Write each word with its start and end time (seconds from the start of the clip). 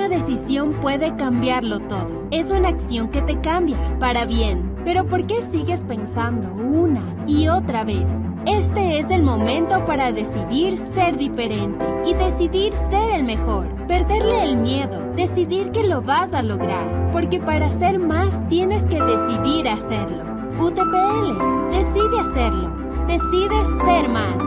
Una 0.00 0.08
decisión 0.08 0.80
puede 0.80 1.14
cambiarlo 1.16 1.78
todo. 1.78 2.26
Es 2.30 2.50
una 2.52 2.68
acción 2.70 3.10
que 3.10 3.20
te 3.20 3.38
cambia, 3.42 3.76
para 3.98 4.24
bien. 4.24 4.74
Pero 4.82 5.04
¿por 5.04 5.26
qué 5.26 5.42
sigues 5.42 5.84
pensando 5.84 6.50
una 6.54 7.02
y 7.26 7.48
otra 7.48 7.84
vez? 7.84 8.08
Este 8.46 8.98
es 8.98 9.10
el 9.10 9.22
momento 9.22 9.84
para 9.84 10.10
decidir 10.10 10.78
ser 10.78 11.18
diferente 11.18 11.84
y 12.06 12.14
decidir 12.14 12.72
ser 12.72 13.10
el 13.10 13.24
mejor. 13.24 13.66
Perderle 13.86 14.42
el 14.42 14.56
miedo, 14.56 14.98
decidir 15.16 15.70
que 15.70 15.84
lo 15.84 16.00
vas 16.00 16.32
a 16.32 16.40
lograr. 16.40 17.10
Porque 17.12 17.38
para 17.38 17.68
ser 17.68 17.98
más 17.98 18.48
tienes 18.48 18.86
que 18.86 19.02
decidir 19.02 19.68
hacerlo. 19.68 20.24
UTPL, 20.58 21.36
decide 21.72 22.20
hacerlo. 22.20 22.72
Decide 23.06 23.64
ser 23.84 24.08
más. 24.08 24.42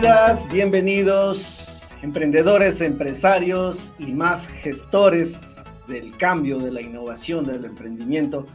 Bienvenidas, 0.00 0.48
bienvenidos, 0.52 1.92
emprendedores, 2.02 2.80
empresarios 2.82 3.92
y 3.98 4.12
más 4.12 4.46
gestores 4.46 5.56
del 5.88 6.16
cambio, 6.16 6.60
de 6.60 6.70
la 6.70 6.80
innovación, 6.80 7.44
del 7.44 7.64
emprendimiento 7.64 8.46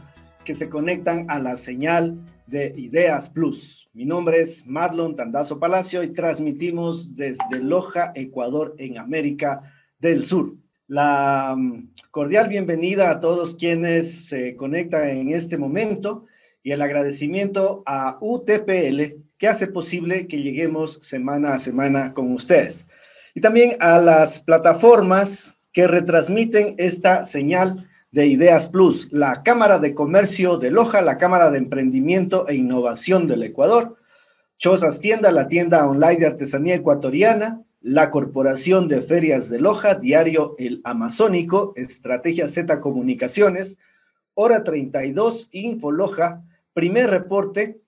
que 0.42 0.54
se 0.54 0.70
conectan 0.70 1.26
a 1.28 1.38
la 1.40 1.56
señal 1.56 2.18
de 2.46 2.72
Ideas 2.78 3.28
Plus. 3.28 3.90
Mi 3.92 4.06
nombre 4.06 4.40
es 4.40 4.66
Marlon 4.66 5.16
Tandazo 5.16 5.60
Palacio 5.60 6.02
y 6.02 6.14
transmitimos 6.14 7.14
desde 7.14 7.58
Loja, 7.60 8.12
Ecuador, 8.14 8.74
en 8.78 8.96
América 8.96 9.70
del 9.98 10.22
Sur. 10.22 10.54
La 10.86 11.54
mm, 11.58 11.90
cordial 12.10 12.48
bienvenida 12.48 13.10
a 13.10 13.20
todos 13.20 13.54
quienes 13.54 14.28
se 14.28 14.56
conectan 14.56 15.10
en 15.10 15.28
este 15.28 15.58
momento 15.58 16.24
y 16.62 16.70
el 16.70 16.80
agradecimiento 16.80 17.82
a 17.84 18.16
UTPL 18.22 19.23
que 19.38 19.48
hace 19.48 19.66
posible 19.66 20.26
que 20.26 20.42
lleguemos 20.42 20.98
semana 21.02 21.54
a 21.54 21.58
semana 21.58 22.14
con 22.14 22.32
ustedes. 22.32 22.86
Y 23.34 23.40
también 23.40 23.72
a 23.80 23.98
las 23.98 24.40
plataformas 24.40 25.58
que 25.72 25.86
retransmiten 25.86 26.74
esta 26.78 27.24
señal 27.24 27.88
de 28.12 28.28
Ideas 28.28 28.68
Plus, 28.68 29.08
la 29.10 29.42
Cámara 29.42 29.80
de 29.80 29.92
Comercio 29.92 30.56
de 30.56 30.70
Loja, 30.70 31.00
la 31.00 31.18
Cámara 31.18 31.50
de 31.50 31.58
Emprendimiento 31.58 32.46
e 32.48 32.54
Innovación 32.54 33.26
del 33.26 33.42
Ecuador, 33.42 33.96
Chozas 34.56 35.00
Tienda, 35.00 35.32
la 35.32 35.48
tienda 35.48 35.84
online 35.86 36.20
de 36.20 36.26
artesanía 36.26 36.76
ecuatoriana, 36.76 37.60
la 37.80 38.10
Corporación 38.10 38.86
de 38.86 39.02
Ferias 39.02 39.50
de 39.50 39.60
Loja, 39.60 39.96
Diario 39.96 40.54
El 40.58 40.80
Amazónico, 40.84 41.72
Estrategia 41.74 42.46
Z 42.46 42.80
Comunicaciones, 42.80 43.78
Hora 44.34 44.64
32, 44.64 45.48
Info 45.50 45.90
Loja, 45.90 46.42
Primer 46.72 47.10
Reporte, 47.10 47.80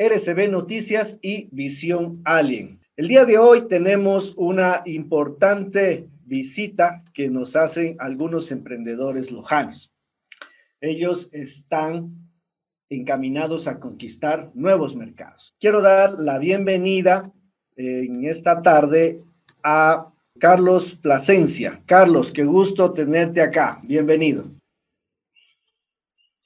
RCB 0.00 0.50
Noticias 0.50 1.18
y 1.20 1.50
Visión 1.52 2.22
Alien. 2.24 2.80
El 2.96 3.08
día 3.08 3.26
de 3.26 3.36
hoy 3.36 3.68
tenemos 3.68 4.32
una 4.38 4.80
importante 4.86 6.08
visita 6.24 7.04
que 7.12 7.28
nos 7.28 7.54
hacen 7.54 7.96
algunos 7.98 8.50
emprendedores 8.50 9.30
lojanos. 9.30 9.92
Ellos 10.80 11.28
están 11.32 12.30
encaminados 12.88 13.68
a 13.68 13.78
conquistar 13.78 14.50
nuevos 14.54 14.96
mercados. 14.96 15.54
Quiero 15.60 15.82
dar 15.82 16.12
la 16.12 16.38
bienvenida 16.38 17.30
en 17.76 18.24
esta 18.24 18.62
tarde 18.62 19.22
a 19.62 20.14
Carlos 20.38 20.94
Plasencia. 20.94 21.82
Carlos, 21.84 22.32
qué 22.32 22.44
gusto 22.44 22.94
tenerte 22.94 23.42
acá. 23.42 23.78
Bienvenido. 23.82 24.46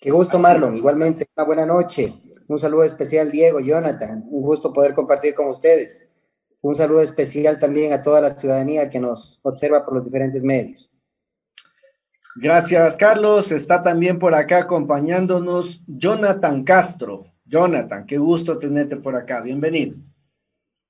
Qué 0.01 0.11
gusto, 0.11 0.41
Marlon. 0.41 0.75
Igualmente, 0.75 1.29
una 1.37 1.47
buena 1.47 1.65
noche. 1.65 2.15
Un 2.47 2.59
saludo 2.59 2.85
especial, 2.85 3.31
Diego, 3.31 3.61
Jonathan. 3.61 4.25
Un 4.29 4.43
gusto 4.43 4.73
poder 4.73 4.95
compartir 4.95 5.35
con 5.35 5.49
ustedes. 5.49 6.09
Un 6.63 6.75
saludo 6.75 7.01
especial 7.01 7.59
también 7.59 7.93
a 7.93 8.03
toda 8.03 8.21
la 8.21 8.31
ciudadanía 8.31 8.91
que 8.91 9.01
nos 9.01 9.39
observa 9.43 9.85
por 9.85 9.95
los 9.95 10.05
diferentes 10.05 10.43
medios. 10.43 10.91
Gracias, 12.37 12.97
Carlos. 12.97 13.51
Está 13.51 13.81
también 13.81 14.19
por 14.19 14.35
acá 14.35 14.59
acompañándonos 14.59 15.81
Jonathan 15.87 16.65
Castro. 16.65 17.27
Jonathan, 17.47 18.05
qué 18.07 18.19
gusto 18.19 18.59
tenerte 18.59 18.97
por 18.97 19.17
acá. 19.17 19.41
Bienvenido. 19.41 19.97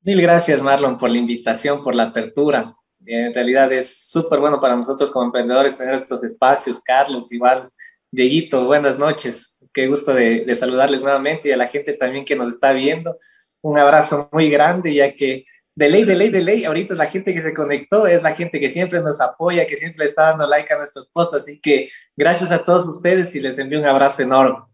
Mil 0.03 0.21
gracias, 0.21 0.61
Marlon, 0.61 0.99
por 0.99 1.11
la 1.11 1.19
invitación, 1.19 1.83
por 1.83 1.95
la 1.95 2.05
apertura. 2.05 2.75
En 3.07 3.33
realidad 3.33 3.73
es 3.73 4.09
súper 4.09 4.41
bueno 4.41 4.61
para 4.61 4.77
nosotros 4.77 5.11
como 5.11 5.27
emprendedores 5.27 5.77
tener 5.77 5.95
estos 5.95 6.25
espacios. 6.25 6.81
Carlos, 6.81 7.31
igual, 7.33 7.71
Dieguito, 8.11 8.65
buenas 8.65 8.99
noches 8.99 9.54
qué 9.75 9.89
gusto 9.89 10.15
de, 10.15 10.55
saludarles 10.55 11.03
nuevamente 11.03 11.49
y 11.49 11.53
a 11.53 11.57
la 11.57 11.67
gente 11.67 11.93
también 11.93 12.25
que 12.25 12.37
nos 12.37 12.53
está 12.53 12.73
viendo. 12.73 13.19
Un 13.61 13.77
abrazo 13.77 14.29
muy 14.33 14.49
grande, 14.49 14.95
ya 14.95 15.15
que 15.15 15.45
de 15.75 15.89
ley, 15.91 16.05
de 16.05 16.15
ley, 16.15 16.31
de 16.31 16.41
ley, 16.41 16.65
ahorita 16.65 16.95
la 16.95 17.07
gente 17.07 17.35
que 17.35 17.41
se 17.41 17.53
conectó 17.53 18.07
es 18.07 18.23
la 18.23 18.35
gente 18.35 18.61
que 18.61 18.71
siempre 18.71 19.01
nos 19.01 19.21
apoya, 19.21 19.67
que 19.67 19.77
siempre 19.77 20.07
está 20.07 20.31
dando 20.31 20.47
like 20.47 20.73
a 20.73 20.79
nuestros 20.79 21.09
posts, 21.09 21.35
así 21.35 21.59
que 21.61 21.89
gracias 22.17 22.53
a 22.53 22.65
todos 22.65 22.87
ustedes 22.87 23.35
y 23.35 23.41
les 23.41 23.59
envío 23.59 23.81
un 23.81 23.87
abrazo 23.87 24.23
enorme. 24.23 24.65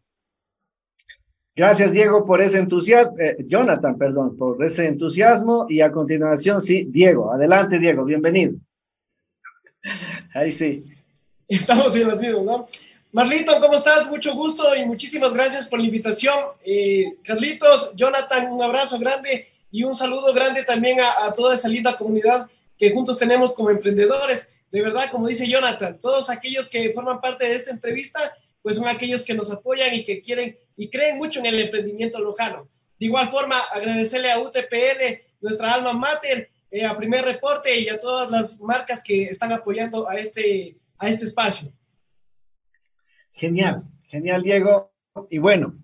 Gracias, 1.57 1.93
Diego, 1.93 2.25
por 2.25 2.41
ese 2.41 2.59
entusiasmo, 2.59 3.19
eh, 3.19 3.37
Jonathan, 3.47 3.97
perdón, 3.97 4.37
por 4.37 4.63
ese 4.63 4.87
entusiasmo 4.87 5.67
y 5.69 5.81
a 5.81 5.91
continuación, 5.91 6.61
sí, 6.61 6.87
Diego, 6.89 7.33
adelante, 7.33 7.79
Diego, 7.79 8.05
bienvenido. 8.05 8.55
Ahí 10.35 10.53
sí. 10.53 10.85
Estamos 11.49 11.97
en 11.97 12.09
las 12.09 12.21
mismas, 12.21 12.45
¿no? 12.45 12.67
Marlito, 13.13 13.59
¿cómo 13.61 13.75
estás? 13.75 14.09
Mucho 14.09 14.35
gusto 14.35 14.73
y 14.77 14.85
muchísimas 14.87 15.35
gracias 15.35 15.67
por 15.67 15.81
la 15.81 15.87
invitación. 15.87 16.37
Eh, 16.65 17.17
Carlitos, 17.25 17.93
Jonathan, 17.97 18.53
un 18.53 18.63
abrazo 18.63 19.01
grande 19.01 19.49
y 19.69 19.83
un 19.83 19.97
saludo 19.97 20.33
grande 20.33 20.63
también 20.63 20.99
a, 21.01 21.35
toda 21.35 21.57
esa 21.57 21.69
linda 21.69 21.97
comunidad 21.97 22.49
que 22.79 22.93
juntos 22.93 23.19
tenemos 23.19 23.53
como 23.53 23.71
emprendedores. 23.71 24.49
De 24.71 24.81
verdad, 24.81 25.11
como 25.11 25.27
dice 25.27 25.49
Jonathan, 25.49 25.99
todos 26.01 26.31
aquellos 26.31 26.71
que 26.71 26.93
forman 26.93 27.21
parte 27.21 27.47
de 27.47 27.57
esta 27.57 27.73
entrevista, 27.73 28.21
pues 28.63 28.77
son 28.77 28.87
aquellos 28.87 29.25
que 29.25 29.35
nos 29.35 29.51
apoyan 29.51 29.93
y 29.93 30.05
que 30.05 30.21
quieren 30.21 30.57
y 30.77 30.89
creen 30.89 31.19
mucho 31.19 31.41
en 31.41 31.47
el 31.47 31.59
emprendimiento 31.59 32.21
lojano. 32.21 32.69
De 32.97 33.07
igual 33.07 33.29
forma, 33.29 33.59
agradecerle 33.73 34.31
a 34.31 34.39
UTPL, 34.39 35.21
nuestra 35.41 35.75
alma 35.75 35.93
mater, 35.95 36.49
eh, 36.71 36.85
a 36.85 36.97
Primer 36.97 37.25
Reporte 37.25 37.77
y 37.77 37.89
a 37.89 37.99
todas 37.99 38.31
las 38.31 38.61
marcas 38.61 39.03
que 39.03 39.25
están 39.25 39.51
apoyando 39.51 40.09
a 40.09 40.17
este, 40.17 40.77
a 40.97 41.09
este 41.09 41.25
espacio. 41.25 41.73
Genial, 43.41 43.89
genial, 44.03 44.43
Diego. 44.43 44.93
Y 45.31 45.39
bueno, 45.39 45.75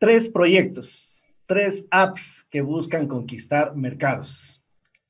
tres 0.00 0.28
proyectos, 0.28 1.28
tres 1.46 1.86
apps 1.92 2.48
que 2.50 2.60
buscan 2.60 3.06
conquistar 3.06 3.76
mercados. 3.76 4.60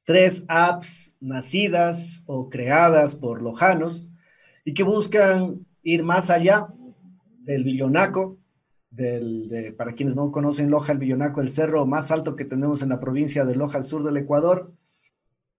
Tres 0.04 0.44
apps 0.48 1.14
nacidas 1.20 2.24
o 2.26 2.50
creadas 2.50 3.14
por 3.14 3.40
lojanos 3.40 4.06
y 4.66 4.74
que 4.74 4.82
buscan 4.82 5.66
ir 5.82 6.04
más 6.04 6.28
allá 6.28 6.68
del 7.38 7.64
Villonaco, 7.64 8.36
del, 8.90 9.74
para 9.78 9.94
quienes 9.94 10.16
no 10.16 10.30
conocen 10.30 10.68
Loja, 10.68 10.92
el 10.92 10.98
Villonaco, 10.98 11.40
el 11.40 11.48
cerro 11.48 11.86
más 11.86 12.10
alto 12.10 12.36
que 12.36 12.44
tenemos 12.44 12.82
en 12.82 12.90
la 12.90 13.00
provincia 13.00 13.46
de 13.46 13.54
Loja, 13.54 13.78
al 13.78 13.84
sur 13.86 14.04
del 14.04 14.18
Ecuador. 14.18 14.74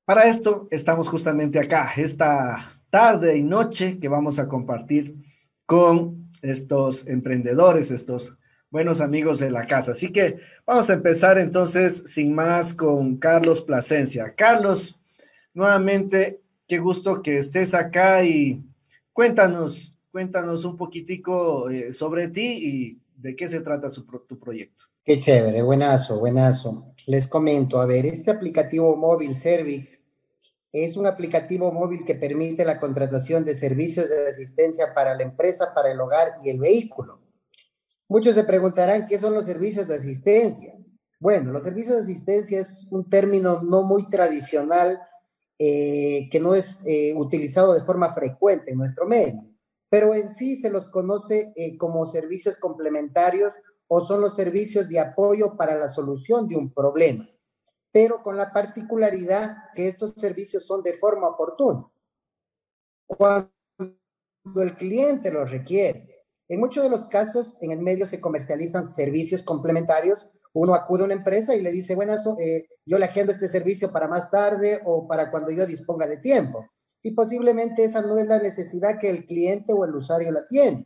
Para 0.06 0.30
esto 0.30 0.68
estamos 0.70 1.10
justamente 1.10 1.58
acá, 1.58 1.92
esta 1.98 2.72
tarde 2.92 3.36
y 3.36 3.42
noche 3.42 3.98
que 3.98 4.10
vamos 4.10 4.38
a 4.38 4.48
compartir 4.48 5.26
con 5.66 6.32
estos 6.42 7.08
emprendedores, 7.08 7.92
estos 7.92 8.36
buenos 8.70 9.02
amigos 9.02 9.40
de 9.40 9.52
la 9.52 9.68
casa. 9.68 9.92
Así 9.92 10.12
que 10.12 10.40
vamos 10.66 10.90
a 10.90 10.94
empezar 10.94 11.38
entonces 11.38 12.04
sin 12.06 12.34
más 12.34 12.74
con 12.74 13.18
Carlos 13.18 13.62
Plasencia. 13.62 14.34
Carlos, 14.36 15.00
nuevamente, 15.54 16.42
qué 16.68 16.80
gusto 16.80 17.22
que 17.22 17.38
estés 17.38 17.74
acá 17.74 18.24
y 18.24 18.64
cuéntanos, 19.14 19.98
cuéntanos 20.12 20.66
un 20.66 20.78
poquitico 20.78 21.70
eh, 21.70 21.94
sobre 21.94 22.28
ti 22.28 22.60
y 22.62 23.00
de 23.16 23.36
qué 23.36 23.48
se 23.48 23.62
trata 23.62 23.90
tu 23.90 24.40
proyecto. 24.40 24.86
Qué 25.04 25.20
chévere, 25.20 25.62
buenazo, 25.62 26.20
buenazo. 26.20 26.94
Les 27.06 27.28
comento, 27.28 27.80
a 27.80 27.86
ver, 27.86 28.08
este 28.08 28.32
aplicativo 28.32 28.96
móvil 28.96 29.36
Servix 29.36 30.02
es 30.84 30.98
un 30.98 31.08
aplicativo 31.08 31.72
móvil 31.72 32.04
que 32.04 32.16
permite 32.16 32.66
la 32.66 32.82
contratación 32.82 33.46
de 33.46 33.56
servicios 33.56 34.10
de 34.10 34.28
asistencia 34.28 34.94
para 34.94 35.16
la 35.16 35.24
empresa, 35.24 35.74
para 35.74 35.90
el 35.90 36.02
hogar 36.02 36.34
y 36.44 36.50
el 36.50 36.60
vehículo. 36.60 37.22
Muchos 38.10 38.36
se 38.36 38.44
preguntarán 38.44 39.08
qué 39.08 39.18
son 39.18 39.34
los 39.34 39.46
servicios 39.46 39.88
de 39.88 39.96
asistencia. 39.96 40.76
Bueno, 41.18 41.54
los 41.54 41.64
servicios 41.64 41.96
de 41.96 42.04
asistencia 42.04 42.60
es 42.60 42.90
un 42.92 43.10
término 43.10 43.64
no 43.64 43.84
muy 43.84 44.10
tradicional 44.10 45.00
eh, 45.58 46.28
que 46.30 46.42
no 46.42 46.54
es 46.54 46.82
eh, 46.86 47.14
utilizado 47.16 47.74
de 47.74 47.86
forma 47.86 48.14
frecuente 48.14 48.72
en 48.72 48.78
nuestro 48.78 49.06
medio, 49.06 49.42
pero 49.90 50.14
en 50.14 50.30
sí 50.30 50.58
se 50.58 50.70
los 50.70 50.90
conoce 50.90 51.54
eh, 51.56 51.78
como 51.78 52.06
servicios 52.06 52.58
complementarios 52.58 53.54
o 53.88 54.02
son 54.02 54.20
los 54.20 54.36
servicios 54.36 54.90
de 54.90 55.00
apoyo 55.00 55.56
para 55.56 55.80
la 55.80 55.88
solución 55.88 56.50
de 56.50 56.58
un 56.58 56.74
problema 56.74 57.26
pero 57.96 58.22
con 58.22 58.36
la 58.36 58.52
particularidad 58.52 59.56
que 59.74 59.88
estos 59.88 60.16
servicios 60.18 60.66
son 60.66 60.84
de 60.84 60.96
forma 60.96 61.30
oportuna. 61.30 61.90
Cuando 63.08 63.48
el 64.58 64.76
cliente 64.76 65.32
los 65.32 65.50
requiere, 65.50 66.26
En 66.50 66.60
muchos 66.60 66.84
de 66.84 66.90
los 66.90 67.06
casos, 67.06 67.56
en 67.62 67.72
el 67.72 67.80
medio 67.80 68.06
se 68.06 68.20
comercializan 68.20 68.86
servicios 68.90 69.44
complementarios. 69.44 70.28
Uno 70.54 70.76
acude 70.76 71.04
a 71.04 71.06
una 71.06 71.14
empresa 71.14 71.56
y 71.56 71.62
le 71.62 71.72
dice, 71.72 71.96
bueno, 71.96 72.16
eh, 72.38 72.68
yo 72.86 72.98
le 72.98 73.06
agendo 73.06 73.32
este 73.32 73.48
servicio 73.48 73.94
para 73.94 74.10
más 74.10 74.30
tarde 74.30 74.82
o 74.84 75.08
para 75.08 75.32
cuando 75.32 75.52
yo 75.52 75.66
disponga 75.66 76.06
de 76.06 76.18
tiempo. 76.18 76.68
Y 77.02 77.16
posiblemente 77.16 77.86
esa 77.86 78.02
no 78.02 78.18
es 78.18 78.28
la 78.28 78.40
necesidad 78.40 79.00
que 79.00 79.10
el 79.10 79.26
cliente 79.26 79.72
o 79.72 79.86
el 79.86 79.96
usuario 79.96 80.34
la 80.34 80.46
tiene. 80.46 80.86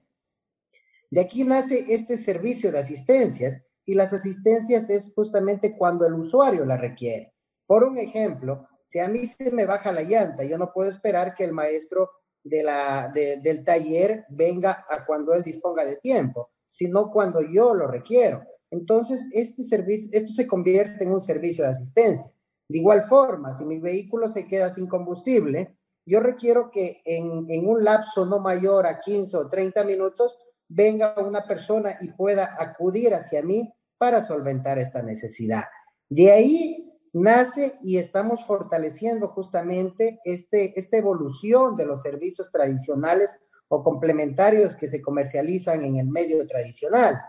De 1.10 1.22
aquí 1.22 1.44
nace 1.44 1.88
este 1.90 2.18
servicio 2.18 2.72
de 2.72 2.80
asistencias 2.80 3.64
y 3.90 3.96
las 3.96 4.14
asistencias 4.14 4.88
es 4.92 5.12
justamente 5.16 5.76
cuando 5.76 6.06
el 6.06 6.14
usuario 6.14 6.64
la 6.64 6.78
requiere. 6.78 7.34
Por 7.66 7.84
un 7.84 7.98
ejemplo, 7.98 8.68
si 8.84 9.00
a 9.00 9.08
mí 9.08 9.26
se 9.26 9.50
me 9.52 9.66
baja 9.66 9.92
la 9.92 10.04
llanta, 10.04 10.44
yo 10.44 10.60
no 10.60 10.72
puedo 10.72 10.92
esperar 10.92 11.34
que 11.34 11.44
el 11.44 11.54
maestro 11.54 12.12
de 12.44 12.62
la, 12.62 13.12
del 13.12 13.66
taller 13.66 14.26
venga 14.30 14.86
a 14.88 15.08
cuando 15.08 15.34
él 15.34 15.42
disponga 15.42 15.86
de 15.86 15.96
tiempo, 15.96 16.52
sino 16.68 17.10
cuando 17.10 17.42
yo 17.42 17.74
lo 17.74 17.88
requiero. 17.88 18.44
Entonces, 18.70 19.26
este 19.32 19.64
servicio, 19.64 20.12
esto 20.14 20.34
se 20.34 20.46
convierte 20.46 21.04
en 21.04 21.12
un 21.12 21.22
servicio 21.22 21.64
de 21.64 21.72
asistencia. 21.72 22.32
De 22.68 22.78
igual 22.78 23.02
forma, 23.06 23.56
si 23.56 23.66
mi 23.66 23.80
vehículo 23.80 24.28
se 24.28 24.46
queda 24.46 24.70
sin 24.70 24.86
combustible, 24.86 25.80
yo 26.06 26.20
requiero 26.20 26.70
que 26.70 27.02
en, 27.06 27.48
en 27.50 27.68
un 27.68 27.84
lapso 27.84 28.28
no 28.28 28.38
mayor 28.38 28.86
a 28.86 29.00
15 29.00 29.36
o 29.36 29.50
30 29.50 29.84
minutos 29.84 30.38
venga 30.68 31.16
una 31.18 31.44
persona 31.48 31.98
y 32.00 32.12
pueda 32.12 32.56
acudir 32.60 33.16
hacia 33.16 33.42
mí 33.42 33.74
para 34.00 34.24
solventar 34.24 34.80
esta 34.80 35.04
necesidad. 35.04 35.66
De 36.10 36.32
ahí 36.32 37.00
nace 37.14 37.78
y 37.84 37.98
estamos 37.98 38.46
fortaleciendo 38.46 39.28
justamente 39.28 40.20
este, 40.24 40.74
esta 40.80 40.98
evolución 40.98 41.76
de 41.76 41.86
los 41.86 42.02
servicios 42.02 42.50
tradicionales 42.52 43.36
o 43.68 43.84
complementarios 43.84 44.76
que 44.76 44.88
se 44.88 45.02
comercializan 45.02 45.84
en 45.84 45.98
el 45.98 46.08
medio 46.08 46.48
tradicional. 46.48 47.20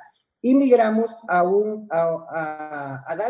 Y 0.41 0.55
migramos 0.55 1.15
a, 1.29 1.43
un, 1.43 1.87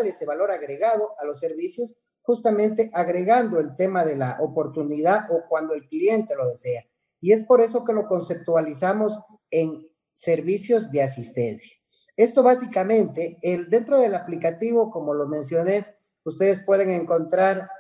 ese 0.04 0.26
valor 0.26 0.52
agregado 0.52 1.14
a 1.18 1.24
los 1.24 1.40
servicios, 1.40 1.96
justamente 2.22 2.90
agregando 2.94 3.58
el 3.58 3.74
tema 3.74 4.04
de 4.04 4.16
la 4.16 4.38
oportunidad 4.40 5.26
o 5.30 5.42
cuando 5.48 5.74
el 5.74 5.88
cliente 5.88 6.36
lo 6.36 6.46
desea. 6.46 6.84
Y 7.20 7.32
es 7.32 7.42
por 7.42 7.60
eso 7.60 7.84
que 7.84 7.92
lo 7.92 8.06
conceptualizamos 8.06 9.18
en 9.50 9.88
servicios 10.12 10.90
de 10.92 11.02
asistencia. 11.02 11.79
Esto 12.20 12.42
básicamente, 12.42 13.38
el, 13.40 13.70
dentro 13.70 13.98
del 13.98 14.14
aplicativo, 14.14 14.90
como 14.90 15.14
lo 15.14 15.26
mencioné, 15.26 15.86
ustedes 16.22 16.60
pueden 16.60 16.90
encontrar 16.90 17.70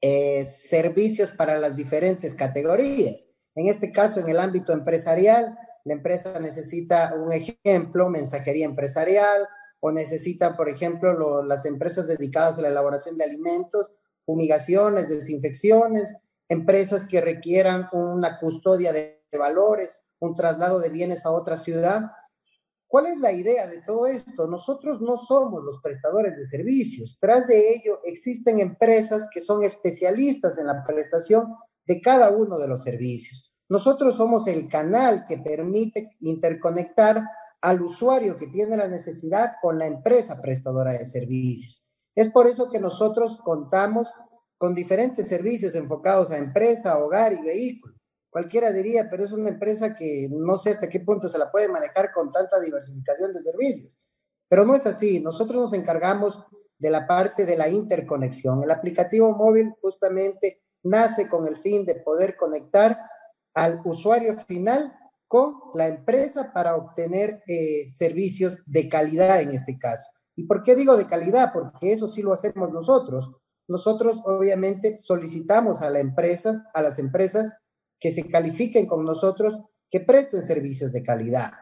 eh, 0.00 0.44
servicios 0.44 1.30
para 1.30 1.60
las 1.60 1.76
diferentes 1.76 2.34
categorías. 2.34 3.28
En 3.54 3.68
este 3.68 3.92
caso, 3.92 4.18
en 4.18 4.28
el 4.28 4.40
ámbito 4.40 4.72
empresarial, 4.72 5.56
la 5.84 5.92
empresa 5.92 6.40
necesita 6.40 7.14
un 7.14 7.32
ejemplo, 7.32 8.08
mensajería 8.08 8.64
empresarial, 8.64 9.46
o 9.78 9.92
necesita, 9.92 10.56
por 10.56 10.68
ejemplo, 10.68 11.44
las 11.44 11.64
empresas 11.64 12.08
dedicadas 12.08 12.58
a 12.58 12.62
la 12.62 12.68
elaboración 12.68 13.16
de 13.16 13.22
alimentos, 13.22 13.92
fumigaciones, 14.22 15.08
desinfecciones, 15.08 16.16
empresas 16.48 17.06
que 17.06 17.20
requieran 17.20 17.88
una 17.92 18.40
custodia 18.40 18.92
de 18.92 19.22
valores, 19.38 20.04
un 20.18 20.34
traslado 20.34 20.80
de 20.80 20.88
bienes 20.88 21.24
a 21.24 21.30
otra 21.30 21.56
ciudad. 21.56 22.10
¿Cuál 22.92 23.06
es 23.06 23.20
la 23.20 23.32
idea 23.32 23.66
de 23.66 23.80
todo 23.80 24.04
esto? 24.06 24.46
Nosotros 24.46 25.00
no 25.00 25.16
somos 25.16 25.64
los 25.64 25.80
prestadores 25.80 26.36
de 26.36 26.44
servicios. 26.44 27.16
Tras 27.18 27.46
de 27.46 27.70
ello 27.70 28.00
existen 28.04 28.60
empresas 28.60 29.30
que 29.32 29.40
son 29.40 29.64
especialistas 29.64 30.58
en 30.58 30.66
la 30.66 30.84
prestación 30.84 31.54
de 31.86 32.02
cada 32.02 32.28
uno 32.28 32.58
de 32.58 32.68
los 32.68 32.82
servicios. 32.82 33.50
Nosotros 33.70 34.16
somos 34.16 34.46
el 34.46 34.68
canal 34.68 35.24
que 35.26 35.38
permite 35.38 36.18
interconectar 36.20 37.22
al 37.62 37.80
usuario 37.80 38.36
que 38.36 38.48
tiene 38.48 38.76
la 38.76 38.88
necesidad 38.88 39.52
con 39.62 39.78
la 39.78 39.86
empresa 39.86 40.42
prestadora 40.42 40.92
de 40.92 41.06
servicios. 41.06 41.86
Es 42.14 42.28
por 42.28 42.46
eso 42.46 42.68
que 42.68 42.78
nosotros 42.78 43.38
contamos 43.42 44.12
con 44.58 44.74
diferentes 44.74 45.28
servicios 45.28 45.74
enfocados 45.76 46.30
a 46.30 46.36
empresa, 46.36 46.98
hogar 46.98 47.32
y 47.32 47.40
vehículo 47.40 47.94
cualquiera 48.32 48.72
diría, 48.72 49.10
pero 49.10 49.24
es 49.24 49.30
una 49.30 49.50
empresa 49.50 49.94
que 49.94 50.26
no 50.30 50.56
sé 50.56 50.70
hasta 50.70 50.88
qué 50.88 51.00
punto 51.00 51.28
se 51.28 51.38
la 51.38 51.52
puede 51.52 51.68
manejar 51.68 52.12
con 52.14 52.32
tanta 52.32 52.58
diversificación 52.58 53.32
de 53.34 53.42
servicios. 53.42 53.92
Pero 54.48 54.64
no 54.64 54.74
es 54.74 54.86
así. 54.86 55.20
Nosotros 55.20 55.60
nos 55.60 55.72
encargamos 55.74 56.42
de 56.78 56.90
la 56.90 57.06
parte 57.06 57.44
de 57.44 57.58
la 57.58 57.68
interconexión. 57.68 58.62
El 58.64 58.70
aplicativo 58.70 59.32
móvil 59.32 59.74
justamente 59.82 60.62
nace 60.82 61.28
con 61.28 61.46
el 61.46 61.58
fin 61.58 61.84
de 61.84 61.96
poder 61.96 62.36
conectar 62.36 62.98
al 63.54 63.82
usuario 63.84 64.38
final 64.46 64.92
con 65.28 65.54
la 65.74 65.88
empresa 65.88 66.52
para 66.54 66.74
obtener 66.74 67.42
eh, 67.46 67.88
servicios 67.90 68.62
de 68.64 68.88
calidad 68.88 69.42
en 69.42 69.50
este 69.50 69.78
caso. 69.78 70.10
¿Y 70.34 70.46
por 70.46 70.62
qué 70.62 70.74
digo 70.74 70.96
de 70.96 71.06
calidad? 71.06 71.52
Porque 71.52 71.92
eso 71.92 72.08
sí 72.08 72.22
lo 72.22 72.32
hacemos 72.32 72.72
nosotros. 72.72 73.30
Nosotros 73.68 74.22
obviamente 74.24 74.96
solicitamos 74.96 75.82
a 75.82 75.90
las 75.90 76.00
empresas, 76.00 76.62
a 76.72 76.80
las 76.80 76.98
empresas 76.98 77.52
que 78.02 78.10
se 78.10 78.28
califiquen 78.28 78.86
con 78.86 79.04
nosotros, 79.04 79.60
que 79.88 80.00
presten 80.00 80.42
servicios 80.42 80.90
de 80.92 81.04
calidad. 81.04 81.52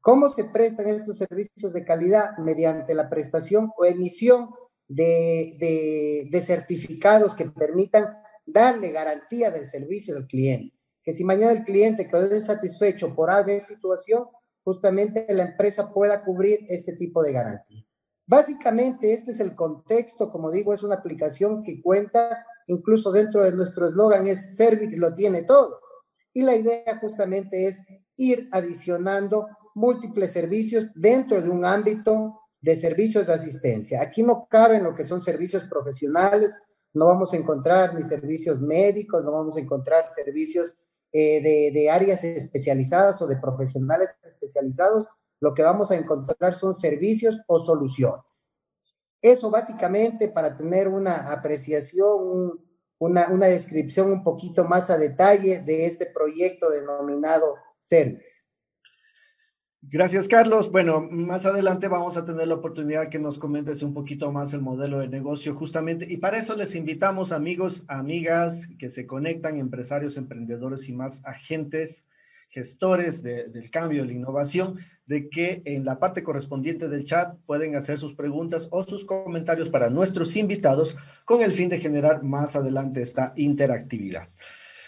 ¿Cómo 0.00 0.28
se 0.28 0.44
prestan 0.44 0.88
estos 0.88 1.18
servicios 1.18 1.72
de 1.72 1.84
calidad? 1.84 2.38
Mediante 2.38 2.94
la 2.94 3.10
prestación 3.10 3.72
o 3.76 3.84
emisión 3.84 4.50
de, 4.86 6.28
de, 6.30 6.40
certificados 6.40 7.34
que 7.34 7.50
permitan 7.50 8.06
darle 8.46 8.92
garantía 8.92 9.50
del 9.50 9.66
servicio 9.66 10.16
al 10.16 10.28
cliente. 10.28 10.78
Que 11.02 11.12
si 11.12 11.24
mañana 11.24 11.52
el 11.52 11.64
cliente 11.64 12.08
quedó 12.08 12.34
insatisfecho 12.34 13.12
por 13.14 13.28
alguna 13.28 13.58
situación, 13.58 14.26
justamente 14.62 15.26
la 15.30 15.42
empresa 15.42 15.92
pueda 15.92 16.22
cubrir 16.24 16.60
este 16.68 16.92
tipo 16.92 17.22
de 17.22 17.32
garantía. 17.32 17.84
Básicamente, 18.26 19.12
este 19.12 19.32
es 19.32 19.40
el 19.40 19.56
contexto, 19.56 20.30
como 20.30 20.52
digo, 20.52 20.72
es 20.72 20.84
una 20.84 20.94
aplicación 20.94 21.64
que 21.64 21.82
cuenta 21.82 22.46
incluso 22.68 23.10
dentro 23.10 23.42
de 23.42 23.52
nuestro 23.52 23.88
eslogan 23.88 24.26
es 24.26 24.56
Servix 24.56 24.96
lo 24.96 25.14
tiene 25.14 25.42
todo. 25.42 25.79
Y 26.32 26.42
la 26.42 26.54
idea 26.54 26.98
justamente 27.00 27.66
es 27.66 27.82
ir 28.16 28.48
adicionando 28.52 29.46
múltiples 29.74 30.32
servicios 30.32 30.90
dentro 30.94 31.40
de 31.40 31.48
un 31.48 31.64
ámbito 31.64 32.40
de 32.60 32.76
servicios 32.76 33.26
de 33.26 33.32
asistencia. 33.32 34.02
Aquí 34.02 34.22
no 34.22 34.46
caben 34.48 34.84
lo 34.84 34.94
que 34.94 35.04
son 35.04 35.20
servicios 35.20 35.64
profesionales, 35.64 36.58
no 36.92 37.06
vamos 37.06 37.32
a 37.32 37.36
encontrar 37.36 37.94
ni 37.94 38.02
servicios 38.02 38.60
médicos, 38.60 39.24
no 39.24 39.32
vamos 39.32 39.56
a 39.56 39.60
encontrar 39.60 40.08
servicios 40.08 40.76
eh, 41.12 41.42
de, 41.42 41.70
de 41.72 41.90
áreas 41.90 42.22
especializadas 42.24 43.20
o 43.22 43.26
de 43.26 43.36
profesionales 43.36 44.10
especializados. 44.22 45.06
Lo 45.40 45.54
que 45.54 45.62
vamos 45.62 45.90
a 45.90 45.96
encontrar 45.96 46.54
son 46.54 46.74
servicios 46.74 47.38
o 47.46 47.60
soluciones. 47.60 48.50
Eso 49.22 49.50
básicamente 49.50 50.28
para 50.28 50.56
tener 50.56 50.88
una 50.88 51.30
apreciación, 51.30 52.60
una, 53.00 53.46
descripción 53.46 54.12
un 54.12 54.22
poquito 54.22 54.64
más 54.64 54.90
a 54.90 54.98
detalle 54.98 55.60
de 55.60 55.86
este 55.86 56.06
proyecto 56.06 56.70
denominado 56.70 57.56
Service. 57.78 58.46
Gracias, 59.82 60.28
Carlos. 60.28 60.70
Bueno, 60.70 61.00
más 61.00 61.46
adelante 61.46 61.88
vamos 61.88 62.18
a 62.18 62.26
tener 62.26 62.46
la 62.46 62.56
oportunidad 62.56 63.08
que 63.08 63.18
nos 63.18 63.38
comentes 63.38 63.82
un 63.82 63.94
poquito 63.94 64.30
más 64.30 64.52
el 64.52 64.60
modelo 64.60 64.98
de 64.98 65.08
negocio 65.08 65.54
justamente. 65.54 66.06
Y 66.10 66.18
para 66.18 66.36
eso 66.36 66.54
les 66.54 66.74
invitamos, 66.74 67.32
amigos, 67.32 67.84
amigas 67.88 68.68
que 68.78 68.90
se 68.90 69.06
conectan, 69.06 69.56
empresarios, 69.56 70.18
emprendedores 70.18 70.86
y 70.90 70.92
más 70.92 71.24
agentes 71.24 72.06
gestores 72.50 73.22
del 73.22 73.70
cambio, 73.70 74.02
de 74.02 74.08
la 74.08 74.14
innovación, 74.14 74.78
de 75.06 75.28
que 75.28 75.62
en 75.64 75.84
la 75.84 75.98
parte 75.98 76.22
correspondiente 76.22 76.88
del 76.88 77.04
chat 77.04 77.34
pueden 77.46 77.74
hacer 77.74 77.98
sus 77.98 78.14
preguntas 78.14 78.68
o 78.70 78.82
sus 78.84 79.04
comentarios 79.04 79.68
para 79.68 79.90
nuestros 79.90 80.36
invitados 80.36 80.96
con 81.24 81.42
el 81.42 81.52
fin 81.52 81.68
de 81.68 81.80
generar 81.80 82.22
más 82.22 82.54
adelante 82.54 83.02
esta 83.02 83.32
interactividad. 83.36 84.28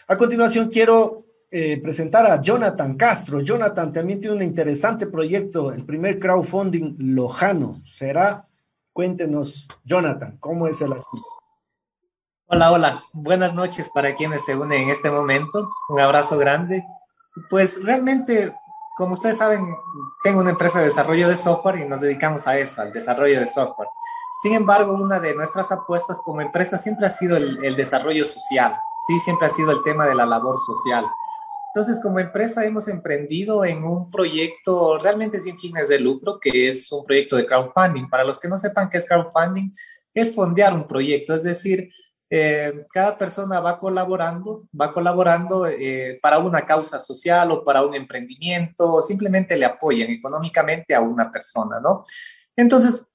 A 0.06 0.16
continuación 0.16 0.68
quiero 0.68 1.24
eh, 1.50 1.80
presentar 1.82 2.26
a 2.26 2.40
Jonathan 2.40 2.96
Castro. 2.96 3.40
Jonathan 3.40 3.92
también 3.92 4.20
tiene 4.20 4.36
un 4.36 4.42
interesante 4.42 5.06
proyecto, 5.06 5.72
el 5.72 5.84
primer 5.84 6.18
crowdfunding 6.18 6.96
lojano. 6.98 7.80
¿Será? 7.84 8.48
Cuéntenos, 8.92 9.68
Jonathan, 9.84 10.36
¿cómo 10.38 10.66
es 10.66 10.80
el 10.82 10.92
asunto? 10.92 11.26
Hola, 12.46 12.70
hola. 12.70 13.02
Buenas 13.12 13.54
noches 13.54 13.90
para 13.92 14.14
quienes 14.14 14.44
se 14.44 14.56
unen 14.56 14.82
en 14.82 14.88
este 14.90 15.10
momento. 15.10 15.66
Un 15.88 16.00
abrazo 16.00 16.38
grande. 16.38 16.84
Pues 17.48 17.82
realmente, 17.82 18.54
como 18.96 19.12
ustedes 19.12 19.38
saben, 19.38 19.74
tengo 20.22 20.40
una 20.40 20.50
empresa 20.50 20.80
de 20.80 20.86
desarrollo 20.86 21.28
de 21.28 21.36
software 21.36 21.78
y 21.78 21.88
nos 21.88 22.00
dedicamos 22.00 22.46
a 22.46 22.58
eso, 22.58 22.82
al 22.82 22.92
desarrollo 22.92 23.40
de 23.40 23.46
software. 23.46 23.88
Sin 24.42 24.54
embargo, 24.54 24.94
una 24.94 25.20
de 25.20 25.34
nuestras 25.34 25.70
apuestas 25.70 26.20
como 26.24 26.40
empresa 26.40 26.76
siempre 26.76 27.06
ha 27.06 27.10
sido 27.10 27.36
el, 27.36 27.76
desarrollo 27.76 28.24
social, 28.24 28.74
sí, 29.06 29.20
siempre 29.20 29.46
ha 29.46 29.50
sido 29.50 29.70
el 29.70 29.82
tema 29.84 30.06
de 30.06 30.14
la 30.14 30.26
labor 30.26 30.58
social. 30.58 31.06
Entonces, 31.74 32.02
como 32.02 32.18
empresa 32.18 32.66
hemos 32.66 32.88
emprendido 32.88 33.64
en 33.64 33.84
un 33.84 34.10
proyecto 34.10 34.98
realmente 34.98 35.40
sin 35.40 35.56
fines 35.56 35.88
de 35.88 36.00
lucro, 36.00 36.38
que 36.38 36.68
es 36.68 36.90
un 36.92 37.04
proyecto 37.04 37.36
de 37.36 37.46
crowdfunding. 37.46 38.10
Para 38.10 38.24
los 38.24 38.38
que 38.38 38.48
no 38.48 38.58
sepan 38.58 38.90
qué 38.90 38.98
es 38.98 39.06
crowdfunding, 39.06 39.72
es 40.12 40.34
fondear 40.34 40.74
un 40.74 40.86
proyecto, 40.86 41.34
es 41.34 41.42
decir, 41.42 41.90
eh, 42.34 42.86
cada 42.90 43.18
persona 43.18 43.60
va 43.60 43.78
colaborando, 43.78 44.66
va 44.80 44.90
colaborando 44.94 45.66
eh, 45.66 46.18
para 46.22 46.38
una 46.38 46.62
causa 46.62 46.98
social 46.98 47.50
o 47.50 47.62
para 47.62 47.84
un 47.84 47.94
emprendimiento, 47.94 48.94
o 48.94 49.02
simplemente 49.02 49.54
le 49.54 49.66
apoyan 49.66 50.08
económicamente 50.08 50.94
a 50.94 51.02
una 51.02 51.30
persona, 51.30 51.78
¿no? 51.78 52.06
Entonces, 52.56 53.06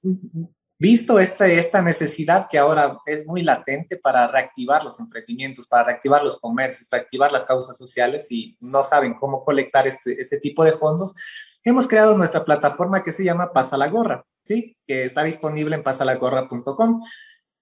visto 0.77 1.17
esta, 1.17 1.47
esta 1.47 1.81
necesidad 1.81 2.47
que 2.47 2.59
ahora 2.59 2.99
es 3.07 3.25
muy 3.25 3.41
latente 3.41 3.97
para 3.97 4.27
reactivar 4.27 4.83
los 4.83 4.99
emprendimientos, 4.99 5.65
para 5.65 5.85
reactivar 5.85 6.23
los 6.23 6.39
comercios, 6.39 6.87
reactivar 6.91 7.31
las 7.31 7.45
causas 7.45 7.75
sociales 7.75 8.31
y 8.31 8.55
no 8.59 8.83
saben 8.83 9.15
cómo 9.15 9.43
colectar 9.43 9.87
este, 9.87 10.21
este 10.21 10.37
tipo 10.37 10.63
de 10.63 10.73
fondos, 10.73 11.15
hemos 11.63 11.87
creado 11.87 12.15
nuestra 12.15 12.45
plataforma 12.45 13.03
que 13.03 13.11
se 13.11 13.23
llama 13.23 13.51
Pasa 13.51 13.77
la 13.77 13.89
Gorra, 13.89 14.23
¿sí? 14.43 14.77
Que 14.85 15.05
está 15.05 15.23
disponible 15.23 15.75
en 15.75 15.81
pasalagorra.com. 15.81 17.01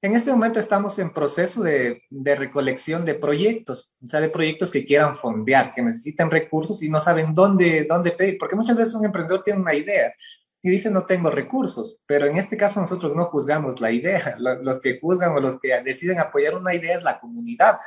En 0.05 0.13
este 0.13 0.29
momento 0.29 0.59
estamos 0.59 1.00
en 1.00 1.12
proceso 1.12 1.63
de, 1.63 2.03
recolección 2.38 3.05
de 3.05 3.15
proyectos, 3.15 3.91
o 4.03 4.07
sea, 4.07 4.21
de 4.21 4.29
proyectos 4.29 4.69
que 4.69 4.85
quieran 4.85 5.15
fondear, 5.15 5.74
que 5.74 5.81
necesitan 5.81 6.29
recursos 6.29 6.83
y 6.83 6.91
no 6.91 7.00
saben 7.00 7.33
dónde, 7.33 7.88
dónde 7.89 8.12
pedir, 8.12 8.38
porque 8.38 8.55
muchas 8.55 8.77
veces 8.77 8.93
un 8.93 9.03
emprendedor 9.03 9.41
tiene 9.41 9.62
una 9.62 9.74
idea 9.74 10.13
y 10.62 10.69
dice 10.69 10.91
no 10.91 11.07
tengo 11.07 11.31
recursos, 11.31 11.97
pero 12.05 12.27
en 12.27 12.35
este 12.35 12.55
caso 12.55 12.79
nosotros 12.79 13.15
no 13.15 13.25
juzgamos 13.31 13.81
la 13.81 13.91
idea, 13.91 14.35
los 14.62 14.79
que 14.79 15.00
juzgan 15.00 15.31
o 15.31 15.39
los 15.39 15.59
que 15.59 15.81
deciden 15.83 16.19
apoyar 16.19 16.53
una 16.53 16.75
idea 16.75 16.95
es 16.95 17.03
la 17.03 17.19
comunidad. 17.19 17.79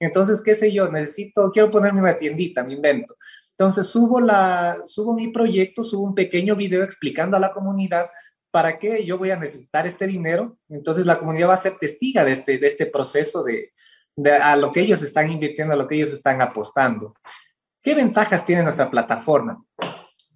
Entonces, 0.00 0.40
qué 0.42 0.54
sé 0.54 0.72
yo, 0.72 0.90
necesito, 0.90 1.50
quiero 1.52 1.70
ponerme 1.70 2.00
una 2.00 2.16
tiendita, 2.16 2.64
me 2.64 2.72
invento. 2.72 3.18
Entonces, 3.50 3.86
subo, 3.86 4.18
la, 4.18 4.78
subo 4.86 5.12
mi 5.12 5.28
proyecto, 5.28 5.84
subo 5.84 6.04
un 6.04 6.14
pequeño 6.14 6.56
video 6.56 6.82
explicando 6.82 7.36
a 7.36 7.40
la 7.40 7.52
comunidad 7.52 8.06
para 8.50 8.78
qué 8.78 9.04
yo 9.04 9.18
voy 9.18 9.30
a 9.30 9.36
necesitar 9.36 9.86
este 9.86 10.06
dinero. 10.06 10.58
Entonces 10.68 11.06
la 11.06 11.18
comunidad 11.18 11.48
va 11.48 11.54
a 11.54 11.58
ser 11.58 11.78
testiga 11.78 12.24
de 12.24 12.32
este, 12.32 12.58
de 12.58 12.66
este 12.66 12.86
proceso 12.86 13.42
de, 13.42 13.72
de, 14.16 14.32
a 14.32 14.56
lo 14.56 14.72
que 14.72 14.80
ellos 14.80 15.02
están 15.02 15.30
invirtiendo, 15.30 15.74
a 15.74 15.76
lo 15.76 15.86
que 15.86 15.96
ellos 15.96 16.12
están 16.12 16.40
apostando. 16.40 17.14
¿Qué 17.82 17.94
ventajas 17.94 18.44
tiene 18.44 18.62
nuestra 18.62 18.90
plataforma? 18.90 19.64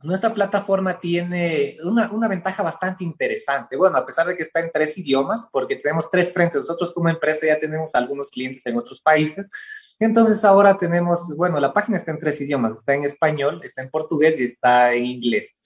Nuestra 0.02 0.32
plataforma 0.32 0.98
tiene 0.98 1.76
una, 1.84 2.10
una, 2.10 2.26
ventaja 2.28 2.62
bastante 2.62 3.04
interesante. 3.04 3.76
Bueno, 3.76 3.98
a 3.98 4.06
pesar 4.06 4.26
de 4.26 4.36
que 4.36 4.44
está 4.44 4.60
en 4.60 4.70
tres 4.72 4.96
idiomas, 4.96 5.46
porque 5.52 5.76
tenemos 5.76 6.08
tres 6.08 6.32
frentes, 6.32 6.60
nosotros 6.60 6.92
como 6.92 7.10
empresa 7.10 7.46
ya 7.46 7.58
tenemos 7.58 7.94
algunos 7.94 8.30
clientes 8.30 8.64
en 8.66 8.78
otros 8.78 9.00
países, 9.00 9.50
entonces 9.98 10.42
ahora 10.46 10.78
tenemos, 10.78 11.34
bueno, 11.36 11.60
la 11.60 11.74
página 11.74 11.98
está 11.98 12.12
en 12.12 12.18
tres 12.18 12.40
idiomas, 12.40 12.74
está 12.74 12.94
en 12.94 13.04
español, 13.04 13.60
está 13.62 13.82
en 13.82 13.90
portugués 13.90 14.40
y 14.40 14.44
está 14.44 14.94
en 14.94 15.04
inglés. 15.04 15.58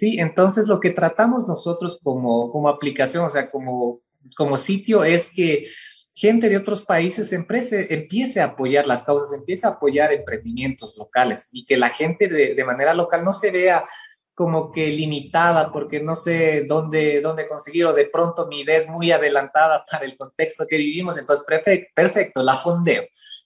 Sí, 0.00 0.18
entonces 0.18 0.66
lo 0.66 0.80
que 0.80 0.92
tratamos 0.92 1.46
nosotros 1.46 1.98
como, 2.02 2.50
como 2.50 2.70
aplicación, 2.70 3.22
o 3.26 3.28
sea, 3.28 3.50
como, 3.50 4.00
como 4.34 4.56
sitio, 4.56 5.04
es 5.04 5.28
que 5.30 5.66
gente 6.14 6.48
de 6.48 6.56
otros 6.56 6.80
países 6.80 7.34
emprese, 7.34 7.92
empiece 7.92 8.40
a 8.40 8.46
apoyar 8.46 8.86
las 8.86 9.04
causas, 9.04 9.36
empiece 9.36 9.66
a 9.66 9.72
apoyar 9.72 10.10
emprendimientos 10.10 10.94
locales 10.96 11.50
y 11.52 11.66
que 11.66 11.76
la 11.76 11.90
gente 11.90 12.28
de, 12.28 12.54
de 12.54 12.64
manera 12.64 12.94
local 12.94 13.24
no 13.24 13.34
se 13.34 13.50
vea 13.50 13.84
como 14.34 14.72
que 14.72 14.86
limitada 14.86 15.70
porque 15.70 16.00
no 16.00 16.16
sé 16.16 16.64
dónde, 16.66 17.20
dónde 17.20 17.46
conseguir 17.46 17.84
o 17.84 17.92
de 17.92 18.06
pronto 18.06 18.46
mi 18.46 18.60
idea 18.60 18.78
es 18.78 18.88
muy 18.88 19.12
adelantada 19.12 19.84
para 19.84 20.06
el 20.06 20.16
contexto 20.16 20.64
que 20.66 20.78
vivimos, 20.78 21.18
entonces 21.18 21.44
perfecto, 21.46 21.90
perfecto 21.94 22.42
la 22.42 22.56
fondeo. 22.56 23.02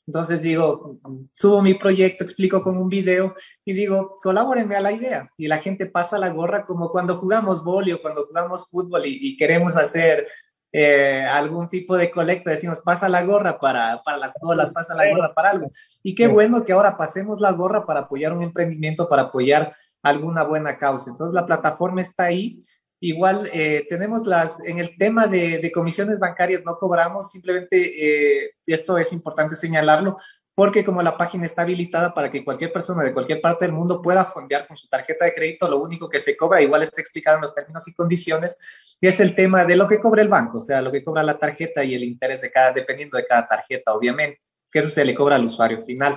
Entonces 0.06 0.42
digo, 0.42 0.98
subo 1.34 1.62
mi 1.62 1.74
proyecto, 1.74 2.24
explico 2.24 2.62
con 2.62 2.76
un 2.76 2.88
video 2.88 3.34
y 3.64 3.72
digo, 3.72 4.18
colabórenme 4.22 4.76
a 4.76 4.80
la 4.80 4.92
idea. 4.92 5.30
Y 5.38 5.48
la 5.48 5.58
gente 5.58 5.86
pasa 5.86 6.18
la 6.18 6.28
gorra 6.28 6.66
como 6.66 6.90
cuando 6.90 7.16
jugamos 7.18 7.64
boli 7.64 7.92
o 7.92 8.02
cuando 8.02 8.26
jugamos 8.26 8.68
fútbol 8.68 9.02
y, 9.06 9.36
queremos 9.36 9.76
hacer 9.76 10.28
eh, 10.72 11.24
algún 11.30 11.68
tipo 11.68 11.96
de 11.96 12.10
colecta, 12.10 12.50
decimos, 12.50 12.80
pasa 12.80 13.08
la 13.08 13.22
gorra 13.22 13.58
para, 13.58 14.02
para 14.02 14.18
las 14.18 14.34
bolas, 14.42 14.72
pasa 14.74 14.94
la 14.94 15.10
gorra 15.10 15.32
para 15.34 15.50
algo. 15.50 15.70
Y 16.02 16.14
qué 16.14 16.26
bueno 16.26 16.64
que 16.64 16.72
ahora 16.72 16.96
pasemos 16.98 17.40
la 17.40 17.52
gorra 17.52 17.86
para 17.86 18.00
apoyar 18.00 18.32
un 18.32 18.42
emprendimiento, 18.42 19.08
para 19.08 19.22
apoyar 19.22 19.74
alguna 20.02 20.42
buena 20.44 20.76
causa. 20.78 21.10
Entonces 21.10 21.34
la 21.34 21.46
plataforma 21.46 22.02
está 22.02 22.24
ahí 22.24 22.60
Igual 23.04 23.50
eh, 23.52 23.86
tenemos 23.90 24.26
las, 24.26 24.64
en 24.64 24.78
el 24.78 24.96
tema 24.96 25.26
de, 25.26 25.70
comisiones 25.74 26.18
bancarias 26.18 26.62
no 26.64 26.78
cobramos, 26.78 27.30
simplemente 27.30 27.76
eh, 27.76 28.52
esto 28.64 28.96
es 28.96 29.12
importante 29.12 29.56
señalarlo, 29.56 30.16
porque 30.54 30.82
como 30.82 31.02
la 31.02 31.18
página 31.18 31.44
está 31.44 31.62
habilitada 31.62 32.14
para 32.14 32.30
que 32.30 32.42
cualquier 32.42 32.72
persona 32.72 33.02
de 33.02 33.12
cualquier 33.12 33.42
parte 33.42 33.66
del 33.66 33.74
mundo 33.74 34.00
pueda 34.00 34.24
fondear 34.24 34.66
con 34.66 34.78
su 34.78 34.88
tarjeta 34.88 35.26
de 35.26 35.34
crédito, 35.34 35.68
lo 35.68 35.82
único 35.82 36.08
que 36.08 36.18
se 36.18 36.34
cobra, 36.34 36.62
igual 36.62 36.82
está 36.82 36.98
explicado 36.98 37.36
en 37.36 37.42
los 37.42 37.54
términos 37.54 37.86
y 37.86 37.92
condiciones, 37.92 38.96
es 39.02 39.20
el 39.20 39.34
tema 39.34 39.66
de 39.66 39.76
lo 39.76 39.86
que 39.86 40.00
cobra 40.00 40.22
el 40.22 40.28
banco, 40.30 40.56
o 40.56 40.60
sea, 40.60 40.80
lo 40.80 40.90
que 40.90 41.04
cobra 41.04 41.22
la 41.22 41.38
tarjeta 41.38 41.84
y 41.84 41.94
el 41.94 42.04
interés 42.04 42.40
de 42.40 42.50
cada, 42.50 42.72
dependiendo 42.72 43.18
de 43.18 43.26
cada 43.26 43.46
tarjeta, 43.46 43.92
obviamente, 43.92 44.40
que 44.72 44.78
eso 44.78 44.88
se 44.88 45.04
le 45.04 45.14
cobra 45.14 45.36
al 45.36 45.44
usuario 45.44 45.82
final. 45.82 46.16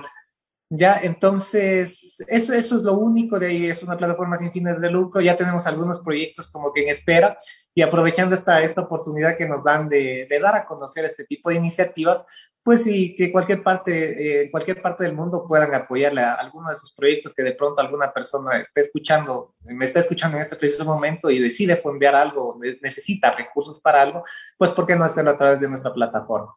Ya, 0.70 1.00
entonces, 1.02 2.22
eso, 2.28 2.52
eso 2.52 2.76
es 2.76 2.82
lo 2.82 2.98
único 2.98 3.38
de 3.38 3.46
ahí, 3.46 3.66
es 3.66 3.82
una 3.82 3.96
plataforma 3.96 4.36
sin 4.36 4.52
fines 4.52 4.78
de 4.82 4.90
lucro, 4.90 5.18
ya 5.22 5.34
tenemos 5.34 5.66
algunos 5.66 6.00
proyectos 6.00 6.50
como 6.50 6.74
que 6.74 6.82
en 6.82 6.90
espera 6.90 7.38
y 7.74 7.80
aprovechando 7.80 8.34
esta, 8.34 8.60
esta 8.60 8.82
oportunidad 8.82 9.38
que 9.38 9.48
nos 9.48 9.64
dan 9.64 9.88
de, 9.88 10.26
de 10.28 10.40
dar 10.40 10.54
a 10.54 10.66
conocer 10.66 11.06
este 11.06 11.24
tipo 11.24 11.48
de 11.48 11.56
iniciativas, 11.56 12.26
pues 12.62 12.82
sí, 12.82 13.16
que 13.16 13.32
cualquier 13.32 13.62
parte, 13.62 14.42
eh, 14.42 14.50
cualquier 14.50 14.82
parte 14.82 15.04
del 15.04 15.14
mundo 15.14 15.46
puedan 15.48 15.74
apoyarle 15.74 16.20
a 16.20 16.34
alguno 16.34 16.68
de 16.68 16.74
sus 16.74 16.92
proyectos 16.92 17.34
que 17.34 17.42
de 17.42 17.54
pronto 17.54 17.80
alguna 17.80 18.12
persona 18.12 18.58
esté 18.58 18.82
escuchando, 18.82 19.54
me 19.74 19.86
está 19.86 20.00
escuchando 20.00 20.36
en 20.36 20.42
este 20.42 20.56
preciso 20.56 20.84
momento 20.84 21.30
y 21.30 21.38
decide 21.38 21.76
fondear 21.76 22.14
algo, 22.14 22.60
necesita 22.82 23.30
recursos 23.30 23.80
para 23.80 24.02
algo, 24.02 24.22
pues 24.58 24.72
¿por 24.72 24.86
qué 24.86 24.96
no 24.96 25.04
hacerlo 25.04 25.30
a 25.30 25.36
través 25.38 25.62
de 25.62 25.68
nuestra 25.68 25.94
plataforma? 25.94 26.54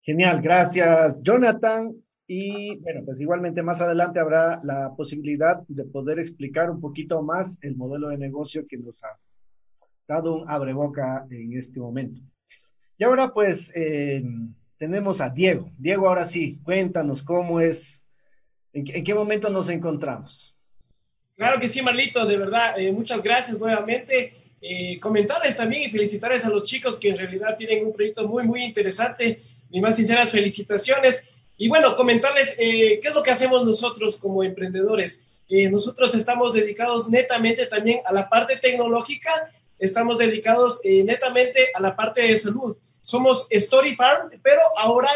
Genial, 0.00 0.40
gracias 0.40 1.20
Jonathan. 1.20 1.92
Y 2.32 2.76
bueno, 2.76 3.02
pues 3.04 3.20
igualmente 3.20 3.60
más 3.60 3.80
adelante 3.80 4.20
habrá 4.20 4.60
la 4.62 4.94
posibilidad 4.94 5.62
de 5.66 5.82
poder 5.82 6.20
explicar 6.20 6.70
un 6.70 6.80
poquito 6.80 7.24
más 7.24 7.58
el 7.60 7.74
modelo 7.74 8.06
de 8.06 8.18
negocio 8.18 8.68
que 8.68 8.76
nos 8.76 9.02
has 9.02 9.42
dado 10.06 10.36
un 10.36 10.48
abreboca 10.48 11.26
en 11.28 11.58
este 11.58 11.80
momento. 11.80 12.20
Y 12.96 13.02
ahora 13.02 13.32
pues 13.34 13.72
eh, 13.74 14.22
tenemos 14.76 15.20
a 15.20 15.28
Diego. 15.28 15.72
Diego, 15.76 16.06
ahora 16.06 16.24
sí, 16.24 16.60
cuéntanos 16.62 17.24
cómo 17.24 17.58
es, 17.58 18.06
en, 18.72 18.84
qué 18.84 19.12
momento 19.12 19.50
nos 19.50 19.68
encontramos. 19.68 20.56
Claro 21.34 21.58
que 21.58 21.66
sí, 21.66 21.82
Marlito, 21.82 22.24
de 22.26 22.36
verdad, 22.36 22.78
eh, 22.78 22.92
muchas 22.92 23.24
gracias 23.24 23.58
nuevamente. 23.58 24.54
Eh, 24.60 25.00
comentarles 25.00 25.56
también 25.56 25.82
y 25.82 25.90
felicitarles 25.90 26.44
a 26.44 26.50
los 26.50 26.62
chicos 26.62 26.96
que 26.96 27.08
en 27.08 27.16
realidad 27.16 27.56
tienen 27.56 27.84
un 27.84 27.92
proyecto 27.92 28.28
muy, 28.28 28.44
muy 28.44 28.62
interesante. 28.62 29.40
Mis 29.68 29.82
más 29.82 29.96
sinceras 29.96 30.30
felicitaciones. 30.30 31.26
Y 31.62 31.68
bueno, 31.68 31.94
comentarles 31.94 32.56
eh, 32.58 32.98
qué 33.02 33.08
es 33.08 33.14
lo 33.14 33.22
que 33.22 33.30
hacemos 33.30 33.62
nosotros 33.66 34.16
como 34.16 34.42
emprendedores. 34.42 35.26
Eh, 35.46 35.68
nosotros 35.68 36.14
estamos 36.14 36.54
dedicados 36.54 37.10
netamente 37.10 37.66
también 37.66 38.00
a 38.06 38.14
la 38.14 38.30
parte 38.30 38.56
tecnológica, 38.56 39.30
estamos 39.78 40.16
dedicados 40.16 40.80
eh, 40.84 41.04
netamente 41.04 41.68
a 41.74 41.82
la 41.82 41.94
parte 41.94 42.22
de 42.22 42.38
salud. 42.38 42.78
Somos 43.02 43.46
Story 43.50 43.94
Farm, 43.94 44.30
pero 44.42 44.62
ahora 44.78 45.10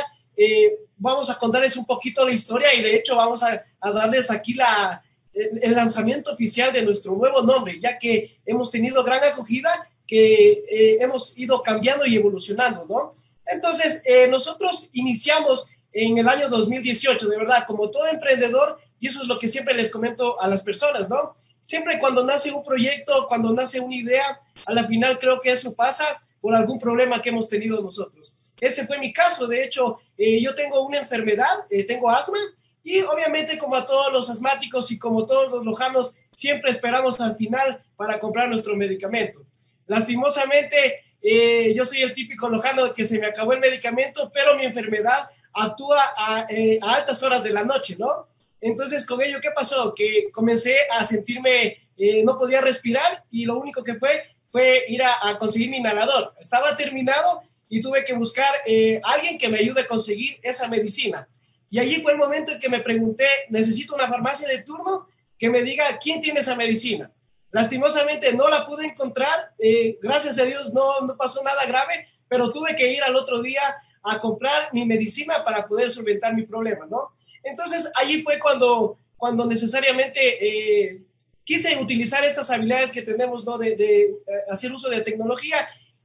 vamos 0.99 1.31
a 1.31 1.39
contarles 1.39 1.79
un 1.79 1.87
poquito 1.87 2.27
la 2.27 2.33
historia 2.33 2.75
y 2.75 2.83
de 2.83 2.95
hecho 2.95 3.17
vamos 3.17 3.43
a, 3.43 3.65
a 3.81 3.91
darles 3.93 4.31
aquí 4.31 4.53
la, 4.53 5.03
el, 5.33 5.61
el, 5.63 5.75
lanzamiento 5.75 6.31
oficial 6.31 6.75
de 6.75 6.83
nuestro 6.83 7.15
nuevo 7.15 7.41
nombre, 7.41 7.81
ya 7.81 7.97
que 7.97 8.37
hemos 8.45 8.71
tenido 8.71 9.03
gran 9.03 9.25
acogida 9.25 9.89
que 10.07 10.99
hemos 11.01 11.39
ido 11.39 11.63
cambiando 11.63 12.05
y 12.05 12.17
evolucionando, 12.17 12.85
¿no? 12.87 13.13
Entonces, 13.47 14.03
nosotros 14.29 14.91
iniciamos 14.93 15.67
en 15.95 16.19
el 16.19 16.29
año 16.29 16.49
2018, 16.49 17.29
de 17.29 17.39
verdad, 17.39 17.65
como 17.67 17.89
todo 17.89 18.07
emprendedor, 18.09 18.79
y 18.99 19.07
eso 19.07 19.23
es 19.23 19.29
lo 19.29 19.39
que 19.39 19.49
siempre 19.49 19.75
les 19.75 19.91
comento 19.91 20.41
a 20.41 20.49
las 20.49 20.63
personas, 20.63 21.09
¿no? 21.09 21.35
Siempre 21.63 21.99
cuando 21.99 22.25
nace 22.25 22.51
un 22.51 22.63
proyecto, 22.63 23.27
cuando 23.29 23.53
nace 23.53 23.81
una 23.81 23.95
idea, 23.95 24.25
a 24.67 24.73
la 24.73 24.85
final 24.85 25.19
creo 25.19 25.41
que 25.41 25.53
eso 25.53 25.75
pasa 25.75 26.21
por 26.41 26.55
algún 26.55 26.79
problema 26.79 27.23
que 27.23 27.31
hemos 27.31 27.49
tenido 27.49 27.81
nosotros. 27.81 28.35
Ese 28.61 28.87
fue 28.87 28.99
mi 28.99 29.13
caso, 29.13 29.47
de 29.47 29.63
hecho, 29.63 29.99
eh, 30.19 30.43
yo 30.43 30.55
tengo 30.55 30.85
una 30.85 30.99
enfermedad, 30.99 31.55
eh, 31.71 31.85
tengo 31.85 32.11
asma, 32.11 32.39
y 32.83 33.01
obviamente 33.01 33.57
como 33.57 33.77
a 33.77 33.85
todos 33.87 34.13
los 34.13 34.29
asmáticos 34.29 34.91
y 34.91 34.99
como 34.99 35.25
todos 35.25 35.51
los 35.51 35.65
lojanos, 35.65 36.15
siempre 36.33 36.71
esperamos 36.71 37.21
al 37.21 37.37
final 37.37 37.83
para 37.97 38.19
comprar 38.19 38.49
nuestro 38.49 38.77
medicamento. 38.77 39.47
Lastimosamente, 39.87 41.03
eh, 41.23 41.73
yo 41.75 41.87
soy 41.87 42.03
el 42.03 42.13
típico 42.13 42.49
lojano 42.49 42.93
que 42.93 43.07
se 43.07 43.19
me 43.19 43.27
acabó 43.27 43.55
el 43.55 43.61
medicamento, 43.61 44.31
pero 44.35 44.55
mi 44.57 44.65
enfermedad 44.65 45.31
actúa 45.55 46.03
eh, 46.49 46.79
a, 46.83 46.95
altas 46.95 47.23
horas 47.23 47.45
de 47.45 47.51
la 47.51 47.65
noche, 47.65 47.97
¿no? 47.99 48.29
Entonces, 48.61 49.07
con 49.07 49.23
ello, 49.23 49.41
¿qué 49.41 49.51
pasó? 49.51 49.95
Que 49.95 50.31
comencé 50.33 50.77
a 50.91 51.05
sentirme, 51.05 51.89
eh, 51.97 52.25
no 52.25 52.37
podía 52.37 52.61
respirar 52.61 53.25
y 53.31 53.45
lo 53.45 53.59
único 53.59 53.83
que 53.85 53.95
fue 53.95 54.25
fue 54.51 54.85
ir 54.89 55.03
a, 55.03 55.37
conseguir 55.39 55.69
mi 55.69 55.79
inhalador. 55.79 56.33
Estaba 56.39 56.77
terminado 56.77 57.43
y 57.69 57.81
tuve 57.81 58.05
que 58.05 58.13
buscar 58.13 58.55
eh, 58.65 59.01
a 59.03 59.15
alguien 59.15 59.37
que 59.37 59.49
me 59.49 59.59
ayude 59.59 59.81
a 59.81 59.87
conseguir 59.87 60.39
esa 60.43 60.69
medicina. 60.69 61.29
Y 61.71 61.81
allí 61.81 62.01
fue 62.01 62.13
el 62.13 62.19
momento 62.19 62.53
en 62.53 62.61
que 62.61 62.69
me 62.69 62.79
pregunté, 62.79 63.27
necesito 63.49 63.97
una 63.97 64.07
farmacia 64.07 64.47
de 64.47 64.63
turno 64.63 65.09
que 65.37 65.51
me 65.51 65.63
diga 65.63 65.99
quién 65.99 66.21
tiene 66.21 66.39
esa 66.39 66.55
medicina. 66.55 67.11
Lastimosamente 67.51 68.33
no 68.33 68.49
la 68.49 68.65
pude 68.65 68.87
encontrar, 68.87 69.55
gracias 70.01 70.39
a 70.39 70.45
Dios 70.45 70.73
no, 70.73 71.01
no 71.01 71.17
pasó 71.17 71.43
nada 71.43 71.67
grave, 71.67 72.07
pero 72.29 72.53
tuve 72.53 72.77
que 72.77 72.93
ir 72.93 73.03
al 73.03 73.17
otro 73.17 73.43
día 73.43 73.61
a 74.05 74.21
comprar 74.21 74.69
mi 74.73 74.85
medicina 74.85 75.43
para 75.43 75.67
poder 75.67 75.91
solventar 75.91 76.35
mi 76.35 76.43
problema, 76.45 76.87
¿no? 76.87 77.13
Entonces, 77.43 77.91
allí 77.97 78.23
fue 78.23 78.39
cuando, 78.39 78.99
cuando 79.17 79.47
necesariamente 79.47 80.21
eh, 80.21 81.03
quise 81.43 81.77
utilizar 81.79 82.25
estas 82.25 82.51
habilidades 82.51 82.93
que 82.93 83.03
tenemos, 83.03 83.45
¿no? 83.47 83.57
De, 83.57 83.73
eh, 83.73 84.17
hacer 84.51 84.71
uso 84.71 84.91
de 84.91 85.01
tecnología 85.01 85.57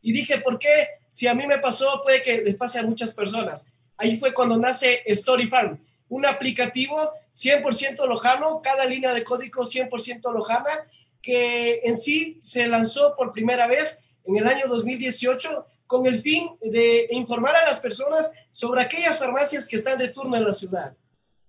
y 0.01 0.13
dije, 0.13 0.39
¿por 0.39 0.58
qué? 0.58 0.88
Si 1.10 1.27
a 1.27 1.34
mí 1.34 1.46
me 1.46 1.58
pasó, 1.58 2.01
puede 2.01 2.22
que 2.22 2.41
les 2.41 2.56
pase 2.56 2.79
a 2.79 2.84
muchas 2.84 3.13
personas. 3.13 3.68
Ahí 3.98 4.15
fue 4.18 4.34
cuando 4.34 4.58
nace 4.58 5.01
Story 5.06 5.48
Farm, 5.48 5.77
un 6.08 6.25
aplicativo 6.25 6.96
100% 7.34 8.08
lojano, 8.08 8.62
cada 8.62 8.86
línea 8.86 9.13
de 9.13 9.25
código 9.25 9.63
100% 9.63 10.34
lojana, 10.34 10.72
que 11.22 11.82
en 11.84 11.98
sí 11.98 12.39
se 12.41 12.65
lanzó 12.68 13.15
por 13.18 13.32
primera 13.32 13.68
vez 13.68 14.01
en 14.24 14.38
el 14.38 14.48
año 14.48 14.68
2018 14.68 15.65
con 15.89 16.05
el 16.05 16.22
fin 16.22 16.51
de 16.62 17.08
informar 17.10 17.55
a 17.55 17.65
las 17.65 17.79
personas 17.79 18.31
sobre 18.53 18.84
aquellas 18.84 19.17
farmacias 19.17 19.67
que 19.67 19.75
están 19.75 19.98
de 19.98 20.10
turno 20.10 20.38
en 20.38 20.43
la 20.43 20.53
ciudad. 20.53 20.96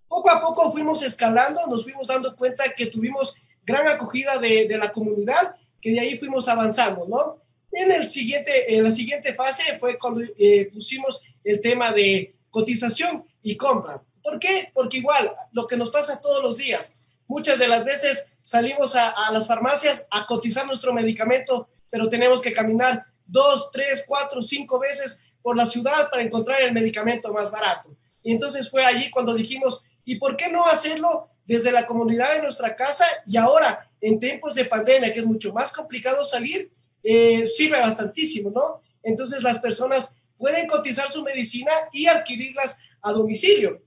Poco 0.08 0.30
a 0.30 0.40
poco 0.40 0.72
fuimos 0.72 1.02
escalando, 1.02 1.60
nos 1.66 1.82
fuimos 1.82 2.06
dando 2.06 2.34
cuenta 2.34 2.72
que 2.74 2.86
tuvimos 2.86 3.34
gran 3.66 3.86
acogida 3.86 4.38
de, 4.38 4.66
la 4.78 4.90
comunidad, 4.92 5.56
que 5.78 5.90
de 5.90 6.00
ahí 6.00 6.16
fuimos 6.16 6.48
avanzando, 6.48 7.06
¿no? 7.06 7.36
En, 7.70 7.92
el 7.92 8.08
siguiente, 8.08 8.74
en 8.74 8.82
la 8.82 8.90
siguiente 8.90 9.34
fase 9.34 9.76
fue 9.78 9.98
cuando 9.98 10.22
eh, 10.38 10.70
pusimos 10.72 11.22
el 11.44 11.60
tema 11.60 11.92
de 11.92 12.34
cotización 12.48 13.26
y 13.42 13.58
compra. 13.58 14.02
¿Por 14.22 14.38
qué? 14.38 14.70
Porque 14.72 14.96
igual, 14.96 15.34
lo 15.52 15.66
que 15.66 15.76
nos 15.76 15.90
pasa 15.90 16.18
todos 16.18 16.42
los 16.42 16.56
días, 16.56 16.94
muchas 17.26 17.58
de 17.58 17.68
las 17.68 17.84
veces 17.84 18.32
salimos 18.42 18.96
a 18.96 19.30
las 19.32 19.46
farmacias 19.46 20.06
a 20.10 20.24
cotizar 20.24 20.66
nuestro 20.66 20.94
medicamento, 20.94 21.68
pero 21.90 22.08
tenemos 22.08 22.40
que 22.40 22.52
caminar 22.52 23.09
dos, 23.30 23.70
tres, 23.72 24.04
cuatro, 24.06 24.42
cinco 24.42 24.78
veces 24.78 25.22
por 25.42 25.56
la 25.56 25.66
ciudad 25.66 26.10
para 26.10 26.22
encontrar 26.22 26.60
el 26.62 26.72
medicamento 26.72 27.32
más 27.32 27.50
barato. 27.50 27.96
Y 28.22 28.32
entonces 28.32 28.70
fue 28.70 28.84
allí 28.84 29.10
cuando 29.10 29.34
dijimos, 29.34 29.82
¿y 30.04 30.16
por 30.16 30.36
qué 30.36 30.48
no 30.48 30.66
hacerlo 30.66 31.30
desde 31.44 31.72
la 31.72 31.86
comunidad 31.86 32.34
de 32.34 32.42
nuestra 32.42 32.76
casa? 32.76 33.04
Y 33.26 33.36
ahora, 33.36 33.90
en 34.00 34.18
tiempos 34.18 34.54
de 34.54 34.66
pandemia, 34.66 35.12
que 35.12 35.20
es 35.20 35.26
mucho 35.26 35.52
más 35.52 35.72
complicado 35.72 36.24
salir, 36.24 36.70
eh, 37.02 37.46
sirve 37.46 37.80
bastantísimo, 37.80 38.50
¿no? 38.50 38.82
Entonces 39.02 39.42
las 39.42 39.58
personas 39.58 40.14
pueden 40.36 40.66
cotizar 40.66 41.10
su 41.10 41.22
medicina 41.22 41.72
y 41.92 42.06
adquirirlas 42.06 42.78
a 43.02 43.12
domicilio. 43.12 43.82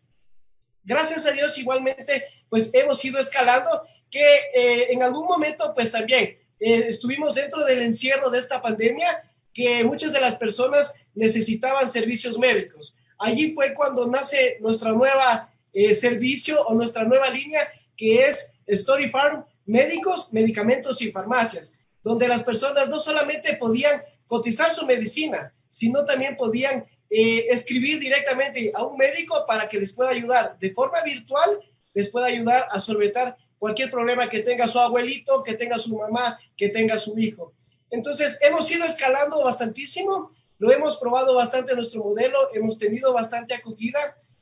Gracias 0.84 1.26
a 1.26 1.32
Dios, 1.32 1.58
igualmente, 1.58 2.26
pues 2.50 2.74
hemos 2.74 3.04
ido 3.06 3.20
escalando 3.20 3.84
que 4.10 4.24
eh, 4.54 4.88
en 4.92 5.02
algún 5.02 5.26
momento, 5.26 5.74
pues 5.74 5.92
también 5.92 6.38
eh, 6.60 6.86
estuvimos 6.88 7.36
dentro 7.36 7.64
del 7.66 7.82
encierro 7.82 8.30
de 8.30 8.40
esta 8.40 8.62
pandemia, 8.62 9.08
que 9.54 9.84
muchas 9.84 10.14
de 10.14 10.22
las 10.22 10.36
personas 10.36 10.94
necesitaban 11.14 11.90
servicios 11.90 12.40
médicos. 12.40 12.96
Allí 13.18 13.52
fue 13.52 13.74
cuando 13.74 14.08
nace 14.08 14.58
nuestra 14.60 14.92
nueva 14.92 15.54
eh, 15.72 15.94
servicio 15.96 16.62
o 16.66 16.74
nuestra 16.74 17.04
nueva 17.04 17.30
línea, 17.30 17.62
que 17.96 18.26
es 18.26 18.52
Story 18.66 19.10
Farm, 19.10 19.46
médicos, 19.66 20.34
medicamentos 20.34 21.02
y 21.02 21.12
farmacias 21.12 21.76
donde 22.04 22.28
las 22.28 22.44
personas 22.44 22.90
no 22.90 23.00
solamente 23.00 23.56
podían 23.56 24.04
cotizar 24.28 24.72
su 24.72 24.86
medicina, 24.86 25.54
sino 25.72 26.06
también 26.06 26.36
podían 26.36 26.86
eh, 27.10 27.46
escribir 27.50 28.00
directamente 28.00 28.72
a 28.76 28.84
un 28.84 28.98
médico 28.98 29.46
para 29.48 29.70
que 29.70 29.80
les 29.80 29.94
pueda 29.94 30.10
ayudar 30.10 30.58
de 30.60 30.72
forma 30.72 31.02
virtual, 31.04 31.50
les 31.94 32.10
pueda 32.10 32.28
ayudar 32.28 32.68
a 32.70 32.80
solventar 32.80 33.38
cualquier 33.58 33.90
problema 33.90 34.28
que 34.28 34.40
tenga 34.40 34.68
su 34.68 34.80
abuelito, 34.80 35.42
que 35.42 35.54
tenga 35.54 35.80
su 35.80 35.98
mamá, 35.98 36.38
que 36.58 36.70
tenga 36.70 36.98
su 36.98 37.18
hijo. 37.18 37.54
Entonces, 37.94 38.40
hemos 38.42 38.70
ido 38.72 38.86
escalando 38.86 39.44
bastantísimo, 39.44 40.32
lo 40.58 40.72
hemos 40.72 40.98
probado 40.98 41.36
bastante 41.36 41.76
nuestro 41.76 42.04
modelo, 42.04 42.52
hemos 42.52 42.80
tenido 42.80 43.14
bastante 43.14 43.54
acogida 43.54 44.00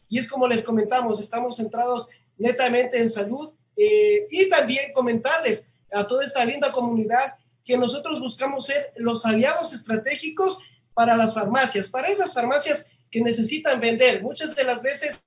y 0.08 0.20
es 0.20 0.28
como 0.30 0.48
les 0.48 0.64
comentamos, 0.64 1.20
estamos 1.20 1.58
centrados 1.58 2.08
netamente 2.38 2.98
en 2.98 3.10
salud 3.10 3.52
eh, 3.76 4.26
y 4.32 4.48
también 4.48 4.94
comentarles 4.94 5.68
a 5.92 6.08
toda 6.08 6.24
esta 6.24 6.46
linda 6.46 6.72
comunidad 6.72 7.36
que 7.66 7.78
nosotros 7.78 8.22
buscamos 8.22 8.68
ser 8.68 8.94
los 8.96 9.26
aliados 9.26 9.74
estratégicos 9.74 10.60
para 10.94 11.18
las 11.18 11.34
farmacias, 11.34 11.90
para 11.90 12.08
esas 12.08 12.34
farmacias 12.34 12.88
que 13.10 13.20
necesitan 13.20 13.82
vender. 13.82 14.24
Muchas 14.24 14.56
de 14.56 14.64
las 14.64 14.82
veces 14.82 15.26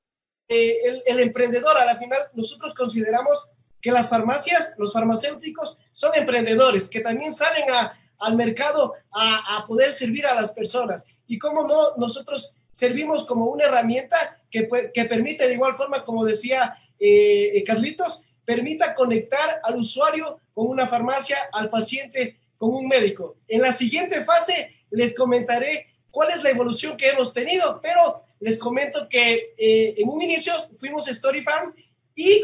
eh, 0.49 1.03
el, 1.05 1.21
emprendedor, 1.21 1.77
a 1.77 1.85
la 1.85 1.97
final, 1.97 2.21
nosotros 2.33 2.73
consideramos 2.73 3.51
que 3.83 3.93
las 3.93 4.09
farmacias, 4.09 4.75
los 4.79 4.95
farmacéuticos, 4.95 5.77
son 5.93 6.13
emprendedores, 6.15 6.89
que 6.89 7.01
también 7.01 7.31
salen 7.31 7.71
a, 7.71 7.99
al 8.25 8.37
mercado 8.37 8.95
a, 9.11 9.57
a, 9.57 9.67
poder 9.67 9.93
servir 9.93 10.27
a 10.27 10.35
las 10.35 10.53
personas. 10.53 11.05
Y 11.27 11.39
cómo 11.39 11.67
no, 11.67 11.97
nosotros 11.97 12.55
servimos 12.71 13.25
como 13.25 13.47
una 13.47 13.65
herramienta 13.65 14.17
que, 14.51 14.69
que 14.93 15.05
permite, 15.05 15.47
de 15.47 15.55
igual 15.55 15.75
forma, 15.75 16.05
como 16.05 16.25
decía 16.25 16.77
eh, 16.99 17.63
Carlitos, 17.65 18.23
permita 18.45 18.95
conectar 18.95 19.61
al 19.63 19.77
usuario 19.77 20.41
con 20.53 20.67
una 20.67 20.87
farmacia, 20.87 21.37
al 21.53 21.71
paciente 21.71 22.39
con 22.57 22.75
un 22.75 22.89
médico. 22.89 23.37
En 23.49 23.63
la 23.63 23.73
siguiente 23.73 24.25
fase 24.25 24.75
les 24.91 25.15
comentaré 25.15 25.87
cuál 26.11 26.31
es 26.31 26.43
la 26.43 26.51
evolución 26.51 26.97
que 26.97 27.09
hemos 27.09 27.33
tenido, 27.33 27.81
pero 27.83 28.23
les 28.41 28.59
comento 28.59 29.09
que 29.09 29.55
eh, 29.57 29.95
en 29.97 30.09
un 30.09 30.23
inicio 30.23 30.53
fuimos 30.79 31.09
Story 31.09 31.43
Farm 31.43 31.75
y 32.15 32.43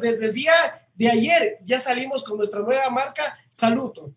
desde 0.00 0.26
el 0.26 0.34
día 0.34 0.52
de 0.94 1.10
ayer 1.10 1.58
ya 1.64 1.78
salimos 1.78 2.24
con 2.24 2.38
nuestra 2.38 2.60
nueva 2.60 2.88
marca 2.90 3.38
Saluto. 3.50 4.12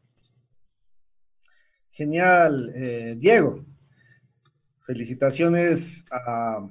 Genial, 1.99 2.71
eh, 2.73 3.15
Diego. 3.19 3.65
Felicitaciones 4.85 6.05
a 6.09 6.65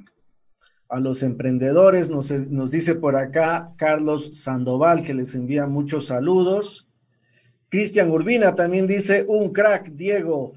a 0.88 1.00
los 1.00 1.22
emprendedores. 1.22 2.10
Nos, 2.10 2.30
nos, 2.30 2.70
dice 2.70 2.94
por 2.94 3.16
acá 3.16 3.66
Carlos 3.76 4.30
Sandoval 4.34 5.04
que 5.04 5.14
les 5.14 5.34
envía 5.34 5.66
muchos 5.66 6.06
saludos. 6.06 6.88
Cristian 7.68 8.10
Urbina 8.10 8.54
también 8.54 8.86
dice 8.86 9.24
un 9.28 9.52
crack, 9.52 9.88
Diego. 9.90 10.54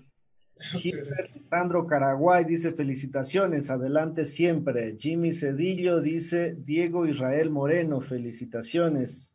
Sandro 1.49 1.87
Caraguay 1.87 2.45
dice 2.45 2.71
felicitaciones, 2.71 3.69
adelante 3.69 4.25
siempre. 4.25 4.95
Jimmy 4.97 5.33
Cedillo 5.33 5.99
dice 5.99 6.55
Diego 6.57 7.07
Israel 7.07 7.49
Moreno, 7.49 7.99
felicitaciones. 7.99 9.33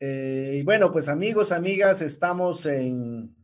Eh, 0.00 0.56
y 0.60 0.62
bueno, 0.62 0.90
pues 0.90 1.08
amigos, 1.08 1.52
amigas, 1.52 2.02
estamos 2.02 2.66
en 2.66 3.36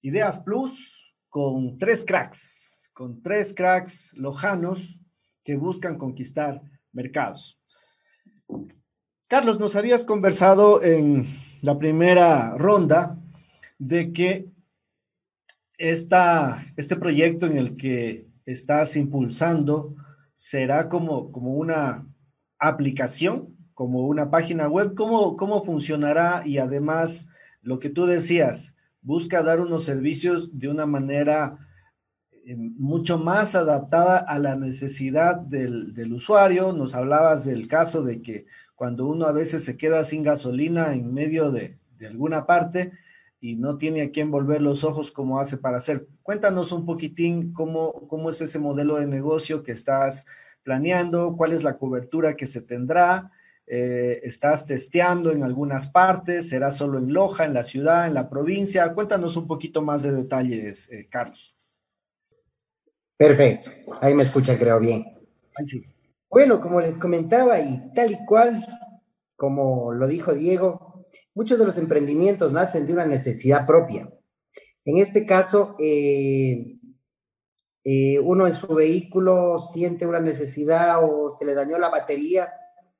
Ideas 0.00 0.40
Plus 0.40 1.14
con 1.28 1.76
tres 1.76 2.04
cracks 2.04 2.70
con 3.00 3.22
tres 3.22 3.54
cracks 3.54 4.12
lojanos 4.14 5.00
que 5.42 5.56
buscan 5.56 5.96
conquistar 5.96 6.60
mercados. 6.92 7.58
Carlos, 9.26 9.58
nos 9.58 9.74
habías 9.74 10.04
conversado 10.04 10.82
en 10.82 11.26
la 11.62 11.78
primera 11.78 12.58
ronda 12.58 13.18
de 13.78 14.12
que 14.12 14.50
esta, 15.78 16.66
este 16.76 16.96
proyecto 16.96 17.46
en 17.46 17.56
el 17.56 17.78
que 17.78 18.26
estás 18.44 18.96
impulsando 18.96 19.94
será 20.34 20.90
como, 20.90 21.32
como 21.32 21.54
una 21.54 22.06
aplicación, 22.58 23.56
como 23.80 24.06
una 24.06 24.30
página 24.30 24.68
web. 24.68 24.94
¿Cómo, 24.94 25.38
¿Cómo 25.38 25.64
funcionará? 25.64 26.42
Y 26.44 26.58
además, 26.58 27.30
lo 27.62 27.78
que 27.78 27.88
tú 27.88 28.04
decías, 28.04 28.74
busca 29.00 29.42
dar 29.42 29.58
unos 29.58 29.84
servicios 29.84 30.58
de 30.58 30.68
una 30.68 30.84
manera 30.84 31.66
eh, 32.44 32.56
mucho 32.58 33.16
más 33.16 33.54
adaptada 33.54 34.18
a 34.18 34.38
la 34.38 34.54
necesidad 34.54 35.36
del, 35.36 35.94
del, 35.94 36.12
usuario. 36.12 36.74
Nos 36.74 36.94
hablabas 36.94 37.46
del 37.46 37.68
caso 37.68 38.02
de 38.02 38.20
que 38.20 38.44
cuando 38.74 39.06
uno 39.06 39.24
a 39.24 39.32
veces 39.32 39.64
se 39.64 39.78
queda 39.78 40.04
sin 40.04 40.24
gasolina 40.24 40.92
en 40.92 41.14
medio 41.14 41.50
de, 41.50 41.78
de 41.96 42.06
alguna 42.06 42.44
parte 42.44 42.92
y 43.40 43.56
no 43.56 43.78
tiene 43.78 44.02
a 44.02 44.10
quién 44.10 44.30
volver 44.30 44.60
los 44.60 44.84
ojos, 44.84 45.10
¿cómo 45.10 45.40
hace 45.40 45.56
para 45.56 45.78
hacer? 45.78 46.06
Cuéntanos 46.22 46.70
un 46.72 46.84
poquitín 46.84 47.54
cómo, 47.54 48.06
cómo 48.08 48.28
es 48.28 48.42
ese 48.42 48.58
modelo 48.58 48.96
de 48.96 49.06
negocio 49.06 49.62
que 49.62 49.72
estás 49.72 50.26
planeando, 50.64 51.34
cuál 51.34 51.52
es 51.52 51.64
la 51.64 51.78
cobertura 51.78 52.36
que 52.36 52.46
se 52.46 52.60
tendrá. 52.60 53.32
Eh, 53.72 54.26
¿Estás 54.26 54.66
testeando 54.66 55.30
en 55.30 55.44
algunas 55.44 55.88
partes? 55.88 56.48
¿Será 56.48 56.72
solo 56.72 56.98
en 56.98 57.12
Loja, 57.12 57.44
en 57.44 57.54
la 57.54 57.62
ciudad, 57.62 58.08
en 58.08 58.14
la 58.14 58.28
provincia? 58.28 58.92
Cuéntanos 58.94 59.36
un 59.36 59.46
poquito 59.46 59.80
más 59.80 60.02
de 60.02 60.10
detalles, 60.10 60.90
eh, 60.90 61.06
Carlos. 61.08 61.54
Perfecto, 63.16 63.70
ahí 64.00 64.12
me 64.12 64.24
escucha, 64.24 64.58
creo 64.58 64.80
bien. 64.80 65.04
Sí. 65.62 65.84
Bueno, 66.28 66.60
como 66.60 66.80
les 66.80 66.98
comentaba 66.98 67.60
y 67.60 67.94
tal 67.94 68.10
y 68.10 68.26
cual, 68.26 68.66
como 69.36 69.92
lo 69.92 70.08
dijo 70.08 70.34
Diego, 70.34 71.04
muchos 71.32 71.56
de 71.56 71.66
los 71.66 71.78
emprendimientos 71.78 72.52
nacen 72.52 72.86
de 72.86 72.92
una 72.92 73.06
necesidad 73.06 73.68
propia. 73.68 74.12
En 74.84 74.96
este 74.96 75.24
caso, 75.24 75.76
eh, 75.78 76.76
eh, 77.84 78.18
uno 78.18 78.48
en 78.48 78.54
su 78.54 78.66
vehículo 78.74 79.60
siente 79.60 80.08
una 80.08 80.18
necesidad 80.18 80.96
o 81.04 81.30
se 81.30 81.44
le 81.44 81.54
dañó 81.54 81.78
la 81.78 81.88
batería 81.88 82.52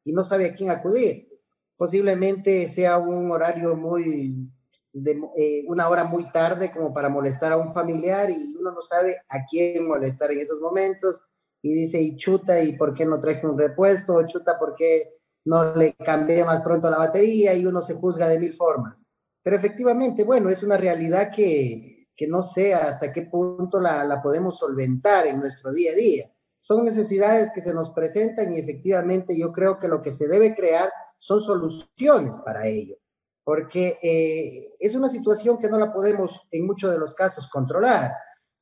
y 0.04 0.12
no 0.12 0.24
sabe 0.24 0.46
a 0.46 0.54
quién 0.54 0.70
acudir. 0.70 1.28
Posiblemente 1.76 2.68
sea 2.68 2.98
un 2.98 3.30
horario 3.30 3.74
muy 3.76 4.50
de 4.92 5.64
una 5.68 5.88
hora 5.88 6.04
muy 6.04 6.30
tarde 6.32 6.70
como 6.70 6.92
para 6.92 7.08
molestar 7.08 7.52
a 7.52 7.56
un 7.56 7.72
familiar 7.72 8.28
y 8.30 8.56
uno 8.58 8.72
no 8.72 8.80
sabe 8.80 9.18
a 9.28 9.44
quién 9.48 9.86
molestar 9.86 10.32
en 10.32 10.40
esos 10.40 10.60
momentos 10.60 11.22
y 11.62 11.74
dice, 11.74 12.00
y 12.00 12.16
chuta, 12.16 12.62
¿y 12.62 12.76
por 12.76 12.94
qué 12.94 13.04
no 13.04 13.20
traje 13.20 13.46
un 13.46 13.58
repuesto? 13.58 14.14
O 14.14 14.26
chuta, 14.26 14.58
¿por 14.58 14.74
qué 14.74 15.18
no 15.44 15.74
le 15.74 15.94
cambié 15.94 16.44
más 16.44 16.62
pronto 16.62 16.90
la 16.90 16.98
batería? 16.98 17.54
Y 17.54 17.66
uno 17.66 17.80
se 17.80 17.94
juzga 17.94 18.28
de 18.28 18.38
mil 18.38 18.54
formas. 18.54 19.02
Pero 19.42 19.56
efectivamente, 19.56 20.24
bueno, 20.24 20.48
es 20.48 20.62
una 20.62 20.76
realidad 20.76 21.30
que, 21.34 22.08
que 22.16 22.26
no 22.26 22.42
sé 22.42 22.74
hasta 22.74 23.12
qué 23.12 23.22
punto 23.22 23.80
la, 23.80 24.04
la 24.04 24.22
podemos 24.22 24.58
solventar 24.58 25.26
en 25.26 25.38
nuestro 25.38 25.72
día 25.72 25.92
a 25.92 25.94
día. 25.94 26.24
Son 26.60 26.84
necesidades 26.84 27.50
que 27.54 27.62
se 27.62 27.72
nos 27.72 27.90
presentan 27.90 28.52
y 28.52 28.58
efectivamente 28.58 29.36
yo 29.36 29.50
creo 29.50 29.78
que 29.78 29.88
lo 29.88 30.02
que 30.02 30.12
se 30.12 30.28
debe 30.28 30.54
crear 30.54 30.92
son 31.18 31.40
soluciones 31.40 32.36
para 32.44 32.66
ello, 32.66 32.96
porque 33.42 33.98
eh, 34.02 34.68
es 34.78 34.94
una 34.94 35.08
situación 35.08 35.58
que 35.58 35.70
no 35.70 35.78
la 35.78 35.92
podemos 35.92 36.40
en 36.50 36.66
muchos 36.66 36.92
de 36.92 36.98
los 36.98 37.14
casos 37.14 37.48
controlar. 37.48 38.12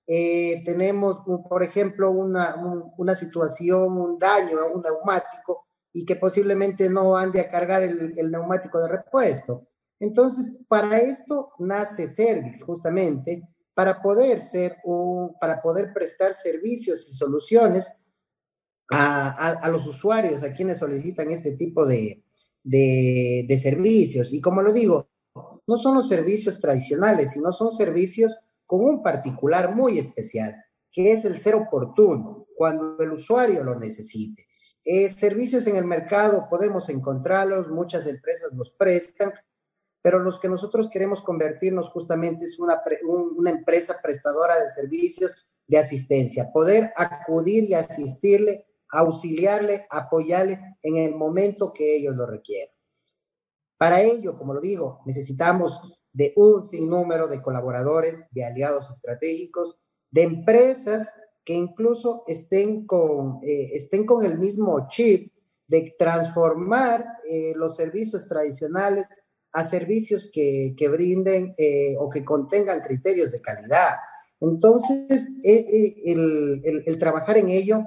Eh, 0.06 0.62
tenemos, 0.64 1.22
por 1.48 1.62
ejemplo, 1.62 2.10
una, 2.10 2.56
una, 2.96 3.14
situación, 3.14 3.98
un 3.98 4.18
daño 4.18 4.58
a 4.58 4.64
un 4.64 4.80
neumático 4.80 5.66
y 5.92 6.06
que 6.06 6.16
posiblemente 6.16 6.88
no 6.88 7.16
ande 7.16 7.40
a 7.40 7.48
cargar 7.48 7.82
el, 7.82 8.14
el 8.16 8.30
neumático 8.30 8.80
de 8.80 8.88
repuesto. 8.88 9.66
Entonces, 10.00 10.56
para 10.68 10.98
esto 10.98 11.50
nace 11.58 12.06
Service, 12.06 12.64
justamente, 12.64 13.42
para 13.78 14.02
poder 14.02 14.40
ser 14.40 14.78
un, 14.82 15.36
para 15.40 15.62
poder 15.62 15.92
prestar 15.92 16.34
servicios 16.34 17.08
y 17.08 17.14
soluciones 17.14 17.94
a, 18.90 19.68
los 19.70 19.86
usuarios, 19.86 20.42
a 20.42 20.52
quienes 20.52 20.78
solicitan 20.78 21.30
este 21.30 21.52
tipo 21.52 21.86
de, 21.86 22.24
de, 22.64 23.46
de, 23.48 23.56
servicios. 23.56 24.32
Y 24.32 24.40
como 24.40 24.62
lo 24.62 24.72
digo, 24.72 25.08
no 25.68 25.78
son 25.78 25.94
los 25.94 26.08
servicios 26.08 26.60
tradicionales, 26.60 27.30
sino 27.30 27.52
son 27.52 27.70
servicios 27.70 28.34
con 28.66 28.80
un 28.80 29.00
particular 29.00 29.76
muy 29.76 30.00
especial, 30.00 30.56
que 30.90 31.12
es 31.12 31.24
el 31.24 31.38
ser 31.38 31.54
oportuno, 31.54 32.48
cuando 32.56 32.98
el 32.98 33.12
usuario 33.12 33.62
lo 33.62 33.78
necesite. 33.78 34.48
Eh, 34.84 35.08
servicios 35.08 35.68
en 35.68 35.76
el 35.76 35.84
mercado 35.84 36.48
podemos 36.50 36.88
encontrarlos, 36.88 37.68
muchas 37.68 38.08
empresas 38.08 38.50
los 38.54 38.72
prestan, 38.72 39.30
pero 40.02 40.18
los 40.18 40.38
que 40.38 40.48
nosotros 40.48 40.88
queremos 40.90 41.22
convertirnos 41.22 41.90
justamente 41.90 42.44
es 42.44 42.58
una, 42.58 42.82
una 43.36 43.50
empresa 43.50 43.98
prestadora 44.02 44.58
de 44.58 44.70
servicios 44.70 45.34
de 45.66 45.78
asistencia, 45.78 46.50
poder 46.52 46.92
acudir 46.96 47.64
y 47.64 47.74
asistirle, 47.74 48.66
auxiliarle, 48.90 49.86
apoyarle 49.90 50.58
en 50.82 50.96
el 50.96 51.14
momento 51.14 51.72
que 51.72 51.96
ellos 51.96 52.16
lo 52.16 52.26
requieran. 52.26 52.74
Para 53.76 54.00
ello, 54.02 54.36
como 54.36 54.54
lo 54.54 54.60
digo, 54.60 55.02
necesitamos 55.04 55.80
de 56.12 56.32
un 56.36 56.66
sinnúmero 56.66 57.28
de 57.28 57.42
colaboradores, 57.42 58.24
de 58.30 58.44
aliados 58.44 58.90
estratégicos, 58.90 59.76
de 60.10 60.22
empresas 60.22 61.12
que 61.44 61.54
incluso 61.54 62.24
estén 62.26 62.86
con, 62.86 63.40
eh, 63.42 63.70
estén 63.74 64.04
con 64.04 64.24
el 64.24 64.38
mismo 64.38 64.88
chip 64.88 65.32
de 65.66 65.94
transformar 65.98 67.06
eh, 67.28 67.52
los 67.56 67.76
servicios 67.76 68.26
tradicionales 68.26 69.06
a 69.52 69.64
servicios 69.64 70.30
que, 70.32 70.74
que 70.76 70.88
brinden 70.88 71.54
eh, 71.58 71.96
o 71.98 72.08
que 72.10 72.24
contengan 72.24 72.82
criterios 72.82 73.30
de 73.30 73.40
calidad. 73.40 73.96
Entonces, 74.40 75.28
el, 75.42 76.62
el, 76.64 76.82
el, 76.86 76.98
trabajar 76.98 77.38
en 77.38 77.48
ello 77.48 77.84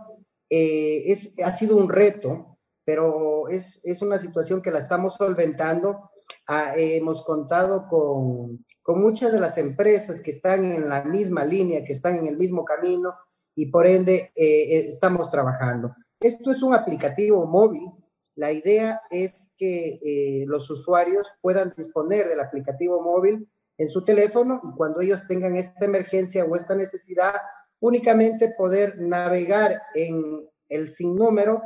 es, 0.50 1.34
ha 1.44 1.54
sido 1.54 1.78
un 1.78 1.90
reto, 1.90 2.58
pero 2.84 3.48
es, 3.48 3.80
es 3.84 4.02
una 4.02 4.18
situación 4.18 4.62
que 4.62 4.72
la 4.72 4.80
estamos 4.80 5.16
solventando 5.16 6.12
Ah, 6.48 6.74
hemos 6.76 7.24
contado 7.24 7.88
con, 7.88 8.66
con 8.82 9.02
muchas 9.02 9.32
de 9.32 9.40
las 9.40 9.58
empresas 9.58 10.22
que 10.22 10.32
están 10.32 10.72
en 10.72 10.90
la 10.90 11.04
misma 11.04 11.46
línea, 11.46 11.84
que 11.86 11.94
están 11.94 12.16
en 12.16 12.28
el 12.28 12.38
mismo 12.38 12.66
camino 12.66 13.14
y 13.56 13.68
por 13.68 13.88
ende 13.88 14.32
eh, 14.36 14.78
eh, 14.78 14.86
estamos 14.88 15.30
trabajando. 15.30 15.96
Esto 16.20 16.52
es 16.52 16.62
un 16.62 16.74
aplicativo 16.74 17.46
móvil. 17.46 17.90
La 18.36 18.52
idea 18.52 19.02
es 19.10 19.54
que 19.58 20.00
eh, 20.04 20.46
los 20.48 20.70
usuarios 20.70 21.28
puedan 21.42 21.74
disponer 21.78 22.28
del 22.28 22.40
aplicativo 22.40 23.02
móvil 23.02 23.48
en 23.78 23.90
su 23.90 24.04
teléfono 24.04 24.62
y 24.64 24.76
cuando 24.76 25.02
ellos 25.02 25.28
tengan 25.28 25.58
esta 25.58 25.86
emergencia 25.86 26.46
o 26.46 26.56
esta 26.56 26.76
necesidad, 26.76 27.34
únicamente 27.80 28.54
poder 28.58 29.00
navegar 29.00 29.82
en 29.96 30.48
el 30.70 30.90
sinnúmero 30.90 31.62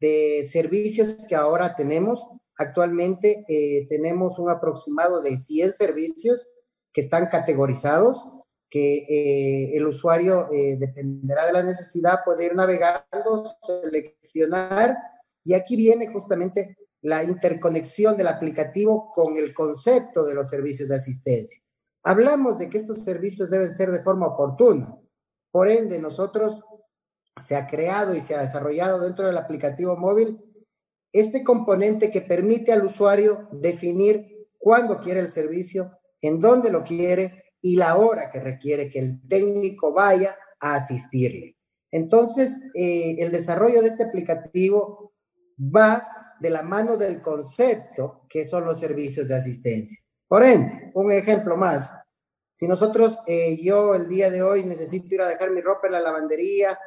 de 0.00 0.46
servicios 0.46 1.16
que 1.28 1.34
ahora 1.34 1.74
tenemos. 1.74 2.26
Actualmente 2.56 3.44
eh, 3.48 3.86
tenemos 3.88 4.38
un 4.38 4.50
aproximado 4.50 5.22
de 5.22 5.36
100 5.36 5.72
servicios 5.72 6.46
que 6.92 7.02
están 7.02 7.26
categorizados, 7.26 8.30
que 8.70 8.98
eh, 9.08 9.76
el 9.76 9.86
usuario 9.86 10.50
eh, 10.52 10.76
dependerá 10.78 11.46
de 11.46 11.52
la 11.52 11.62
necesidad, 11.62 12.20
puede 12.24 12.46
ir 12.46 12.54
navegando, 12.54 13.44
seleccionar, 13.62 14.96
y 15.46 15.54
aquí 15.54 15.76
viene 15.76 16.08
justamente 16.08 16.76
la 17.02 17.22
interconexión 17.22 18.16
del 18.16 18.26
aplicativo 18.26 19.12
con 19.14 19.36
el 19.36 19.54
concepto 19.54 20.26
de 20.26 20.34
los 20.34 20.48
servicios 20.48 20.88
de 20.88 20.96
asistencia. 20.96 21.62
Hablamos 22.02 22.58
de 22.58 22.68
que 22.68 22.78
estos 22.78 23.04
servicios 23.04 23.48
deben 23.48 23.72
ser 23.72 23.92
de 23.92 24.02
forma 24.02 24.26
oportuna. 24.26 24.98
Por 25.52 25.68
ende, 25.68 26.00
nosotros 26.00 26.60
se 27.40 27.54
ha 27.54 27.68
creado 27.68 28.12
y 28.12 28.20
se 28.20 28.34
ha 28.34 28.40
desarrollado 28.40 29.00
dentro 29.00 29.26
del 29.26 29.38
aplicativo 29.38 29.96
móvil 29.96 30.42
este 31.12 31.44
componente 31.44 32.10
que 32.10 32.22
permite 32.22 32.72
al 32.72 32.84
usuario 32.84 33.48
definir 33.52 34.48
cuándo 34.58 34.98
quiere 34.98 35.20
el 35.20 35.30
servicio, 35.30 35.92
en 36.20 36.40
dónde 36.40 36.72
lo 36.72 36.82
quiere 36.82 37.44
y 37.62 37.76
la 37.76 37.96
hora 37.96 38.32
que 38.32 38.40
requiere 38.40 38.90
que 38.90 38.98
el 38.98 39.20
técnico 39.28 39.92
vaya 39.92 40.36
a 40.58 40.74
asistirle. 40.74 41.56
Entonces, 41.92 42.58
eh, 42.74 43.16
el 43.20 43.30
desarrollo 43.30 43.80
de 43.80 43.88
este 43.88 44.02
aplicativo 44.02 45.05
va 45.58 46.08
de 46.40 46.50
la 46.50 46.62
mano 46.62 46.96
del 46.96 47.20
concepto 47.20 48.26
que 48.28 48.44
son 48.44 48.64
los 48.64 48.78
servicios 48.78 49.28
de 49.28 49.34
asistencia. 49.34 49.98
Por 50.28 50.42
ende, 50.42 50.90
un 50.94 51.12
ejemplo 51.12 51.56
más. 51.56 51.94
Si 52.52 52.66
nosotros, 52.66 53.18
eh, 53.26 53.62
yo 53.62 53.94
el 53.94 54.08
día 54.08 54.30
de 54.30 54.42
hoy 54.42 54.64
necesito 54.64 55.14
ir 55.14 55.22
a 55.22 55.28
dejar 55.28 55.50
mi 55.50 55.60
ropa 55.60 55.86
en 55.86 55.92
la 55.92 56.00
lavandería 56.00 56.78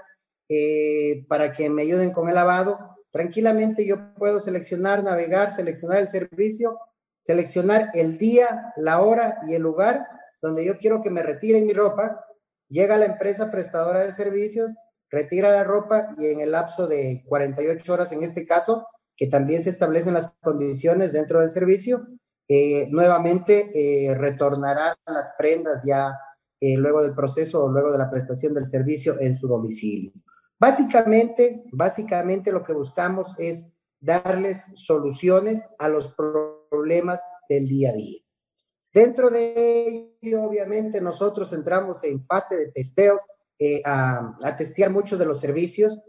eh, 0.47 1.25
para 1.27 1.51
que 1.51 1.69
me 1.69 1.83
ayuden 1.83 2.11
con 2.11 2.27
el 2.27 2.35
lavado, 2.35 2.99
Tranquilamente 3.11 3.85
yo 3.85 4.13
puedo 4.15 4.39
seleccionar, 4.39 5.03
navegar, 5.03 5.51
seleccionar 5.51 5.99
el 5.99 6.07
servicio, 6.07 6.79
seleccionar 7.17 7.89
el 7.95 8.17
día, 8.17 8.73
la 8.77 9.01
hora 9.01 9.39
y 9.47 9.55
el 9.55 9.63
lugar 9.63 10.07
donde 10.41 10.63
yo 10.63 10.77
quiero 10.77 11.01
que 11.01 11.09
me 11.09 11.23
retiren 11.23 11.65
mi 11.65 11.73
ropa. 11.73 12.23
Llega 12.69 12.97
la 12.97 13.05
empresa 13.05 13.49
prestadora 13.49 14.01
de 14.01 14.11
servicios, 14.11 14.75
retira 15.09 15.51
la 15.51 15.63
ropa 15.63 16.13
y 16.17 16.27
en 16.27 16.41
el 16.41 16.51
lapso 16.51 16.87
de 16.87 17.23
48 17.27 17.93
horas, 17.93 18.11
en 18.11 18.23
este 18.23 18.45
caso, 18.45 18.87
que 19.15 19.27
también 19.27 19.63
se 19.63 19.69
establecen 19.69 20.13
las 20.13 20.31
condiciones 20.41 21.11
dentro 21.11 21.41
del 21.41 21.49
servicio, 21.49 22.07
eh, 22.47 22.87
nuevamente 22.89 23.71
eh, 23.75 24.15
retornará 24.15 24.97
las 25.05 25.31
prendas 25.37 25.83
ya 25.85 26.17
eh, 26.61 26.77
luego 26.77 27.03
del 27.03 27.13
proceso 27.13 27.63
o 27.63 27.71
luego 27.71 27.91
de 27.91 27.97
la 27.97 28.09
prestación 28.09 28.53
del 28.53 28.65
servicio 28.65 29.19
en 29.19 29.37
su 29.37 29.47
domicilio. 29.47 30.11
Básicamente, 30.59 31.63
básicamente 31.71 32.51
lo 32.51 32.63
que 32.63 32.73
buscamos 32.73 33.35
es 33.39 33.67
darles 33.99 34.65
soluciones 34.75 35.69
a 35.77 35.89
los 35.89 36.13
problemas 36.13 37.21
del 37.47 37.67
día 37.67 37.91
a 37.91 37.93
día. 37.93 38.19
Dentro 38.93 39.29
de 39.29 40.15
ello, 40.21 40.43
obviamente, 40.43 40.99
nosotros 41.01 41.53
entramos 41.53 42.03
en 42.03 42.25
fase 42.25 42.55
de 42.55 42.71
testeo 42.71 43.21
eh, 43.59 43.81
a, 43.85 44.37
testear 44.57 44.91
muchos 44.91 45.19
de 45.19 45.25
los 45.25 45.39
servicios 45.39 45.99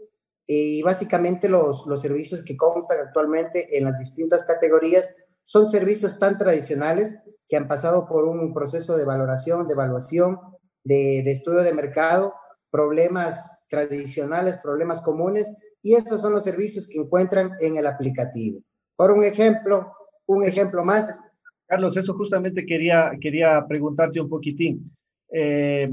y 0.47 0.81
básicamente 0.81 1.47
los, 1.49 1.85
los 1.85 2.01
servicios 2.01 2.43
que 2.43 2.57
constan 2.57 2.99
actualmente 2.99 3.77
en 3.77 3.85
las 3.85 3.99
distintas 3.99 4.43
categorías 4.45 5.13
son 5.45 5.67
servicios 5.67 6.17
tan 6.17 6.37
tradicionales 6.37 7.19
que 7.47 7.57
han 7.57 7.67
pasado 7.67 8.07
por 8.07 8.25
un 8.25 8.53
proceso 8.53 8.97
de 8.97 9.05
valoración, 9.05 9.67
de 9.67 9.73
evaluación, 9.73 10.39
de, 10.83 11.21
de 11.23 11.31
estudio 11.31 11.61
de 11.61 11.73
mercado 11.73 12.33
problemas 12.71 13.67
tradicionales, 13.69 14.57
problemas 14.63 15.01
comunes, 15.01 15.53
y 15.83 15.95
esos 15.95 16.21
son 16.21 16.33
los 16.33 16.43
servicios 16.43 16.87
que 16.87 16.97
encuentran 16.97 17.51
en 17.59 17.75
el 17.75 17.85
aplicativo. 17.85 18.61
Por 18.95 19.11
un 19.11 19.23
ejemplo, 19.23 19.91
un 20.25 20.43
ejemplo 20.43 20.83
más. 20.83 21.19
Carlos, 21.67 21.97
eso 21.97 22.13
justamente 22.13 22.65
quería, 22.65 23.11
quería 23.19 23.65
preguntarte 23.67 24.21
un 24.21 24.29
poquitín. 24.29 24.95
Eh, 25.31 25.89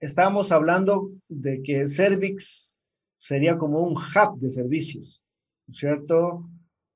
estábamos 0.00 0.52
hablando 0.52 1.10
de 1.28 1.62
que 1.62 1.88
Servix 1.88 2.76
sería 3.18 3.58
como 3.58 3.80
un 3.80 3.94
hub 3.94 4.38
de 4.40 4.50
servicios, 4.50 5.22
¿cierto? 5.72 6.48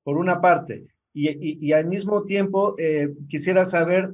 Por 0.03 0.17
una 0.17 0.41
parte. 0.41 0.87
Y, 1.13 1.73
al 1.73 1.87
mismo 1.87 2.23
tiempo, 2.23 2.75
eh, 2.77 3.09
quisiera 3.27 3.65
saber 3.65 4.13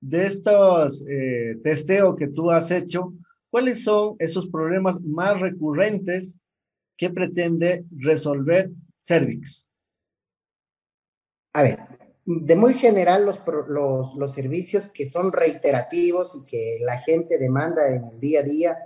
de 0.00 0.26
estos 0.26 1.04
eh, 1.08 1.56
testeos 1.62 2.16
que 2.16 2.26
tú 2.26 2.50
has 2.50 2.72
hecho, 2.72 3.14
¿Cuáles 3.52 3.84
son 3.84 4.16
esos 4.18 4.46
problemas 4.46 4.98
más 5.02 5.38
recurrentes 5.38 6.38
que 6.96 7.10
pretende 7.10 7.84
resolver 7.98 8.70
Servix? 8.98 9.68
A 11.52 11.62
ver, 11.62 11.80
de 12.24 12.56
muy 12.56 12.74
general 12.74 13.24
los, 13.24 13.40
los, 14.16 14.32
servicios 14.32 14.88
que 14.88 15.08
son 15.08 15.32
reiterativos 15.32 16.34
y 16.36 16.46
que 16.46 16.78
la 16.80 16.98
gente 17.00 17.38
demanda 17.38 17.88
en 17.88 18.04
el 18.04 18.20
día 18.20 18.40
a 18.40 18.44
día 18.44 18.76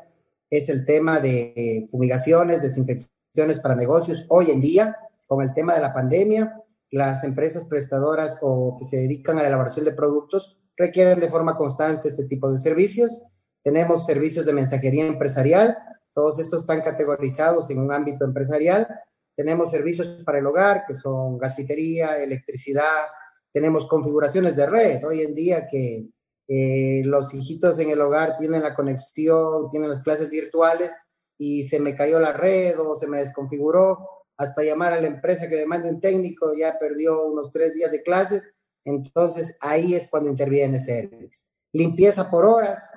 es 0.49 0.69
el 0.69 0.87
tema 0.87 1.21
de 1.21 1.87
fumigaciones, 1.91 2.63
desinfecciones 2.63 3.61
para 3.61 3.77
negocios. 3.77 4.25
Hoy 4.29 4.51
en 4.51 4.61
día, 4.61 4.97
con 5.27 5.43
el 5.43 5.53
tema 5.53 5.75
de 5.75 5.83
la 5.83 5.93
pandemia, 5.93 6.63
las 6.91 7.25
empresas 7.25 7.67
prestadoras 7.67 8.39
o 8.41 8.77
que 8.79 8.85
se 8.85 8.97
dedican 8.97 9.39
a 9.39 9.43
la 9.43 9.49
elaboración 9.49 9.85
de 9.85 9.93
productos 9.93 10.57
requieren 10.77 11.21
de 11.21 11.29
forma 11.29 11.57
constante 11.57 12.09
este 12.09 12.25
tipo 12.25 12.51
de 12.51 12.59
servicios. 12.59 13.23
Tenemos 13.63 14.07
servicios 14.07 14.47
de 14.47 14.53
mensajería 14.53 15.07
empresarial, 15.07 15.77
todos 16.15 16.39
estos 16.39 16.61
están 16.63 16.81
categorizados 16.81 17.69
en 17.69 17.81
un 17.81 17.93
ámbito 17.93 18.25
empresarial. 18.25 18.89
Tenemos 19.35 19.71
servicios 19.71 20.09
para 20.25 20.39
el 20.39 20.47
hogar, 20.47 20.85
que 20.87 20.95
son 20.95 21.37
gasfitería, 21.37 22.17
electricidad, 22.23 23.05
tenemos 23.53 23.87
configuraciones 23.87 24.57
de 24.57 24.67
red. 24.67 25.05
Hoy 25.05 25.23
en 25.23 25.35
día 25.35 25.69
que 25.69 26.09
eh, 26.49 27.03
los 27.05 27.35
hijitos 27.35 27.79
en 27.79 27.91
el 27.91 28.01
hogar 28.01 28.37
tienen 28.37 28.63
la 28.63 28.75
conexión, 28.75 29.69
tienen 29.71 29.89
las 29.89 30.03
clases 30.03 30.31
virtuales 30.31 30.97
y 31.39 31.65
se 31.65 31.81
me 31.81 31.97
cayó 31.97 32.19
la 32.19 32.33
red 32.33 32.79
o 32.79 32.95
se 32.95 33.07
me 33.07 33.19
desconfiguró, 33.19 34.09
hasta 34.37 34.63
llamar 34.63 34.93
a 34.93 35.01
la 35.01 35.07
empresa 35.07 35.49
que 35.49 35.57
me 35.57 35.67
mande 35.67 35.91
un 35.91 36.01
técnico, 36.01 36.53
ya 36.57 36.79
perdió 36.79 37.25
unos 37.25 37.51
tres 37.51 37.75
días 37.75 37.91
de 37.91 38.03
clases, 38.03 38.51
entonces 38.85 39.57
ahí 39.61 39.95
es 39.95 40.09
cuando 40.09 40.31
interviene 40.31 40.81
Service. 40.81 41.47
Limpieza 41.73 42.31
por 42.31 42.45
horas, 42.45 42.91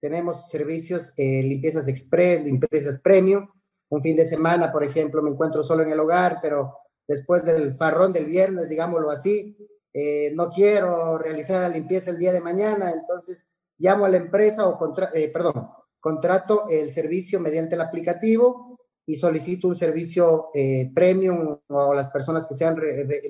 tenemos 0.00 0.48
servicios, 0.50 1.12
eh, 1.16 1.42
limpiezas 1.42 1.88
express, 1.88 2.44
limpiezas 2.44 3.00
premium. 3.00 3.48
Un 3.88 4.02
fin 4.02 4.16
de 4.16 4.26
semana, 4.26 4.72
por 4.72 4.84
ejemplo, 4.84 5.22
me 5.22 5.30
encuentro 5.30 5.62
solo 5.62 5.82
en 5.84 5.90
el 5.90 6.00
hogar, 6.00 6.38
pero 6.42 6.76
después 7.06 7.44
del 7.44 7.74
farrón 7.74 8.12
del 8.12 8.26
viernes, 8.26 8.68
digámoslo 8.68 9.10
así, 9.10 9.56
eh, 9.94 10.32
no 10.34 10.50
quiero 10.50 11.18
realizar 11.18 11.60
la 11.60 11.68
limpieza 11.68 12.10
el 12.10 12.18
día 12.18 12.32
de 12.32 12.40
mañana, 12.40 12.90
entonces 12.92 13.46
llamo 13.78 14.06
a 14.06 14.08
la 14.08 14.16
empresa 14.16 14.66
o, 14.66 14.94
eh, 15.14 15.32
contrato 16.00 16.66
el 16.70 16.90
servicio 16.90 17.40
mediante 17.40 17.74
el 17.74 17.80
aplicativo 17.80 18.78
y 19.04 19.16
solicito 19.16 19.68
un 19.68 19.76
servicio 19.76 20.50
eh, 20.54 20.90
premium 20.94 21.58
o 21.68 21.94
las 21.94 22.10
personas 22.10 22.46
que 22.46 22.54
sean 22.54 22.76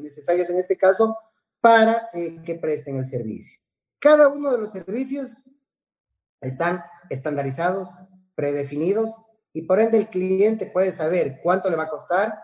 necesarias 0.00 0.50
en 0.50 0.58
este 0.58 0.76
caso 0.76 1.16
para 1.60 2.10
que 2.12 2.58
presten 2.60 2.96
el 2.96 3.06
servicio. 3.06 3.60
Cada 3.98 4.28
uno 4.28 4.50
de 4.50 4.58
los 4.58 4.72
servicios 4.72 5.44
están 6.40 6.82
estandarizados, 7.08 7.98
predefinidos 8.34 9.16
y 9.52 9.62
por 9.62 9.80
ende 9.80 9.98
el 9.98 10.08
cliente 10.08 10.66
puede 10.66 10.90
saber 10.90 11.40
cuánto 11.42 11.70
le 11.70 11.76
va 11.76 11.84
a 11.84 11.90
costar, 11.90 12.38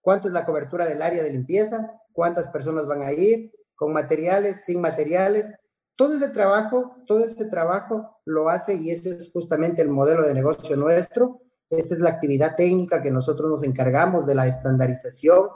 cuánto 0.00 0.28
es 0.28 0.34
la 0.34 0.44
cobertura 0.44 0.86
del 0.86 1.02
área 1.02 1.22
de 1.22 1.30
limpieza, 1.30 1.92
cuántas 2.16 2.48
personas 2.48 2.88
van 2.88 3.02
a 3.02 3.12
ir, 3.12 3.52
con 3.76 3.92
materiales, 3.92 4.64
sin 4.64 4.80
materiales. 4.80 5.52
Todo 5.94 6.16
ese 6.16 6.30
trabajo, 6.30 6.96
todo 7.06 7.24
este 7.24 7.44
trabajo 7.44 8.18
lo 8.24 8.48
hace 8.48 8.74
y 8.74 8.90
ese 8.90 9.10
es 9.10 9.30
justamente 9.30 9.82
el 9.82 9.90
modelo 9.90 10.26
de 10.26 10.34
negocio 10.34 10.76
nuestro 10.76 11.42
esa 11.70 11.94
es 11.94 12.00
la 12.00 12.10
actividad 12.10 12.54
técnica 12.56 13.02
que 13.02 13.10
nosotros 13.10 13.50
nos 13.50 13.64
encargamos 13.64 14.26
de 14.26 14.34
la 14.34 14.46
estandarización, 14.46 15.48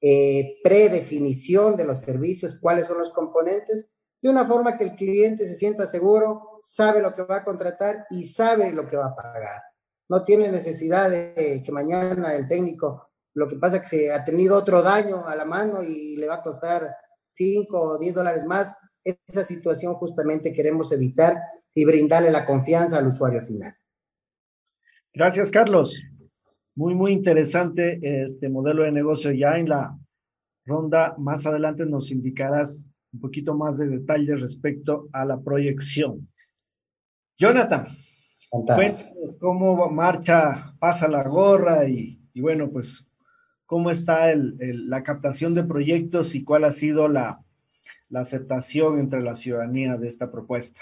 eh, 0.00 0.58
predefinición 0.62 1.76
de 1.76 1.84
los 1.84 2.00
servicios, 2.00 2.56
cuáles 2.60 2.86
son 2.86 2.98
los 2.98 3.10
componentes, 3.10 3.90
de 4.22 4.28
una 4.28 4.44
forma 4.44 4.76
que 4.76 4.84
el 4.84 4.96
cliente 4.96 5.46
se 5.46 5.54
sienta 5.54 5.86
seguro, 5.86 6.60
sabe 6.62 7.00
lo 7.00 7.12
que 7.12 7.22
va 7.22 7.38
a 7.38 7.44
contratar 7.44 8.06
y 8.10 8.24
sabe 8.24 8.72
lo 8.72 8.88
que 8.88 8.96
va 8.96 9.06
a 9.06 9.16
pagar. 9.16 9.62
No 10.08 10.24
tiene 10.24 10.50
necesidad 10.50 11.10
de 11.10 11.62
que 11.64 11.72
mañana 11.72 12.34
el 12.34 12.48
técnico, 12.48 13.07
lo 13.34 13.48
que 13.48 13.56
pasa 13.56 13.76
es 13.76 13.82
que 13.82 13.88
se 13.88 14.12
ha 14.12 14.24
tenido 14.24 14.56
otro 14.56 14.82
daño 14.82 15.26
a 15.26 15.36
la 15.36 15.44
mano 15.44 15.82
y 15.82 16.16
le 16.16 16.28
va 16.28 16.36
a 16.36 16.42
costar 16.42 16.94
5 17.24 17.80
o 17.80 17.98
10 17.98 18.14
dólares 18.14 18.44
más. 18.44 18.74
Esa 19.04 19.44
situación 19.44 19.94
justamente 19.94 20.52
queremos 20.52 20.92
evitar 20.92 21.36
y 21.74 21.84
brindarle 21.84 22.30
la 22.30 22.44
confianza 22.44 22.98
al 22.98 23.08
usuario 23.08 23.42
final. 23.42 23.74
Gracias, 25.12 25.50
Carlos. 25.50 26.02
Muy, 26.74 26.94
muy 26.94 27.12
interesante 27.12 27.98
este 28.24 28.48
modelo 28.48 28.82
de 28.82 28.92
negocio. 28.92 29.32
Ya 29.32 29.58
en 29.58 29.68
la 29.68 29.96
ronda 30.64 31.14
más 31.18 31.46
adelante 31.46 31.86
nos 31.86 32.10
indicarás 32.10 32.90
un 33.12 33.20
poquito 33.20 33.54
más 33.54 33.78
de 33.78 33.88
detalles 33.88 34.40
respecto 34.40 35.08
a 35.12 35.24
la 35.24 35.40
proyección. 35.40 36.28
Jonathan, 37.38 37.88
cuéntanos 38.50 39.36
cómo 39.40 39.88
marcha, 39.90 40.74
pasa 40.78 41.08
la 41.08 41.22
gorra 41.22 41.88
y, 41.88 42.20
bueno, 42.34 42.70
pues 42.70 43.04
cómo 43.68 43.90
está 43.90 44.32
la 44.34 45.02
captación 45.04 45.54
de 45.54 45.62
proyectos 45.62 46.34
y 46.34 46.42
cuál 46.42 46.64
ha 46.64 46.72
sido 46.72 47.06
la 47.06 47.44
aceptación 48.14 48.98
entre 48.98 49.20
la 49.20 49.34
ciudadanía 49.34 49.98
de 49.98 50.08
esta 50.08 50.32
propuesta. 50.32 50.80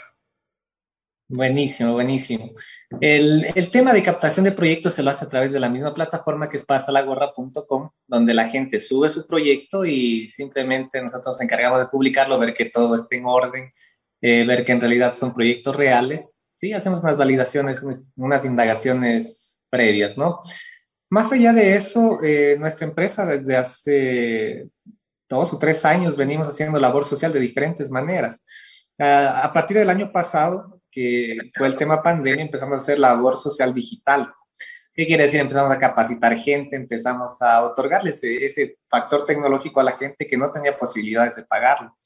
Buenísimo, 1.29 1.93
buenísimo. 1.95 2.53
El, 3.01 3.45
tema 3.73 3.93
de 3.93 4.05
captación 4.05 4.45
de 4.45 4.53
proyectos 4.53 4.95
se 4.95 5.03
lo 5.03 5.11
hace 5.11 5.25
a 5.25 5.29
través 5.29 5.51
de 5.51 5.59
la 5.59 5.69
misma 5.69 5.93
plataforma 5.93 6.49
que 6.49 6.57
es 6.57 6.65
pasalagorra.com, 6.65 7.91
donde 8.07 8.33
la 8.33 8.49
gente 8.49 8.79
sube 8.79 9.11
su 9.11 9.27
proyecto 9.27 9.85
y 9.85 10.29
simplemente 10.29 11.03
nosotros 11.03 11.35
nos 11.35 11.41
encargamos 11.41 11.81
de 11.81 11.89
publicarlo, 11.89 12.39
ver 12.39 12.55
que 12.55 12.67
todo 12.67 12.95
esté 12.95 13.17
en 13.17 13.25
orden, 13.27 13.73
eh, 14.21 14.45
ver 14.47 14.65
que 14.65 14.71
en 14.71 14.81
realidad 14.81 15.15
son 15.15 15.35
proyectos 15.35 15.75
reales. 15.75 16.37
Sí, 16.55 16.73
hacemos 16.73 17.01
unas 17.03 17.17
validaciones, 17.17 17.83
unas 18.15 18.45
indagaciones 18.45 19.65
previas, 19.69 20.17
¿no? 20.17 20.43
Más 21.09 21.31
allá 21.33 21.53
de 21.53 21.77
eso, 21.77 22.19
eh, 22.23 22.57
nuestra 22.59 22.87
empresa 22.87 23.25
desde 23.25 23.57
hace 23.57 24.69
dos 25.29 25.53
o 25.53 25.59
tres 25.59 25.85
años 25.85 26.17
venimos 26.17 26.49
haciendo 26.49 26.81
labor 26.81 27.05
social 27.05 27.33
de 27.33 27.41
diferentes 27.41 27.91
maneras. 27.91 28.43
Ah, 28.99 29.43
a 29.45 29.53
partir 29.53 29.77
del 29.77 29.91
año 29.91 30.11
pasado, 30.11 30.81
que 30.91 31.39
fue 31.55 31.69
el 31.69 31.77
tema 31.77 32.03
pandemia, 32.03 32.43
empezamos 32.43 32.79
a 32.79 32.81
hacer 32.81 32.99
labor 32.99 33.37
social 33.37 33.73
digital. 33.73 34.33
¿Qué 34.93 35.07
quiere 35.07 35.25
decir? 35.25 35.41
Empezamos 35.41 35.75
a 35.75 35.79
capacitar 35.79 36.37
gente, 36.39 36.75
empezamos 36.75 37.41
a 37.43 37.63
otorgarles 37.63 38.25
ese, 38.25 38.79
factor 38.89 39.27
tecnológico 39.27 39.79
a 39.81 39.85
la 39.85 39.97
gente 39.97 40.27
que 40.27 40.39
no 40.39 40.51
tenía 40.51 40.79
posibilidades 40.79 41.37
de 41.37 41.45
pagarlo. 41.45 41.97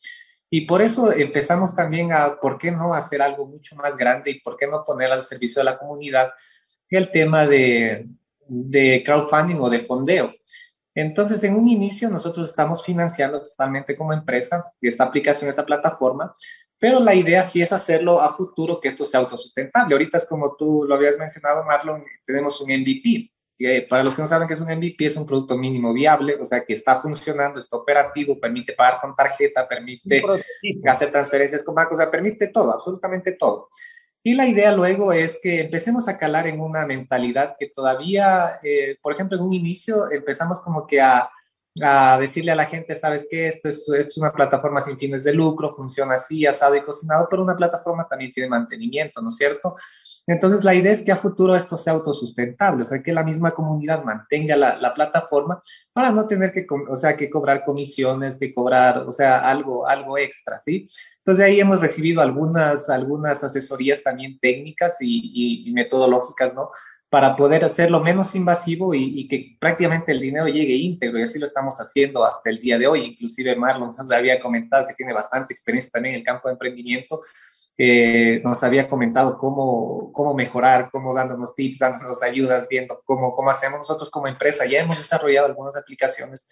Y 0.51 0.63
por 0.63 0.83
eso 0.83 1.13
empezamos 1.13 1.77
también 1.77 2.13
a, 2.13 2.41
¿por 2.41 2.59
qué 2.59 2.73
no 2.73 2.93
hacer 2.93 3.23
algo 3.23 3.47
mucho 3.47 3.77
más 3.77 3.97
grande 3.97 4.33
y 4.33 4.41
por 4.41 4.57
qué 4.57 4.67
no 4.67 4.85
poner 4.85 5.13
al 5.13 5.25
servicio 5.25 5.61
de 5.61 5.67
la 5.67 5.79
comunidad 5.79 6.33
el 6.91 7.13
tema 7.13 7.47
de, 7.47 8.09
de 8.51 9.03
crowdfunding 9.05 9.57
o 9.61 9.71
de 9.71 9.79
fondeo? 9.81 10.33
Entonces, 10.95 11.43
en 11.45 11.55
un 11.55 11.69
inicio, 11.69 12.11
nosotros 12.11 12.49
estamos 12.49 12.85
financiando 12.85 13.43
totalmente 13.45 13.97
como 13.97 14.13
empresa 14.13 14.73
esta 14.81 15.05
aplicación, 15.05 15.49
esta 15.49 15.65
plataforma, 15.65 16.35
pero 16.79 16.99
la 16.99 17.15
idea 17.15 17.45
sí 17.45 17.63
es 17.63 17.73
hacerlo 17.73 18.21
a 18.21 18.33
futuro 18.33 18.81
que 18.81 18.89
esto 18.89 19.05
sea 19.05 19.21
autosustentable. 19.21 19.95
Ahorita 19.95 20.17
es 20.17 20.27
como 20.27 20.57
tú 20.57 20.85
lo 20.89 20.95
habías 20.95 21.17
mencionado, 21.19 21.65
Marlon, 21.65 22.03
tenemos 22.25 22.61
un 22.61 22.71
MVP. 22.71 23.31
Que 23.57 23.87
para 23.89 24.03
los 24.03 24.15
que 24.15 24.23
no 24.23 24.29
saben 24.29 24.49
qué 24.49 24.55
es 24.55 24.61
un 24.63 24.75
MVP, 24.75 25.05
es 25.05 25.17
un 25.17 25.27
producto 25.27 25.59
mínimo 25.59 25.93
viable, 25.93 26.37
o 26.41 26.45
sea, 26.47 26.65
que 26.65 26.73
está 26.73 26.97
funcionando, 26.97 27.59
está 27.59 27.77
operativo, 27.77 28.41
permite 28.41 28.73
pagar 28.73 28.99
con 29.03 29.15
tarjeta, 29.15 29.69
permite 29.69 30.23
hacer 30.87 31.11
transferencias 31.11 31.63
con 31.63 31.75
banco, 31.75 31.95
o 31.95 31.99
sea, 31.99 32.11
permite 32.11 32.47
todo, 32.47 32.73
absolutamente 32.73 33.33
todo. 33.33 33.69
Y 34.23 34.35
la 34.35 34.47
idea 34.47 34.73
luego 34.73 35.13
es 35.13 35.39
que 35.43 35.63
empecemos 35.63 36.07
a 36.09 36.19
calar 36.19 36.47
en 36.47 36.61
una 36.61 36.85
mentalidad 36.85 37.57
que 37.59 37.69
todavía, 37.69 38.61
eh, 38.63 38.97
por 39.01 39.15
ejemplo, 39.15 39.39
en 39.39 39.45
un 39.45 39.55
inicio 39.55 40.11
empezamos 40.11 40.61
como 40.61 40.87
que 40.87 41.01
a, 41.01 41.31
a 41.83 42.19
decirle 42.19 42.53
a 42.53 42.55
la 42.55 42.67
gente, 42.67 42.95
sabes 42.95 43.27
que 43.31 43.49
esto 43.49 43.69
es, 43.69 43.89
es, 43.89 44.19
una 44.19 44.33
plataforma 44.33 44.81
sin 44.81 44.99
fines 44.99 45.25
de 45.25 45.35
lucro, 45.35 45.75
funciona 45.75 46.15
así, 46.15 46.47
asado 46.47 46.75
y 46.75 46.83
cocinado, 46.83 47.27
pero 47.31 47.43
una 47.43 47.57
plataforma 47.57 48.07
también 48.09 48.33
tiene 48.33 48.49
mantenimiento, 48.49 49.21
¿no 49.21 49.31
es 49.31 49.37
cierto? 49.37 49.75
Entonces, 50.27 50.65
la 50.65 50.75
idea 50.75 50.93
es 50.93 51.03
que 51.03 51.13
a 51.13 51.17
futuro 51.17 51.57
esto 51.57 51.77
sea 51.77 51.95
autosustentable, 51.95 52.83
o 52.83 52.85
sea, 52.85 53.03
que 53.03 53.13
la 53.13 53.25
misma 53.25 53.51
comunidad 53.53 54.05
mantenga 54.05 54.57
la, 54.57 54.77
la 54.77 54.95
plataforma 54.95 55.63
para 55.93 56.13
no 56.13 56.27
tener 56.27 56.53
que, 56.53 56.67
o 56.71 56.97
sea, 56.97 57.17
que 57.17 57.29
cobrar 57.29 57.65
comisiones, 57.65 58.39
que 58.39 58.55
cobrar, 58.55 58.99
o 58.99 59.13
sea, 59.13 59.39
algo, 59.39 59.89
algo 59.89 60.19
extra, 60.19 60.59
¿sí? 60.59 60.89
Entonces, 61.19 61.45
ahí 61.45 61.61
hemos 61.61 61.81
recibido 61.81 62.21
algunas, 62.21 62.89
algunas 62.89 63.43
asesorías 63.43 64.03
también 64.03 64.39
técnicas 64.39 64.99
y, 65.01 65.69
y 65.69 65.73
metodológicas, 65.73 66.55
¿no? 66.55 66.71
Para 67.11 67.35
poder 67.35 67.65
hacerlo 67.65 68.01
menos 68.01 68.37
invasivo 68.37 68.95
y, 68.95 69.27
que 69.27 69.57
prácticamente 69.59 70.13
el 70.13 70.21
dinero 70.21 70.47
llegue 70.47 70.75
íntegro 70.75 71.19
y 71.19 71.25
así 71.25 71.41
lo 71.41 71.47
estamos 71.47 71.77
haciendo 71.79 72.25
hasta 72.25 72.51
el 72.51 72.61
día 72.61 72.79
de 72.79 72.87
hoy. 72.87 73.05
Inclusive 73.05 73.57
Marlon 73.57 73.93
nos 73.99 74.11
había 74.13 74.41
comentado 74.41 74.87
que 74.87 74.95
tiene 74.95 75.13
bastante 75.13 75.53
experiencia 75.53 75.91
también 75.91 76.15
en 76.15 76.21
el 76.21 76.25
campo 76.25 76.47
de 76.47 76.53
emprendimiento. 76.53 77.21
nos 78.45 78.63
había 78.63 78.89
comentado 78.89 79.37
cómo, 79.39 80.13
cómo 80.13 80.35
mejorar, 80.35 80.89
cómo 80.93 81.13
dándonos 81.13 81.53
tips, 81.57 81.81
dándonos 81.81 82.23
ayudas, 82.23 82.69
viendo 82.71 83.03
cómo, 83.05 83.35
cómo 83.35 83.51
hacemos 83.51 83.81
nosotros 83.81 84.09
como 84.09 84.29
empresa. 84.29 84.65
Ya 84.67 84.79
hemos 84.79 84.97
desarrollado 84.97 85.49
algunas 85.49 85.77
aplicaciones 85.77 86.47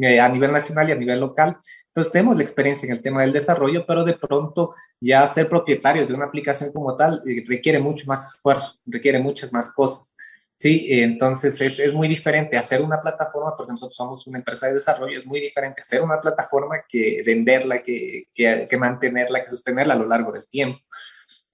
eh, 0.00 0.20
a 0.20 0.28
nivel 0.28 0.52
nacional 0.52 0.88
y 0.88 0.92
a 0.92 0.96
nivel 0.96 1.20
local. 1.20 1.56
Entonces 1.86 2.12
tenemos 2.12 2.36
la 2.36 2.42
experiencia 2.42 2.86
en 2.86 2.92
el 2.92 3.02
tema 3.02 3.22
del 3.22 3.32
desarrollo, 3.32 3.84
pero 3.86 4.04
de 4.04 4.14
pronto 4.14 4.74
ya 5.00 5.26
ser 5.26 5.48
propietario 5.48 6.06
de 6.06 6.14
una 6.14 6.26
aplicación 6.26 6.72
como 6.72 6.96
tal 6.96 7.22
eh, 7.26 7.44
requiere 7.46 7.78
mucho 7.78 8.06
más 8.06 8.34
esfuerzo, 8.34 8.78
requiere 8.86 9.18
muchas 9.18 9.52
más 9.52 9.72
cosas. 9.72 10.16
Sí, 10.56 10.86
entonces 10.88 11.60
es, 11.60 11.78
es, 11.80 11.92
muy 11.92 12.06
diferente 12.06 12.56
hacer 12.56 12.80
una 12.80 13.00
plataforma, 13.02 13.56
porque 13.56 13.72
nosotros 13.72 13.96
somos 13.96 14.26
una 14.26 14.38
empresa 14.38 14.68
de 14.68 14.74
desarrollo, 14.74 15.18
es 15.18 15.26
muy 15.26 15.40
diferente 15.40 15.80
hacer 15.80 16.00
una 16.00 16.20
plataforma 16.20 16.76
que 16.88 17.22
venderla, 17.26 17.82
que, 17.82 18.28
que, 18.32 18.66
que 18.70 18.78
mantenerla, 18.78 19.42
que 19.42 19.50
sostenerla 19.50 19.94
a 19.94 19.98
lo 19.98 20.06
largo 20.06 20.32
del 20.32 20.46
tiempo. 20.48 20.78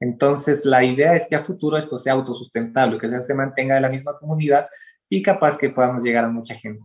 Entonces, 0.00 0.64
la 0.64 0.82
idea 0.84 1.14
es 1.14 1.26
que 1.28 1.36
a 1.36 1.40
futuro 1.40 1.76
esto 1.76 1.98
sea 1.98 2.14
autosustentable, 2.14 2.98
que 2.98 3.22
se 3.22 3.34
mantenga 3.34 3.74
de 3.74 3.82
la 3.82 3.90
misma 3.90 4.18
comunidad 4.18 4.68
y 5.08 5.22
capaz 5.22 5.58
que 5.58 5.70
podamos 5.70 6.02
llegar 6.02 6.24
a 6.24 6.28
mucha 6.28 6.54
gente. 6.54 6.82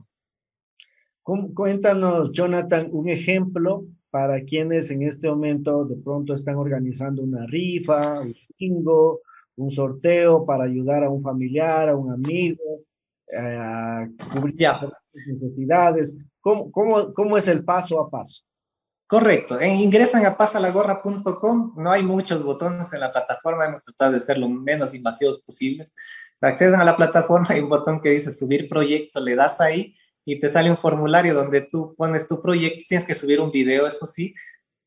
Cuéntanos, 1.25 2.31
Jonathan, 2.33 2.89
un 2.91 3.09
ejemplo 3.09 3.83
para 4.11 4.41
quienes 4.41 4.91
en 4.91 5.01
este 5.01 5.27
momento 5.27 5.83
de 5.85 5.95
pronto 5.95 6.35
están 6.35 6.55
organizando 6.55 7.23
una 7.23 7.47
rifa, 7.47 8.21
un 8.21 8.35
bingo, 8.59 9.21
un 9.55 9.71
sorteo 9.71 10.45
para 10.45 10.65
ayudar 10.65 11.03
a 11.03 11.09
un 11.09 11.23
familiar, 11.23 11.89
a 11.89 11.95
un 11.95 12.11
amigo, 12.11 12.61
eh, 13.27 13.39
a 13.39 14.07
cubrir 14.31 14.55
sus 15.11 15.27
necesidades. 15.27 16.15
¿Cómo, 16.41 16.71
cómo, 16.71 17.11
¿Cómo 17.11 17.37
es 17.39 17.47
el 17.47 17.65
paso 17.65 17.99
a 17.99 18.07
paso? 18.07 18.43
Correcto. 19.07 19.59
En, 19.59 19.77
ingresan 19.77 20.27
a 20.27 20.37
pasalagorra.com. 20.37 21.73
No 21.75 21.91
hay 21.91 22.03
muchos 22.03 22.43
botones 22.43 22.93
en 22.93 22.99
la 22.99 23.11
plataforma. 23.11 23.65
Hemos 23.65 23.83
tratado 23.83 24.11
de 24.11 24.19
ser 24.19 24.37
lo 24.37 24.47
menos 24.47 24.93
invasivos 24.93 25.41
posibles. 25.41 25.95
Accedan 26.39 26.81
a 26.81 26.85
la 26.85 26.95
plataforma, 26.95 27.47
hay 27.49 27.61
un 27.61 27.69
botón 27.69 27.99
que 27.99 28.11
dice 28.11 28.31
subir 28.31 28.69
proyecto, 28.69 29.19
le 29.19 29.35
das 29.35 29.59
ahí 29.59 29.95
y 30.25 30.39
te 30.39 30.49
sale 30.49 30.71
un 30.71 30.77
formulario 30.77 31.33
donde 31.33 31.61
tú 31.61 31.93
pones 31.95 32.27
tu 32.27 32.41
proyecto. 32.41 32.83
Tienes 32.89 33.05
que 33.05 33.13
subir 33.13 33.39
un 33.39 33.51
video, 33.51 33.85
eso 33.85 34.05
sí, 34.05 34.33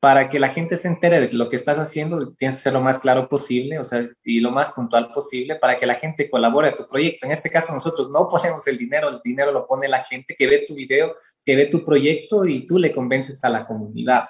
para 0.01 0.29
que 0.29 0.39
la 0.39 0.49
gente 0.49 0.77
se 0.77 0.87
entere 0.87 1.19
de 1.19 1.33
lo 1.33 1.49
que 1.49 1.55
estás 1.55 1.77
haciendo, 1.77 2.33
tienes 2.33 2.57
que 2.57 2.61
ser 2.63 2.73
lo 2.73 2.81
más 2.81 2.99
claro 2.99 3.27
posible, 3.27 3.79
o 3.79 3.83
sea, 3.83 4.05
y 4.23 4.39
lo 4.39 4.51
más 4.51 4.69
puntual 4.69 5.11
posible 5.13 5.55
para 5.55 5.77
que 5.77 5.85
la 5.85 5.95
gente 5.95 6.29
colabore 6.29 6.69
a 6.69 6.75
tu 6.75 6.87
proyecto. 6.87 7.25
En 7.25 7.31
este 7.31 7.49
caso, 7.49 7.73
nosotros 7.73 8.09
no 8.09 8.27
ponemos 8.29 8.65
el 8.67 8.77
dinero, 8.77 9.09
el 9.09 9.19
dinero 9.23 9.51
lo 9.51 9.65
pone 9.67 9.87
la 9.87 10.03
gente 10.03 10.35
que 10.37 10.47
ve 10.47 10.65
tu 10.67 10.75
video, 10.75 11.15
que 11.43 11.55
ve 11.55 11.65
tu 11.65 11.83
proyecto 11.83 12.45
y 12.45 12.67
tú 12.67 12.77
le 12.77 12.93
convences 12.93 13.43
a 13.43 13.49
la 13.49 13.65
comunidad. 13.65 14.25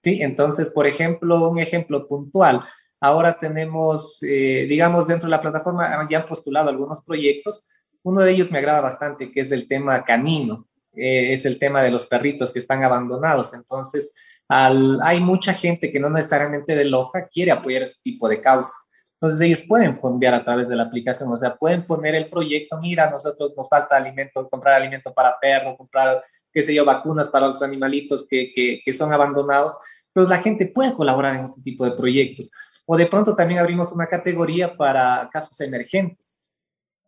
Sí, 0.00 0.20
entonces, 0.22 0.70
por 0.70 0.86
ejemplo, 0.86 1.48
un 1.48 1.60
ejemplo 1.60 2.08
puntual. 2.08 2.64
Ahora 3.00 3.38
tenemos, 3.38 4.20
eh, 4.22 4.66
digamos, 4.68 5.06
dentro 5.06 5.28
de 5.28 5.32
la 5.32 5.40
plataforma 5.40 6.08
ya 6.08 6.18
han 6.18 6.26
postulado 6.26 6.68
algunos 6.68 7.00
proyectos. 7.04 7.64
Uno 8.02 8.20
de 8.20 8.32
ellos 8.32 8.50
me 8.50 8.58
agrada 8.58 8.80
bastante, 8.80 9.30
que 9.30 9.40
es 9.40 9.52
el 9.52 9.68
tema 9.68 10.04
canino. 10.04 10.66
Eh, 10.94 11.32
es 11.32 11.46
el 11.46 11.58
tema 11.58 11.82
de 11.82 11.90
los 11.90 12.04
perritos 12.06 12.52
que 12.52 12.58
están 12.58 12.82
abandonados. 12.82 13.54
Entonces, 13.54 14.12
hay 14.48 15.20
mucha 15.20 15.54
gente 15.54 15.90
que 15.90 15.98
no 15.98 16.10
necesariamente 16.10 16.76
de 16.76 16.84
Loja 16.84 17.28
quiere 17.28 17.50
apoyar 17.50 17.82
este 17.82 18.02
tipo 18.02 18.28
de 18.28 18.42
causas. 18.42 18.88
Entonces 19.14 19.40
ellos 19.40 19.62
pueden 19.66 19.98
fondear 19.98 20.34
a 20.34 20.44
través 20.44 20.68
de 20.68 20.74
la 20.74 20.82
aplicación, 20.82 21.32
o 21.32 21.38
sea, 21.38 21.54
pueden 21.54 21.86
poner 21.86 22.14
el 22.16 22.28
proyecto, 22.28 22.76
mira, 22.80 23.08
nosotros 23.08 23.54
nos 23.56 23.68
falta 23.68 23.96
alimento, 23.96 24.48
comprar 24.50 24.74
alimento 24.74 25.14
para 25.14 25.38
perro, 25.40 25.76
comprar, 25.76 26.20
qué 26.52 26.60
sé 26.62 26.74
yo, 26.74 26.84
vacunas 26.84 27.28
para 27.28 27.46
los 27.46 27.62
animalitos 27.62 28.26
que, 28.28 28.52
que, 28.52 28.80
que 28.84 28.92
son 28.92 29.12
abandonados. 29.12 29.74
Entonces 30.08 30.28
la 30.28 30.42
gente 30.42 30.66
puede 30.66 30.92
colaborar 30.92 31.36
en 31.36 31.44
este 31.44 31.62
tipo 31.62 31.84
de 31.84 31.92
proyectos. 31.92 32.50
O 32.84 32.96
de 32.96 33.06
pronto 33.06 33.36
también 33.36 33.60
abrimos 33.60 33.92
una 33.92 34.08
categoría 34.08 34.76
para 34.76 35.30
casos 35.32 35.58
emergentes. 35.60 36.36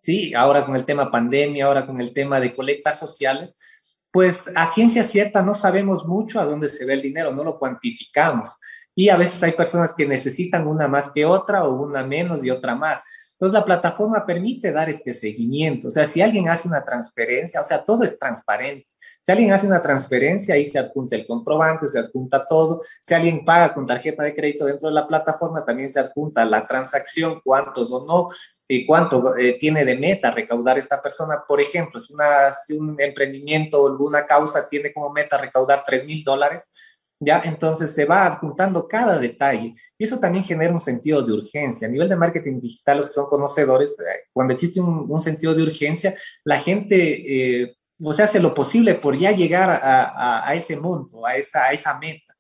Sí, 0.05 0.35
ahora 0.35 0.67
con 0.67 0.77
el 0.77 0.85
tema 0.85 1.11
pandemia, 1.11 1.65
ahora 1.65 1.87
con 1.87 1.99
el 1.99 2.13
tema 2.13 2.39
de 2.39 2.55
colectas 2.55 2.99
sociales, 2.99 3.57
pues 4.11 4.51
a 4.55 4.67
ciencia 4.67 5.03
cierta 5.03 5.41
no 5.41 5.55
sabemos 5.55 6.05
mucho 6.05 6.39
a 6.39 6.45
dónde 6.45 6.69
se 6.69 6.85
ve 6.85 6.93
el 6.93 7.01
dinero, 7.01 7.33
no 7.33 7.43
lo 7.43 7.59
cuantificamos. 7.59 8.55
Y 8.95 9.09
a 9.09 9.17
veces 9.17 9.43
hay 9.43 9.53
personas 9.53 9.95
que 9.95 10.07
necesitan 10.07 10.67
una 10.67 10.89
más 10.89 11.09
que 11.09 11.25
otra 11.25 11.65
o 11.65 11.83
una 11.83 12.05
menos 12.05 12.45
y 12.45 12.51
otra 12.51 12.75
más. 12.75 13.03
Entonces 13.33 13.59
la 13.59 13.65
plataforma 13.65 14.27
permite 14.27 14.73
dar 14.73 14.91
este 14.91 15.15
seguimiento. 15.15 15.89
O 15.89 15.91
sea, 15.91 16.05
si 16.05 16.21
alguien 16.21 16.51
hace 16.51 16.69
una 16.69 16.85
transferencia, 16.85 17.63
o 17.63 17.65
sea, 17.65 17.83
todo 17.83 18.05
es 18.05 18.19
transparente. 18.19 18.87
Si 19.23 19.33
alguien 19.33 19.53
hace 19.53 19.67
una 19.67 19.81
transferencia, 19.81 20.55
ahí 20.55 20.67
se 20.67 20.79
adjunta 20.79 21.17
el 21.17 21.27
comprobante, 21.27 21.89
se 21.89 21.99
adjunta 21.99 22.47
todo. 22.47 22.83
Si 23.03 23.15
alguien 23.15 23.43
paga 23.43 23.73
con 23.73 23.87
tarjeta 23.87 24.23
de 24.23 24.35
crédito 24.35 24.67
dentro 24.67 24.91
de 24.91 24.95
la 24.95 25.09
plataforma, 25.09 25.65
también 25.65 25.91
se 25.91 25.99
adjunta 25.99 26.45
la 26.45 26.67
transacción, 26.67 27.41
cuántos 27.43 27.91
o 27.91 28.05
no 28.07 28.29
y 28.67 28.87
cuánto 28.87 29.37
eh, 29.37 29.57
tiene 29.61 29.85
de 29.85 29.97
meta 29.97 30.31
recaudar 30.31 30.79
esta 30.79 31.03
persona. 31.03 31.45
Por 31.47 31.61
ejemplo, 31.61 32.01
si, 32.01 32.75
un 32.75 32.97
emprendimiento 32.99 33.83
o 33.83 33.89
alguna 33.89 34.27
causa 34.27 34.67
tiene 34.67 34.93
como 34.93 35.11
meta 35.11 35.37
recaudar 35.37 35.83
3 35.85 36.07
mil 36.07 36.25
dólares, 36.25 36.71
¿ya? 37.21 37.43
Entonces 37.45 37.95
se 37.95 38.07
va 38.07 38.27
adjuntando 38.27 38.89
cada 38.89 39.19
detalle 39.19 39.75
y 39.99 40.05
eso 40.05 40.19
también 40.19 40.45
genera 40.45 40.73
un 40.73 40.81
sentido 40.81 41.23
de 41.23 41.33
urgencia. 41.33 41.89
A 41.89 41.91
nivel 41.91 42.09
de 42.09 42.17
marketing 42.17 42.61
digital, 42.61 42.99
los 42.99 43.09
que 43.09 43.15
son 43.15 43.27
conocedores, 43.27 43.99
eh, 44.01 44.29
cuando 44.33 44.55
existe 44.55 44.81
un, 44.81 45.21
sentido 45.21 45.55
de 45.55 45.63
urgencia, 45.63 46.15
la 46.45 46.59
gente, 46.59 47.63
eh, 47.63 47.77
o 48.03 48.13
sea, 48.13 48.25
hace 48.25 48.41
lo 48.41 48.55
posible 48.55 48.95
por 48.95 49.17
ya 49.17 49.33
llegar 49.33 49.81
a, 49.83 50.55
ese 50.55 50.77
monto, 50.77 51.27
a 51.27 51.37
esa 51.37 51.99
meta. 51.99 52.34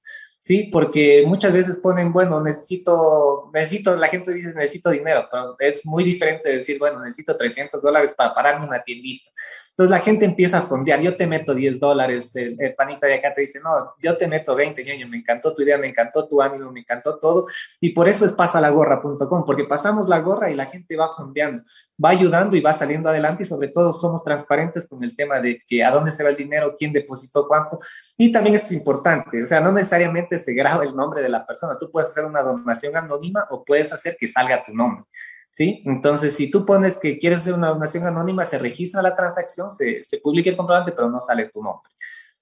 Sí, 0.44 0.64
porque 0.70 1.24
muchas 1.26 1.54
veces 1.54 1.78
ponen, 1.78 2.12
bueno, 2.12 2.42
necesito, 2.42 3.50
necesito, 3.54 3.96
la 3.96 4.08
gente 4.08 4.30
dice 4.34 4.48
necesito 4.54 4.90
dinero, 4.90 5.26
pero 5.30 5.56
es 5.58 5.86
muy 5.86 6.04
diferente 6.04 6.50
decir, 6.50 6.78
bueno, 6.78 7.00
necesito 7.00 7.34
300 7.34 7.80
dólares 7.80 8.12
para 8.12 8.34
pararme 8.34 8.66
una 8.66 8.82
tiendita. 8.82 9.30
Entonces 9.76 9.90
la 9.90 10.04
gente 10.04 10.24
empieza 10.24 10.58
a 10.58 10.62
fondear, 10.62 11.00
yo 11.00 11.16
te 11.16 11.26
meto 11.26 11.52
10 11.52 11.80
dólares, 11.80 12.30
el, 12.36 12.56
panita 12.76 13.08
de 13.08 13.14
acá 13.14 13.34
te 13.34 13.40
dice, 13.40 13.58
no, 13.60 13.92
yo 14.00 14.16
te 14.16 14.28
meto 14.28 14.54
20, 14.54 14.84
ñoño, 14.84 15.08
me 15.08 15.16
encantó 15.16 15.52
tu 15.52 15.62
idea, 15.62 15.76
me 15.78 15.88
encantó 15.88 16.28
tu 16.28 16.40
ánimo, 16.40 16.70
me 16.70 16.78
encantó 16.78 17.18
todo, 17.18 17.46
y 17.80 17.90
por 17.90 18.08
eso 18.08 18.24
es 18.24 18.32
pasalagorra.com, 18.34 19.44
porque 19.44 19.64
pasamos 19.64 20.08
la 20.08 20.20
gorra 20.20 20.48
y 20.48 20.54
la 20.54 20.66
gente 20.66 20.96
va 20.96 21.12
fondeando, 21.12 21.64
va 22.02 22.10
ayudando 22.10 22.54
y 22.54 22.60
va 22.60 22.72
saliendo 22.72 23.08
adelante 23.08 23.42
y 23.42 23.46
sobre 23.46 23.66
todo 23.66 23.92
somos 23.92 24.22
transparentes 24.22 24.86
con 24.86 25.02
el 25.02 25.16
tema 25.16 25.40
de 25.40 25.60
que 25.66 25.82
a 25.82 25.90
dónde 25.90 26.12
se 26.12 26.22
va 26.22 26.30
el 26.30 26.36
dinero, 26.36 26.76
quién 26.78 26.92
depositó 26.92 27.48
cuánto, 27.48 27.80
y 28.16 28.30
también 28.30 28.54
esto 28.54 28.66
es 28.66 28.72
importante, 28.74 29.42
o 29.42 29.46
sea, 29.48 29.60
no 29.60 29.72
necesariamente 29.72 30.38
se 30.38 30.54
graba 30.54 30.84
el 30.84 30.94
nombre 30.94 31.20
de 31.20 31.28
la 31.28 31.44
persona, 31.44 31.76
tú 31.80 31.90
puedes 31.90 32.10
hacer 32.10 32.24
una 32.24 32.42
donación 32.42 32.96
anónima 32.96 33.44
o 33.50 33.64
puedes 33.64 33.92
hacer 33.92 34.16
que 34.20 34.28
salga 34.28 34.62
tu 34.62 34.72
nombre. 34.72 35.04
¿Sí? 35.54 35.84
Entonces, 35.86 36.34
si 36.34 36.50
tú 36.50 36.66
pones 36.66 36.98
que 36.98 37.16
quieres 37.16 37.38
hacer 37.38 37.54
una 37.54 37.68
donación 37.68 38.04
anónima, 38.04 38.44
se 38.44 38.58
registra 38.58 39.00
la 39.00 39.14
transacción, 39.14 39.70
se, 39.70 40.02
se 40.02 40.18
publica 40.18 40.50
el 40.50 40.56
comprobante, 40.56 40.90
pero 40.90 41.08
no 41.08 41.20
sale 41.20 41.48
tu 41.48 41.62
nombre. 41.62 41.92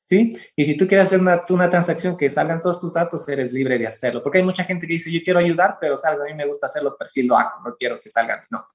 ¿Sí? 0.02 0.32
Y 0.56 0.64
si 0.64 0.78
tú 0.78 0.86
quieres 0.86 1.06
hacer 1.06 1.20
una, 1.20 1.44
una, 1.50 1.68
transacción 1.68 2.16
que 2.16 2.30
salgan 2.30 2.62
todos 2.62 2.80
tus 2.80 2.92
datos, 2.92 3.28
eres 3.28 3.52
libre 3.52 3.78
de 3.78 3.86
hacerlo. 3.86 4.22
Porque 4.22 4.38
hay 4.38 4.44
mucha 4.44 4.64
gente 4.64 4.86
que 4.86 4.94
dice, 4.94 5.12
yo 5.12 5.20
quiero 5.22 5.40
ayudar, 5.40 5.76
pero 5.78 5.98
sabes, 5.98 6.20
a 6.20 6.24
mí 6.24 6.34
me 6.34 6.46
gusta 6.46 6.66
hacerlo 6.66 6.96
perfil 6.96 7.26
lo 7.26 7.36
hago, 7.36 7.60
no 7.62 7.76
quiero 7.76 8.00
que 8.00 8.08
salgan 8.08 8.40
no. 8.50 8.66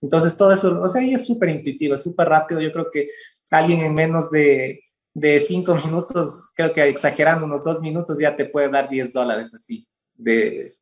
Entonces, 0.00 0.36
todo 0.36 0.52
eso, 0.52 0.80
o 0.80 0.88
sea, 0.88 1.02
ahí 1.02 1.12
es 1.12 1.26
súper 1.26 1.50
intuitivo, 1.50 1.94
es 1.94 2.02
súper 2.02 2.28
rápido. 2.28 2.62
Yo 2.62 2.72
creo 2.72 2.90
que 2.90 3.08
alguien 3.50 3.80
en 3.80 3.94
menos 3.94 4.30
de, 4.30 4.80
de 5.12 5.38
cinco 5.38 5.74
minutos, 5.74 6.50
creo 6.56 6.72
que 6.72 6.82
exagerando 6.88 7.44
unos 7.44 7.62
dos 7.62 7.80
minutos, 7.82 8.18
ya 8.18 8.34
te 8.34 8.46
puede 8.46 8.70
dar 8.70 8.88
10 8.88 9.12
dólares 9.12 9.52
así, 9.54 9.86
de, 10.14 10.74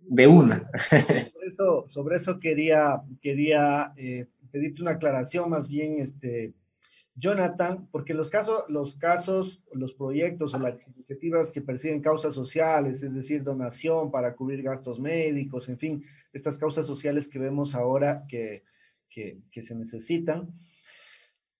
de 0.00 0.26
una. 0.26 0.70
Sobre 0.88 1.46
eso, 1.46 1.84
sobre 1.88 2.16
eso 2.16 2.40
quería, 2.40 3.02
quería 3.20 3.92
eh, 3.96 4.26
pedirte 4.50 4.82
una 4.82 4.92
aclaración 4.92 5.50
más 5.50 5.68
bien, 5.68 6.00
este, 6.00 6.54
Jonathan, 7.14 7.88
porque 7.90 8.14
los 8.14 8.30
casos, 8.30 8.64
los 8.68 8.94
casos, 8.94 9.62
los 9.72 9.92
proyectos 9.92 10.54
o 10.54 10.58
las 10.58 10.86
iniciativas 10.86 11.50
que 11.50 11.60
persiguen 11.60 12.00
causas 12.00 12.32
sociales, 12.32 13.02
es 13.02 13.12
decir, 13.12 13.42
donación 13.42 14.10
para 14.10 14.34
cubrir 14.36 14.62
gastos 14.62 15.00
médicos, 15.00 15.68
en 15.68 15.78
fin, 15.78 16.04
estas 16.32 16.56
causas 16.56 16.86
sociales 16.86 17.28
que 17.28 17.40
vemos 17.40 17.74
ahora 17.74 18.24
que, 18.28 18.62
que, 19.10 19.40
que 19.50 19.62
se 19.62 19.74
necesitan, 19.74 20.52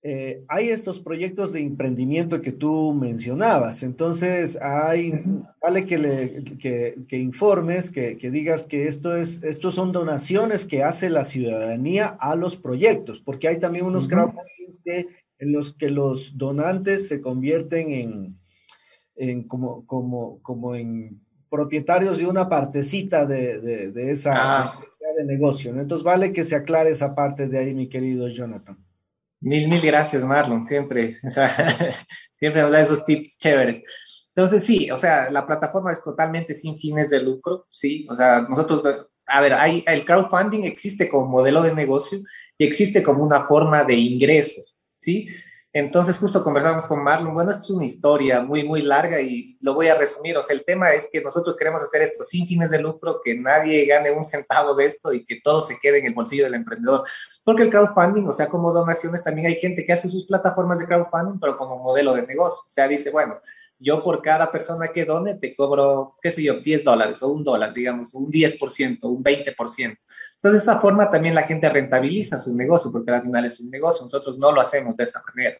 eh, 0.02 0.44
hay 0.48 0.68
estos 0.68 1.00
proyectos 1.00 1.52
de 1.52 1.60
emprendimiento 1.60 2.40
que 2.40 2.52
tú 2.52 2.94
mencionabas, 2.94 3.82
entonces 3.82 4.56
hay, 4.62 5.22
vale 5.60 5.86
que, 5.86 5.98
le, 5.98 6.44
que, 6.44 7.16
informes, 7.16 7.90
que, 7.90 8.16
que, 8.16 8.30
digas 8.30 8.62
que 8.62 8.86
esto 8.86 9.16
es, 9.16 9.42
estos 9.42 9.74
son 9.74 9.90
donaciones 9.90 10.66
que 10.66 10.84
hace 10.84 11.10
la 11.10 11.24
ciudadanía 11.24 12.06
a 12.06 12.36
los 12.36 12.56
proyectos, 12.56 13.20
porque 13.20 13.48
hay 13.48 13.58
también 13.58 13.86
unos 13.86 14.06
crowdfunding 14.06 15.08
en 15.38 15.52
los 15.52 15.72
que 15.72 15.90
los 15.90 16.36
donantes 16.36 17.08
se 17.08 17.20
convierten 17.20 17.92
en, 17.92 18.38
en 19.16 19.42
como, 19.48 19.84
como, 19.86 20.40
como 20.42 20.74
en 20.74 21.20
propietarios 21.50 22.18
de 22.18 22.26
una 22.26 22.48
partecita 22.48 23.26
de, 23.26 23.60
de, 23.90 24.10
esa 24.10 24.32
ah. 24.36 24.80
de 25.16 25.24
negocio. 25.24 25.70
Entonces 25.78 26.04
vale 26.04 26.32
que 26.32 26.44
se 26.44 26.56
aclare 26.56 26.90
esa 26.90 27.14
parte 27.14 27.48
de 27.48 27.58
ahí, 27.58 27.74
mi 27.74 27.88
querido 27.88 28.28
Jonathan. 28.28 28.78
Mil, 29.40 29.68
mil 29.68 29.80
gracias, 29.80 30.24
Marlon, 30.24 30.64
siempre, 30.64 31.14
siempre 32.34 32.62
nos 32.62 32.72
da 32.72 32.80
esos 32.80 33.04
tips 33.04 33.38
chéveres. 33.38 33.82
Entonces, 34.34 34.64
sí, 34.64 34.90
o 34.90 34.96
sea, 34.96 35.30
la 35.30 35.46
plataforma 35.46 35.92
es 35.92 36.02
totalmente 36.02 36.54
sin 36.54 36.78
fines 36.78 37.10
de 37.10 37.20
lucro, 37.20 37.66
sí, 37.70 38.06
o 38.10 38.14
sea, 38.14 38.42
nosotros, 38.42 38.82
a 39.26 39.40
ver, 39.40 39.52
hay, 39.54 39.84
el 39.86 40.04
crowdfunding 40.04 40.62
existe 40.62 41.08
como 41.08 41.26
modelo 41.26 41.62
de 41.62 41.74
negocio 41.74 42.20
y 42.56 42.64
existe 42.64 43.02
como 43.02 43.22
una 43.22 43.46
forma 43.46 43.84
de 43.84 43.94
ingresos, 43.94 44.76
sí. 44.96 45.28
Entonces 45.78 46.18
justo 46.18 46.42
conversamos 46.42 46.88
con 46.88 47.04
Marlon, 47.04 47.32
bueno, 47.32 47.52
esto 47.52 47.62
es 47.62 47.70
una 47.70 47.84
historia 47.84 48.40
muy, 48.40 48.64
muy 48.64 48.82
larga 48.82 49.20
y 49.20 49.56
lo 49.60 49.74
voy 49.74 49.86
a 49.86 49.94
resumir, 49.94 50.36
o 50.36 50.42
sea, 50.42 50.56
el 50.56 50.64
tema 50.64 50.90
es 50.92 51.08
que 51.12 51.20
nosotros 51.20 51.56
queremos 51.56 51.80
hacer 51.80 52.02
esto 52.02 52.24
sin 52.24 52.48
fines 52.48 52.70
de 52.70 52.80
lucro, 52.80 53.20
que 53.22 53.38
nadie 53.38 53.86
gane 53.86 54.10
un 54.10 54.24
centavo 54.24 54.74
de 54.74 54.86
esto 54.86 55.12
y 55.12 55.24
que 55.24 55.40
todo 55.40 55.60
se 55.60 55.78
quede 55.78 56.00
en 56.00 56.06
el 56.06 56.14
bolsillo 56.14 56.42
del 56.44 56.54
emprendedor, 56.54 57.04
porque 57.44 57.62
el 57.62 57.70
crowdfunding, 57.70 58.26
o 58.26 58.32
sea, 58.32 58.48
como 58.48 58.72
donaciones, 58.72 59.22
también 59.22 59.46
hay 59.46 59.54
gente 59.54 59.86
que 59.86 59.92
hace 59.92 60.08
sus 60.08 60.26
plataformas 60.26 60.80
de 60.80 60.86
crowdfunding, 60.86 61.38
pero 61.38 61.56
como 61.56 61.78
modelo 61.78 62.12
de 62.12 62.26
negocio, 62.26 62.64
o 62.66 62.72
sea, 62.72 62.88
dice, 62.88 63.12
bueno, 63.12 63.40
yo 63.78 64.02
por 64.02 64.22
cada 64.22 64.50
persona 64.50 64.88
que 64.88 65.04
done 65.04 65.36
te 65.36 65.54
cobro, 65.54 66.16
qué 66.20 66.30
sé 66.30 66.42
yo, 66.42 66.60
10 66.60 66.84
dólares 66.84 67.22
o 67.22 67.28
un 67.28 67.44
dólar, 67.44 67.72
digamos, 67.72 68.14
un 68.14 68.30
10%, 68.30 68.98
un 69.02 69.22
20%. 69.22 69.54
Entonces, 69.56 69.98
de 70.40 70.56
esa 70.58 70.80
forma 70.80 71.10
también 71.10 71.34
la 71.34 71.42
gente 71.42 71.68
rentabiliza 71.68 72.38
su 72.38 72.54
negocio, 72.56 72.90
porque 72.90 73.10
al 73.10 73.22
final 73.22 73.44
es 73.44 73.60
un 73.60 73.70
negocio, 73.70 74.04
nosotros 74.04 74.38
no 74.38 74.52
lo 74.52 74.60
hacemos 74.60 74.96
de 74.96 75.04
esa 75.04 75.22
manera. 75.26 75.58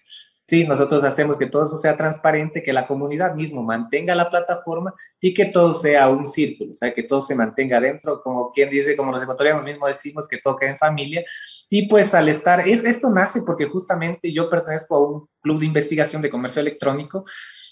Sí, 0.48 0.64
nosotros 0.66 1.04
hacemos 1.04 1.36
que 1.36 1.44
todo 1.44 1.64
eso 1.64 1.76
sea 1.76 1.94
transparente, 1.94 2.62
que 2.62 2.72
la 2.72 2.86
comunidad 2.86 3.34
mismo 3.34 3.62
mantenga 3.62 4.14
la 4.14 4.30
plataforma 4.30 4.94
y 5.20 5.34
que 5.34 5.44
todo 5.44 5.74
sea 5.74 6.08
un 6.08 6.26
círculo, 6.26 6.72
o 6.72 6.74
sea, 6.74 6.94
que 6.94 7.02
todo 7.02 7.20
se 7.20 7.34
mantenga 7.34 7.78
dentro, 7.82 8.22
como 8.22 8.50
quien 8.50 8.70
dice, 8.70 8.96
como 8.96 9.12
los 9.12 9.22
ecuatorianos 9.22 9.62
mismos 9.62 9.90
decimos, 9.90 10.26
que 10.26 10.38
toca 10.38 10.66
en 10.66 10.78
familia. 10.78 11.22
Y 11.68 11.86
pues 11.86 12.14
al 12.14 12.30
estar, 12.30 12.66
es, 12.66 12.82
esto 12.84 13.10
nace 13.10 13.42
porque 13.42 13.66
justamente 13.66 14.32
yo 14.32 14.48
pertenezco 14.48 14.96
a 14.96 15.06
un 15.06 15.28
club 15.42 15.58
de 15.60 15.66
investigación 15.66 16.22
de 16.22 16.30
comercio 16.30 16.60
electrónico 16.60 17.26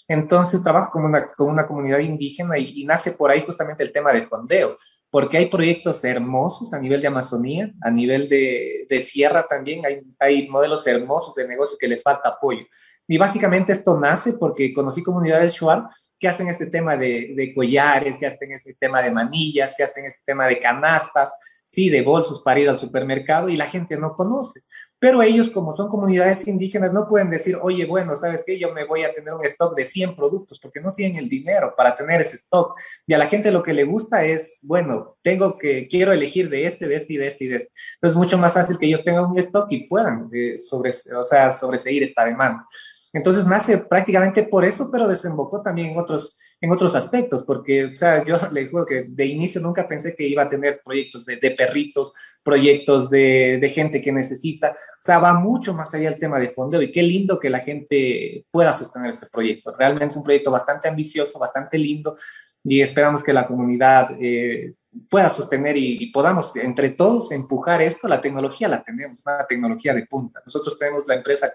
entonces 0.07 0.63
trabajo 0.63 0.91
con 0.91 1.03
una, 1.05 1.67
comunidad 1.67 1.99
indígena 1.99 2.57
y, 2.57 2.85
nace 2.85 3.11
por 3.11 3.31
ahí 3.31 3.41
justamente 3.41 3.83
el 3.83 3.91
tema 3.91 4.13
de 4.13 4.25
fondeo, 4.25 4.77
porque 5.09 5.37
hay 5.37 5.47
proyectos 5.47 6.03
hermosos 6.03 6.73
a 6.73 6.79
nivel 6.79 7.01
de 7.01 7.07
Amazonía, 7.07 7.73
a 7.81 7.91
nivel 7.91 8.29
de, 8.29 9.01
sierra 9.01 9.45
también, 9.47 9.81
hay, 10.19 10.47
modelos 10.47 10.85
hermosos 10.87 11.35
de 11.35 11.47
negocio 11.47 11.77
que 11.79 11.87
les 11.87 12.03
falta 12.03 12.29
apoyo. 12.29 12.65
Y 13.07 13.17
básicamente 13.17 13.71
esto 13.71 13.99
nace 13.99 14.33
porque 14.33 14.73
conocí 14.73 15.01
comunidades 15.01 15.53
Shuar 15.53 15.87
que 16.19 16.27
hacen 16.27 16.47
este 16.47 16.65
tema 16.65 16.97
de, 16.97 17.33
de, 17.35 17.53
collares, 17.53 18.17
que 18.17 18.25
hacen 18.25 18.51
este 18.51 18.73
tema 18.73 19.01
de 19.01 19.11
manillas, 19.11 19.75
que 19.77 19.83
hacen 19.83 20.05
este 20.05 20.23
tema 20.25 20.47
de 20.47 20.59
canastas, 20.59 21.33
sí, 21.67 21.89
de 21.89 22.01
bolsos 22.01 22.41
para 22.41 22.59
ir 22.59 22.69
al 22.69 22.79
supermercado 22.79 23.49
y 23.49 23.57
la 23.57 23.67
gente 23.67 23.97
no 23.97 24.15
conoce. 24.15 24.61
Pero 24.99 25.21
ellos, 25.21 25.49
como 25.49 25.73
son 25.73 25.89
comunidades 25.89 26.47
indígenas, 26.47 26.91
no 26.91 27.07
pueden 27.07 27.29
decir, 27.29 27.57
oye, 27.61 27.85
bueno, 27.85 28.15
¿sabes 28.15 28.43
qué? 28.45 28.57
Yo 28.57 28.73
me 28.73 28.85
voy 28.85 29.03
a 29.03 29.13
tener 29.13 29.33
un 29.33 29.45
stock 29.45 29.75
de 29.75 29.85
100 29.85 30.15
productos 30.15 30.59
porque 30.59 30.81
no 30.81 30.91
tienen 30.91 31.17
el 31.17 31.29
dinero 31.29 31.73
para 31.77 31.95
tener 31.95 32.21
ese 32.21 32.37
stock. 32.37 32.79
Y 33.05 33.13
a 33.13 33.17
la 33.17 33.27
gente 33.27 33.51
lo 33.51 33.61
que 33.61 33.73
le 33.73 33.83
gusta 33.83 34.25
es, 34.25 34.59
bueno, 34.63 35.17
tengo 35.21 35.57
que, 35.57 35.87
quiero 35.87 36.11
elegir 36.11 36.49
de 36.49 36.65
este, 36.65 36.87
de 36.87 36.95
este 36.95 37.13
y 37.13 37.17
de 37.17 37.27
este 37.27 37.43
y 37.45 37.47
de 37.47 37.55
este. 37.57 37.71
Entonces 37.95 38.15
es 38.15 38.15
mucho 38.15 38.37
más 38.37 38.53
fácil 38.53 38.77
que 38.79 38.87
ellos 38.87 39.03
tengan 39.03 39.25
un 39.25 39.37
stock 39.37 39.67
y 39.69 39.87
puedan 39.87 40.29
eh, 40.33 40.59
sobre, 40.59 40.91
o 41.15 41.23
sea, 41.23 41.51
sobreseguir 41.51 42.01
esta 42.03 42.25
demanda. 42.25 42.65
Entonces 43.13 43.45
nace 43.45 43.77
prácticamente 43.77 44.43
por 44.43 44.65
eso, 44.65 44.89
pero 44.91 45.07
desembocó 45.07 45.61
también 45.61 45.91
en 45.91 45.97
otros, 45.97 46.37
en 46.59 46.71
otros 46.71 46.93
aspectos, 46.95 47.43
porque, 47.43 47.85
o 47.85 47.97
sea, 47.97 48.25
yo 48.25 48.37
le 48.51 48.67
juro 48.67 48.85
que 48.85 49.05
de 49.09 49.25
inicio 49.25 49.61
nunca 49.61 49.87
pensé 49.87 50.15
que 50.15 50.27
iba 50.27 50.43
a 50.43 50.49
tener 50.49 50.81
proyectos 50.83 51.25
de, 51.25 51.37
de 51.37 51.51
perritos, 51.51 52.13
proyectos 52.43 53.09
de, 53.09 53.57
de, 53.59 53.69
gente 53.69 54.01
que 54.01 54.11
necesita, 54.11 54.71
o 54.71 55.01
sea, 55.01 55.19
va 55.19 55.33
mucho 55.33 55.73
más 55.73 55.93
allá 55.93 56.09
del 56.09 56.19
tema 56.19 56.39
de 56.39 56.49
fondeo 56.49 56.81
y 56.81 56.91
qué 56.91 57.01
lindo 57.01 57.39
que 57.39 57.49
la 57.49 57.59
gente 57.59 58.45
pueda 58.51 58.73
sostener 58.73 59.09
este 59.09 59.27
proyecto. 59.31 59.73
Realmente 59.77 60.11
es 60.11 60.17
un 60.17 60.23
proyecto 60.23 60.51
bastante 60.51 60.87
ambicioso, 60.87 61.39
bastante 61.39 61.77
lindo 61.77 62.15
y 62.63 62.81
esperamos 62.81 63.23
que 63.23 63.33
la 63.33 63.47
comunidad 63.47 64.11
eh, 64.19 64.73
pueda 65.09 65.29
sostener 65.29 65.77
y, 65.77 66.11
podamos 66.11 66.55
entre 66.55 66.89
todos 66.89 67.31
empujar 67.31 67.81
esto. 67.81 68.07
La 68.07 68.21
tecnología 68.21 68.67
la 68.67 68.83
tenemos, 68.83 69.23
una 69.25 69.45
tecnología 69.47 69.93
de 69.93 70.05
punta. 70.05 70.41
Nosotros 70.45 70.77
tenemos 70.77 71.07
la 71.07 71.15
empresa 71.15 71.51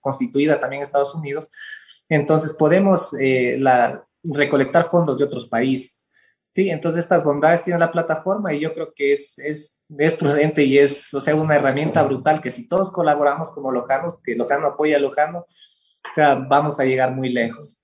constituida, 0.00 0.60
también 0.60 0.80
en 0.80 0.86
Estados 0.86 1.14
Unidos, 1.14 1.48
entonces 2.08 2.54
podemos 2.54 3.14
eh, 3.20 3.56
la, 3.58 4.04
recolectar 4.24 4.84
fondos 4.84 5.18
de 5.18 5.24
otros 5.24 5.46
países. 5.46 6.08
Sí, 6.50 6.70
entonces 6.70 7.04
estas 7.04 7.22
bondades 7.22 7.62
tienen 7.62 7.80
la 7.80 7.92
plataforma 7.92 8.54
y 8.54 8.60
yo 8.60 8.72
creo 8.72 8.92
que 8.94 9.12
es, 9.12 9.38
es, 9.38 9.84
es 9.96 10.14
prudente 10.14 10.64
y 10.64 10.78
es, 10.78 11.12
o 11.12 11.20
sea, 11.20 11.34
una 11.34 11.56
herramienta 11.56 12.02
brutal 12.02 12.40
que 12.40 12.50
si 12.50 12.66
todos 12.66 12.90
colaboramos 12.90 13.50
como 13.50 13.70
Lojano, 13.70 14.08
que 14.24 14.34
Lojano 14.34 14.68
apoya 14.68 14.96
a 14.96 15.00
Lojano, 15.00 15.40
o 15.40 16.14
sea, 16.14 16.34
vamos 16.36 16.80
a 16.80 16.84
llegar 16.84 17.14
muy 17.14 17.28
lejos. 17.28 17.78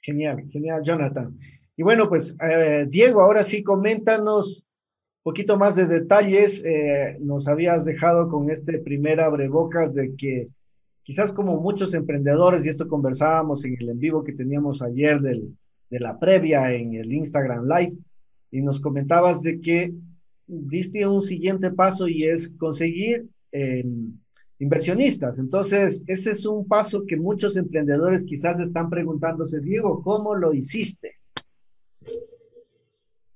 Genial, 0.00 0.44
genial, 0.50 0.82
Jonathan. 0.82 1.38
Y 1.76 1.82
bueno, 1.82 2.08
pues 2.08 2.34
eh, 2.42 2.86
Diego, 2.88 3.20
ahora 3.20 3.44
sí, 3.44 3.62
coméntanos 3.62 4.58
un 4.58 5.32
poquito 5.32 5.58
más 5.58 5.76
de 5.76 5.86
detalles. 5.86 6.64
Eh, 6.64 7.18
nos 7.20 7.48
habías 7.48 7.84
dejado 7.84 8.28
con 8.28 8.50
este 8.50 8.78
primer 8.78 9.20
abrebocas 9.20 9.92
de 9.92 10.14
que 10.16 10.48
quizás 11.02 11.32
como 11.32 11.60
muchos 11.60 11.94
emprendedores, 11.94 12.64
y 12.64 12.68
esto 12.68 12.88
conversábamos 12.88 13.64
en 13.64 13.76
el 13.78 13.90
en 13.90 14.00
vivo 14.00 14.24
que 14.24 14.32
teníamos 14.32 14.82
ayer 14.82 15.20
del, 15.20 15.56
de 15.90 16.00
la 16.00 16.18
previa 16.18 16.74
en 16.74 16.94
el 16.94 17.12
Instagram 17.12 17.68
Live, 17.68 17.92
y 18.50 18.62
nos 18.62 18.80
comentabas 18.80 19.42
de 19.42 19.60
que 19.60 19.92
diste 20.46 21.06
un 21.06 21.22
siguiente 21.22 21.70
paso 21.70 22.08
y 22.08 22.24
es 22.24 22.48
conseguir 22.58 23.26
eh, 23.52 23.84
inversionistas. 24.58 25.38
Entonces, 25.38 26.02
ese 26.06 26.30
es 26.30 26.46
un 26.46 26.66
paso 26.66 27.04
que 27.06 27.16
muchos 27.16 27.56
emprendedores 27.56 28.24
quizás 28.24 28.58
están 28.60 28.88
preguntándose, 28.88 29.60
Diego, 29.60 30.02
¿cómo 30.02 30.34
lo 30.34 30.54
hiciste? 30.54 31.16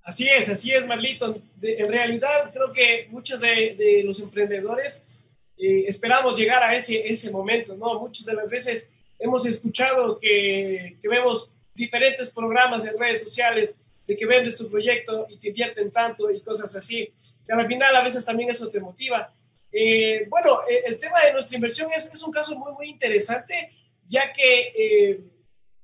Así 0.03 0.27
es, 0.29 0.49
así 0.49 0.73
es, 0.73 0.87
Marlito. 0.87 1.43
en 1.63 1.89
realidad, 1.89 2.51
creo 2.53 2.73
que 2.73 3.07
muchos 3.11 3.41
de, 3.41 4.03
los 4.05 4.21
emprendedores 4.21 5.27
eh, 5.59 5.85
esperamos 5.87 6.37
llegar 6.37 6.63
a 6.63 6.75
ese, 6.75 7.31
momento, 7.31 7.77
¿no? 7.77 8.01
Muchas 8.01 8.27
de 8.27 8.35
las 8.35 8.49
veces 8.49 8.91
hemos 9.19 9.45
escuchado 9.45 10.19
que, 10.19 10.97
vemos 11.03 11.53
diferentes 11.75 12.31
programas 12.31 12.85
en 12.87 12.99
redes 12.99 13.23
sociales 13.23 13.77
de 14.07 14.17
que 14.17 14.27
vendes 14.27 14.57
tu 14.57 14.69
proyecto 14.69 15.27
y 15.29 15.39
te 15.39 15.49
invierten 15.49 15.91
tanto 15.91 16.31
y 16.31 16.41
cosas 16.41 16.75
así, 16.75 17.13
que 17.47 17.53
al 17.53 17.67
final 17.67 17.95
a 17.95 18.03
veces 18.03 18.25
también 18.25 18.51
eso 18.51 18.69
te 18.69 18.81
motiva. 18.81 19.33
Eh, 19.71 20.27
bueno, 20.29 20.63
eh, 20.69 20.83
el 20.87 20.99
tema 20.99 21.21
de 21.25 21.33
nuestra 21.33 21.57
inversión 21.57 21.91
es, 21.95 22.23
un 22.23 22.33
caso 22.33 22.59
muy, 22.59 22.73
muy 22.73 22.89
interesante, 22.89 23.71
ya 24.09 24.33
que 24.33 25.21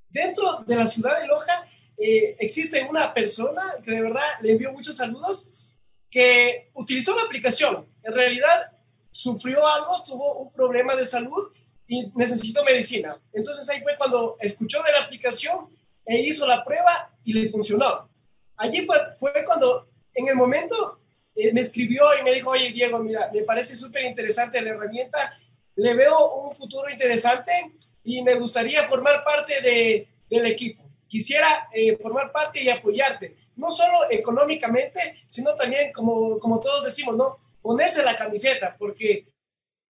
dentro 0.09 0.65
de 0.67 0.75
la 0.75 0.87
ciudad 0.87 1.21
de 1.21 1.27
Loja 1.27 1.69
eh, 1.99 2.37
existe 2.39 2.83
una 2.85 3.15
persona 3.15 3.63
que 3.83 3.91
de 3.91 4.03
verdad 4.03 4.23
le 4.41 4.53
envió 4.53 4.73
muchos 4.73 4.97
saludos, 4.97 5.71
que 6.11 6.71
utilizó 6.75 7.17
la 7.17 7.23
aplicación. 7.23 7.87
En 8.03 8.13
realidad 8.13 8.73
sufrió 9.11 9.67
algo, 9.67 10.05
tuvo 10.05 10.41
un 10.41 10.53
problema 10.53 10.95
de 10.95 11.07
salud 11.07 11.53
y 11.87 12.13
necesitó 12.15 12.65
medicina. 12.65 13.21
Entonces 13.33 13.69
ahí 13.71 13.81
fue 13.81 13.97
cuando 13.97 14.37
escuchó 14.41 14.83
de 14.83 14.93
la 14.93 15.05
aplicación 15.05 15.71
e 16.05 16.21
hizo 16.21 16.47
la 16.47 16.63
prueba 16.63 17.15
y 17.25 17.33
le 17.33 17.49
funcionó. 17.49 18.11
Allí 18.57 18.85
fue, 18.85 18.97
fue 19.19 19.33
cuando 19.45 19.89
en 20.15 20.29
el 20.29 20.35
momento 20.35 21.01
eh, 21.35 21.53
me 21.53 21.61
escribió 21.61 22.05
y 22.19 22.23
me 22.23 22.35
dijo, 22.35 22.51
oye 22.51 22.73
Diego, 22.73 22.99
mira, 22.99 23.31
me 23.33 23.43
parece 23.43 23.75
súper 23.75 24.05
interesante 24.05 24.61
la 24.61 24.71
herramienta, 24.71 25.39
le 25.77 25.95
veo 25.95 26.35
un 26.35 26.55
futuro 26.55 26.91
interesante 26.91 27.53
y 28.05 28.23
me 28.23 28.35
gustaría 28.35 28.87
formar 28.89 29.25
parte 29.25 29.61
de, 29.61 30.09
del 30.29 30.47
equipo 30.47 30.86
quisiera 31.09 31.69
eh, 31.73 31.97
formar 31.97 32.33
parte 32.33 32.63
y 32.63 32.69
apoyarte, 32.69 33.37
no 33.57 33.71
solo 33.71 34.11
económicamente, 34.11 35.25
sino 35.29 35.55
también, 35.55 35.93
como, 35.93 36.39
como 36.39 36.61
todos 36.61 36.85
decimos, 36.85 37.17
¿no? 37.17 37.37
Ponerse 37.63 38.03
la 38.03 38.17
camiseta, 38.17 38.77
porque 38.79 39.29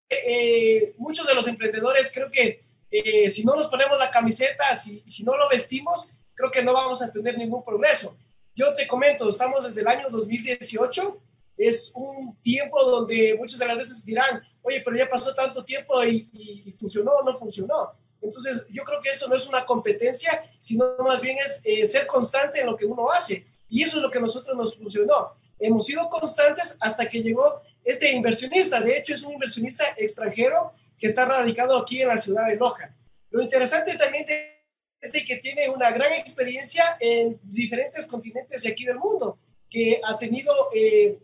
eh, 0.09 0.95
muchos 0.99 1.27
de 1.27 1.35
los 1.35 1.49
emprendedores 1.49 2.13
creo 2.13 2.31
que 2.31 2.61
eh, 2.91 3.29
si 3.29 3.45
no 3.45 3.57
nos 3.57 3.67
ponemos 3.69 3.99
la 3.99 4.11
camiseta, 4.11 4.75
si, 4.77 5.03
si 5.07 5.25
no 5.25 5.37
lo 5.37 5.49
vestimos, 5.49 6.13
creo 6.35 6.51
que 6.51 6.63
no 6.63 6.73
vamos 6.73 7.03
a 7.03 7.11
tener 7.11 7.37
ningún 7.37 7.65
progreso. 7.65 8.17
Yo 8.55 8.75
te 8.75 8.87
comento, 8.87 9.29
estamos 9.29 9.65
desde 9.65 9.81
el 9.81 9.89
año 9.89 10.09
2018, 10.09 11.21
es 11.59 11.93
un 11.95 12.37
tiempo 12.41 12.83
donde 12.85 13.35
muchas 13.39 13.59
de 13.59 13.67
las 13.67 13.77
veces 13.77 14.05
dirán, 14.05 14.43
oye, 14.63 14.81
pero 14.83 14.97
ya 14.97 15.09
pasó 15.09 15.35
tanto 15.35 15.65
tiempo 15.65 16.03
y, 16.05 16.29
y 16.33 16.73
funcionó 16.73 17.13
o 17.13 17.25
no 17.25 17.37
funcionó 17.37 17.95
entonces, 18.21 18.67
yo 18.71 18.83
creo 18.83 19.01
que 19.01 19.11
esto 19.11 19.29
no 19.29 19.37
es 19.37 19.47
una 19.47 19.65
competencia, 19.65 20.45
sino 20.61 20.97
más 20.99 21.21
bien 21.21 21.39
es 21.39 21.61
eh, 21.65 21.87
ser 21.87 22.07
constante 22.07 22.61
en 22.61 22.67
lo 22.67 22.77
que 22.77 22.85
uno 22.85 23.11
hace. 23.11 23.47
Y 23.69 23.83
eso 23.83 23.97
es 23.97 24.03
lo 24.03 24.11
que 24.11 24.19
a 24.19 24.23
nosotros 24.23 24.57
nos 24.57 24.77
funcionó. 24.77 25.33
Hemos 25.59 25.87
sido 25.87 26.09
constantes 26.09 26.77
hasta 26.81 27.09
que 27.09 27.23
llegó 27.23 27.63
este 27.85 28.13
inversionista. 28.13 28.81
De 28.81 28.99
hecho, 28.99 29.15
es 29.15 29.23
un 29.23 29.35
inversionista 29.35 29.85
extranjero 29.97 30.73
que 30.99 31.07
está 31.07 31.25
radicado 31.25 31.77
aquí 31.77 32.03
en 32.03 32.09
la 32.09 32.19
ciudad 32.19 32.47
de 32.47 32.57
Loja. 32.57 32.95
Lo 33.31 33.43
interesante 33.43 33.97
también 33.97 34.27
es 35.01 35.13
que 35.13 35.37
tiene 35.37 35.69
una 35.69 35.91
gran 35.91 36.13
experiencia 36.15 36.97
en 37.01 37.39
diferentes 37.43 38.07
continentes 38.07 38.63
de 38.63 38.71
aquí 38.71 38.85
del 38.85 38.99
mundo, 38.99 39.39
que 39.69 40.01
ha 40.03 40.19
tenido 40.19 40.53
eh, 40.75 41.19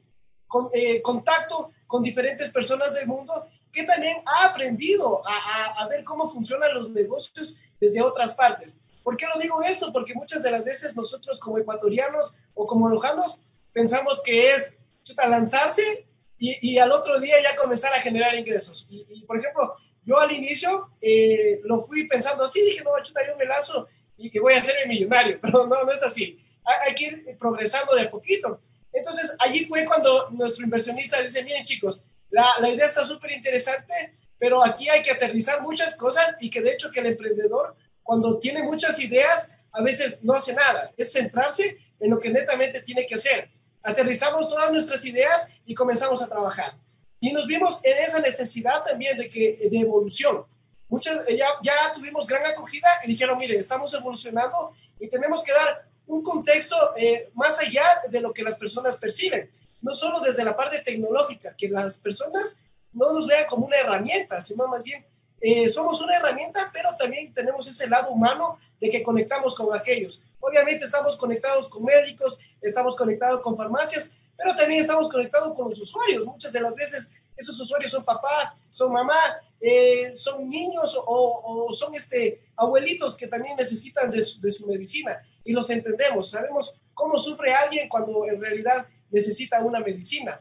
eh, 0.74 1.02
contacto 1.02 1.72
con 1.86 2.02
diferentes 2.02 2.50
personas 2.50 2.94
del 2.94 3.06
mundo 3.06 3.48
que 3.72 3.84
también 3.84 4.18
ha 4.26 4.46
aprendido 4.48 5.22
a, 5.24 5.88
ver 5.88 6.04
cómo 6.04 6.28
funcionan 6.28 6.74
los 6.74 6.90
negocios 6.90 7.56
desde 7.80 8.02
otras 8.02 8.34
partes. 8.34 8.76
¿Por 9.02 9.16
qué 9.16 9.26
lo 9.26 9.40
digo 9.40 9.62
esto? 9.62 9.92
Porque 9.92 10.14
muchas 10.14 10.42
de 10.42 10.50
las 10.50 10.64
veces 10.64 10.94
nosotros 10.94 11.40
como 11.40 11.58
ecuatorianos 11.58 12.34
o 12.54 12.66
como 12.66 12.88
lojanos 12.88 13.40
pensamos 13.72 14.22
que 14.22 14.52
es 14.52 14.76
chuta, 15.02 15.26
lanzarse 15.26 16.06
y, 16.38 16.56
y, 16.60 16.78
al 16.78 16.92
otro 16.92 17.18
día 17.18 17.36
ya 17.42 17.56
comenzar 17.56 17.92
a 17.94 18.00
generar 18.00 18.34
ingresos. 18.34 18.86
Y, 18.90 19.24
por 19.24 19.38
ejemplo, 19.38 19.74
Yo 20.04 20.18
al 20.18 20.32
inicio 20.32 20.90
eh, 21.00 21.60
lo 21.62 21.80
fui 21.80 22.08
pensando 22.08 22.42
así, 22.42 22.60
dije, 22.60 22.82
no, 22.82 22.90
chuta, 23.02 23.20
yo 23.24 23.36
me 23.36 23.44
lanzo 23.44 23.86
y 24.16 24.28
que 24.28 24.40
voy 24.40 24.54
a 24.54 24.64
ser 24.64 24.86
millonario, 24.88 25.38
pero 25.42 25.64
no, 25.66 25.84
no 25.84 25.92
es 25.92 26.02
así. 26.02 26.38
Hay, 26.64 26.88
hay 26.88 26.94
que 26.94 27.04
ir 27.04 27.36
progresando 27.38 27.94
de 27.94 28.02
a 28.02 28.10
poquito. 28.10 28.60
Entonces, 28.92 29.34
allí 29.38 29.64
fue 29.64 29.84
cuando 29.86 30.28
nuestro 30.30 30.64
inversionista 30.64 31.20
dice, 31.20 31.42
miren 31.42 31.64
chicos, 31.64 32.02
la, 32.32 32.46
la 32.60 32.68
idea 32.68 32.86
está 32.86 33.04
súper 33.04 33.30
interesante, 33.30 34.14
pero 34.38 34.64
aquí 34.64 34.88
hay 34.88 35.02
que 35.02 35.12
aterrizar 35.12 35.62
muchas 35.62 35.94
cosas 35.94 36.36
y 36.40 36.50
que 36.50 36.60
de 36.60 36.72
hecho 36.72 36.90
que 36.90 36.98
el 36.98 37.06
emprendedor, 37.06 37.76
cuando 38.02 38.38
tiene 38.40 38.62
muchas 38.62 38.98
ideas, 38.98 39.48
a 39.70 39.82
veces 39.82 40.22
no 40.22 40.34
hace 40.34 40.52
nada. 40.52 40.92
Es 40.96 41.12
centrarse 41.12 41.78
en 42.00 42.10
lo 42.10 42.18
que 42.18 42.30
netamente 42.30 42.80
tiene 42.80 43.06
que 43.06 43.14
hacer. 43.14 43.48
Aterrizamos 43.82 44.48
todas 44.48 44.72
nuestras 44.72 45.04
ideas 45.04 45.48
y 45.64 45.74
comenzamos 45.74 46.22
a 46.22 46.28
trabajar. 46.28 46.74
Y 47.20 47.32
nos 47.32 47.46
vimos 47.46 47.80
en 47.84 47.98
esa 47.98 48.20
necesidad 48.20 48.82
también 48.82 49.16
de, 49.16 49.30
que, 49.30 49.68
de 49.70 49.78
evolución. 49.78 50.44
Muchas, 50.88 51.20
ya, 51.28 51.46
ya 51.62 51.92
tuvimos 51.94 52.26
gran 52.26 52.44
acogida 52.44 52.88
y 53.04 53.08
dijeron, 53.08 53.38
mire, 53.38 53.56
estamos 53.58 53.94
evolucionando 53.94 54.74
y 54.98 55.08
tenemos 55.08 55.42
que 55.44 55.52
dar 55.52 55.86
un 56.06 56.22
contexto 56.22 56.76
eh, 56.96 57.30
más 57.34 57.58
allá 57.60 57.84
de 58.08 58.20
lo 58.20 58.32
que 58.32 58.42
las 58.42 58.56
personas 58.56 58.96
perciben. 58.96 59.48
No 59.82 59.94
solo 59.94 60.20
desde 60.20 60.44
la 60.44 60.56
parte 60.56 60.78
tecnológica, 60.78 61.54
que 61.56 61.68
las 61.68 61.98
personas 61.98 62.60
no 62.92 63.12
nos 63.12 63.26
vean 63.26 63.46
como 63.46 63.66
una 63.66 63.76
herramienta, 63.76 64.40
sino 64.40 64.66
más 64.68 64.82
bien 64.82 65.04
eh, 65.40 65.68
somos 65.68 66.00
una 66.00 66.16
herramienta, 66.16 66.70
pero 66.72 66.90
también 66.96 67.34
tenemos 67.34 67.66
ese 67.66 67.88
lado 67.88 68.12
humano 68.12 68.58
de 68.80 68.88
que 68.88 69.02
conectamos 69.02 69.56
con 69.56 69.74
aquellos. 69.74 70.22
Obviamente 70.38 70.84
estamos 70.84 71.16
conectados 71.16 71.68
con 71.68 71.82
médicos, 71.82 72.38
estamos 72.60 72.94
conectados 72.94 73.40
con 73.40 73.56
farmacias, 73.56 74.12
pero 74.36 74.54
también 74.54 74.80
estamos 74.80 75.08
conectados 75.08 75.52
con 75.54 75.68
los 75.68 75.80
usuarios. 75.80 76.24
Muchas 76.24 76.52
de 76.52 76.60
las 76.60 76.74
veces 76.76 77.10
esos 77.36 77.58
usuarios 77.60 77.90
son 77.90 78.04
papá, 78.04 78.54
son 78.70 78.92
mamá, 78.92 79.18
eh, 79.60 80.14
son 80.14 80.48
niños 80.48 80.96
o, 81.06 81.68
son 81.72 81.94
este, 81.96 82.40
abuelitos 82.56 83.16
que 83.16 83.26
también 83.26 83.56
necesitan 83.56 84.10
de 84.10 84.22
su 84.22 84.66
medicina 84.66 85.20
y 85.44 85.52
los 85.52 85.68
entendemos, 85.70 86.30
sabemos 86.30 86.74
cómo 86.94 87.18
sufre 87.18 87.52
alguien 87.52 87.88
cuando 87.88 88.26
en 88.26 88.40
realidad 88.40 88.86
necesita 89.10 89.60
una 89.60 89.80
medicina. 89.80 90.40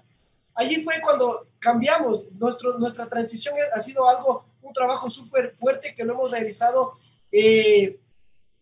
Allí 0.54 0.84
fue 0.84 1.00
cuando 1.02 1.48
cambiamos, 1.60 2.26
nuestro, 2.34 2.78
nuestra 2.78 3.08
transición 3.08 3.56
ha 3.74 3.80
sido 3.80 4.08
algo, 4.08 4.46
un 4.62 4.74
trabajo 4.74 5.10
súper 5.10 5.56
fuerte 5.56 5.94
que 5.94 6.04
lo 6.04 6.14
hemos 6.14 6.32
realizado 6.32 6.92
eh, 7.32 8.00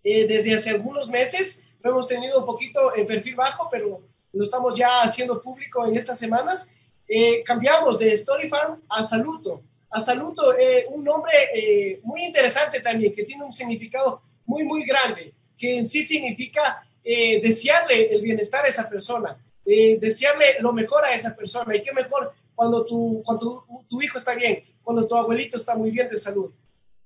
eh, 0.03 0.27
desde 0.27 0.53
hace 0.53 0.69
algunos 0.69 1.09
meses, 1.09 1.61
lo 1.81 1.91
hemos 1.91 2.07
tenido 2.07 2.39
un 2.39 2.45
poquito 2.45 2.95
en 2.95 3.05
perfil 3.05 3.35
bajo, 3.35 3.67
pero 3.71 4.01
lo 4.31 4.43
estamos 4.43 4.75
ya 4.75 5.01
haciendo 5.01 5.41
público 5.41 5.85
en 5.85 5.95
estas 5.95 6.19
semanas. 6.19 6.69
Eh, 7.07 7.41
cambiamos 7.43 7.97
de 7.97 8.13
Story 8.13 8.47
Farm 8.47 8.81
a 8.87 9.03
Saluto. 9.03 9.63
A 9.89 9.99
Saluto, 9.99 10.53
un 10.91 11.03
nombre 11.03 11.99
muy 12.03 12.23
interesante 12.25 12.79
también, 12.79 13.11
que 13.11 13.23
tiene 13.23 13.43
un 13.43 13.51
significado 13.51 14.21
muy, 14.45 14.63
muy 14.63 14.85
grande 14.85 15.33
que 15.59 15.77
en 15.77 15.85
sí 15.85 16.01
significa 16.01 16.81
eh, 17.03 17.39
desearle 17.41 18.13
el 18.13 18.21
bienestar 18.21 18.65
a 18.65 18.69
esa 18.69 18.89
persona, 18.89 19.37
eh, 19.65 19.99
desearle 19.99 20.57
lo 20.61 20.71
mejor 20.71 21.03
a 21.03 21.13
esa 21.13 21.35
persona. 21.35 21.75
Y 21.75 21.81
qué 21.81 21.91
mejor 21.91 22.33
cuando, 22.55 22.85
tu, 22.85 23.21
cuando 23.25 23.65
tu, 23.87 24.01
hijo 24.01 24.17
está 24.17 24.33
bien, 24.33 24.63
cuando 24.81 25.05
tu 25.05 25.15
abuelito 25.15 25.57
está 25.57 25.75
muy 25.75 25.91
bien 25.91 26.09
de 26.09 26.17
salud. 26.17 26.51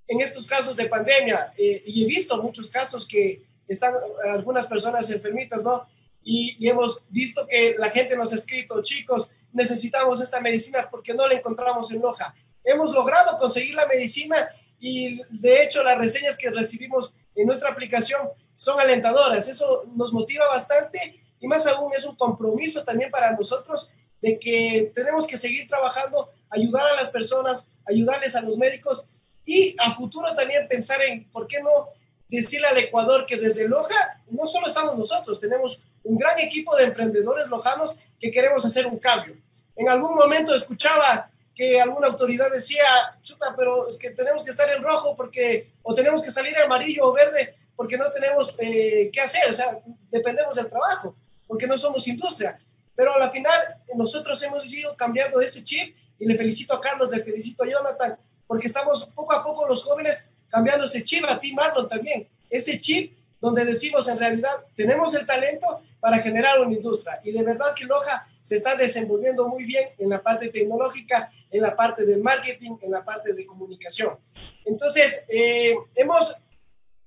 En 0.07 0.21
estos 0.21 0.45
casos 0.45 0.75
de 0.75 0.85
pandemia, 0.85 1.53
eh, 1.57 1.83
y 1.85 2.03
he 2.03 2.07
visto 2.07 2.41
muchos 2.41 2.69
casos 2.69 3.07
que 3.07 3.41
están 3.67 3.93
algunas 4.29 4.67
personas 4.67 5.09
enfermitas, 5.09 5.63
¿no? 5.63 5.87
Y, 6.21 6.55
y, 6.59 6.69
hemos 6.69 7.01
visto 7.09 7.47
que 7.47 7.75
la 7.77 7.89
gente 7.89 8.15
nos 8.15 8.31
ha 8.31 8.35
escrito, 8.35 8.81
chicos, 8.81 9.29
necesitamos 9.51 10.21
esta 10.21 10.39
medicina 10.39 10.87
porque 10.89 11.13
no 11.13 11.27
la 11.27 11.33
encontramos 11.33 11.91
en 11.91 12.01
Loja. 12.01 12.33
Hemos 12.63 12.93
logrado 12.93 13.37
conseguir 13.37 13.73
la 13.73 13.87
medicina 13.87 14.49
y 14.79 15.21
de 15.29 15.63
hecho 15.63 15.83
las 15.83 15.97
reseñas 15.97 16.37
que 16.37 16.49
recibimos 16.49 17.13
en 17.35 17.47
nuestra 17.47 17.69
aplicación 17.69 18.29
son 18.55 18.79
alentadoras. 18.79 19.47
Eso 19.47 19.85
nos 19.95 20.13
motiva 20.13 20.47
bastante 20.47 21.21
y 21.39 21.47
más 21.47 21.65
aún 21.67 21.93
es 21.93 22.05
un 22.05 22.15
compromiso 22.15 22.83
también 22.83 23.11
para 23.11 23.31
nosotros 23.31 23.91
de 24.21 24.39
que 24.39 24.91
tenemos 24.95 25.27
que 25.27 25.35
seguir 25.35 25.67
trabajando, 25.67 26.29
ayudar 26.49 26.87
a 26.87 26.95
las 26.95 27.09
personas, 27.09 27.67
ayudarles 27.85 28.35
a 28.35 28.41
los 28.41 28.57
médicos 28.57 29.05
y 29.45 29.75
a 29.79 29.93
futuro 29.95 30.33
también 30.33 30.67
pensar 30.69 31.01
en 31.01 31.29
por 31.29 31.45
qué 31.47 31.61
no 31.61 31.89
decirle 32.29 32.67
al 32.67 32.77
Ecuador 32.77 33.25
que 33.25 33.35
desde 33.35 33.67
Loja 33.67 34.21
no 34.29 34.47
solo 34.47 34.67
estamos 34.67 34.97
nosotros, 34.97 35.39
tenemos 35.39 35.83
un 36.03 36.17
gran 36.17 36.39
equipo 36.39 36.75
de 36.75 36.85
emprendedores 36.85 37.49
lojanos 37.49 37.99
que 38.19 38.31
queremos 38.31 38.63
hacer 38.65 38.87
un 38.87 38.97
cambio. 38.97 39.35
En 39.75 39.89
algún 39.89 40.15
momento 40.15 40.55
escuchaba 40.55 41.29
que 41.55 41.79
alguna 41.79 42.07
autoridad 42.07 42.51
decía, 42.51 42.85
chuta, 43.21 43.53
pero 43.55 43.87
es 43.87 43.97
que 43.97 44.09
tenemos 44.11 44.43
que 44.43 44.51
estar 44.51 44.69
en 44.69 44.81
rojo 44.81 45.15
porque, 45.15 45.73
o 45.83 45.93
tenemos 45.93 46.21
que 46.21 46.31
salir 46.31 46.57
amarillo 46.57 47.07
o 47.07 47.13
verde 47.13 47.55
porque 47.75 47.97
no 47.97 48.11
tenemos 48.11 48.55
eh, 48.59 49.09
qué 49.11 49.21
hacer, 49.21 49.49
o 49.49 49.53
sea, 49.53 49.79
dependemos 50.09 50.55
del 50.55 50.67
trabajo, 50.67 51.15
porque 51.47 51.67
no 51.67 51.77
somos 51.77 52.07
industria. 52.07 52.59
Pero 52.95 53.15
a 53.15 53.19
la 53.19 53.29
final 53.29 53.59
nosotros 53.95 54.41
hemos 54.43 54.71
ido 54.73 54.95
cambiando 54.95 55.41
ese 55.41 55.63
chip 55.63 55.95
y 56.19 56.25
le 56.25 56.35
felicito 56.35 56.73
a 56.73 56.81
Carlos, 56.81 57.09
le 57.09 57.23
felicito 57.23 57.63
a 57.63 57.67
Jonathan, 57.67 58.17
porque 58.47 58.67
estamos 58.67 59.05
poco 59.07 59.33
a 59.33 59.43
poco 59.43 59.67
los 59.67 59.83
jóvenes 59.83 60.27
cambiando 60.47 60.85
ese 60.85 61.03
chip, 61.03 61.25
a 61.27 61.39
ti 61.39 61.51
Marlon 61.51 61.87
también, 61.87 62.27
ese 62.49 62.79
chip 62.79 63.17
donde 63.39 63.65
decimos 63.65 64.07
en 64.07 64.17
realidad 64.17 64.63
tenemos 64.75 65.13
el 65.15 65.25
talento 65.25 65.81
para 65.99 66.19
generar 66.19 66.61
una 66.61 66.73
industria 66.73 67.19
y 67.23 67.31
de 67.31 67.43
verdad 67.43 67.73
que 67.75 67.85
Loja 67.85 68.27
se 68.43 68.57
está 68.57 68.75
desenvolviendo 68.75 69.47
muy 69.47 69.63
bien 69.63 69.89
en 69.97 70.09
la 70.09 70.21
parte 70.21 70.49
tecnológica, 70.49 71.31
en 71.49 71.61
la 71.61 71.75
parte 71.75 72.05
de 72.05 72.17
marketing, 72.17 72.75
en 72.81 72.91
la 72.91 73.03
parte 73.03 73.33
de 73.33 73.45
comunicación. 73.45 74.17
Entonces, 74.65 75.25
eh, 75.29 75.73
hemos 75.95 76.37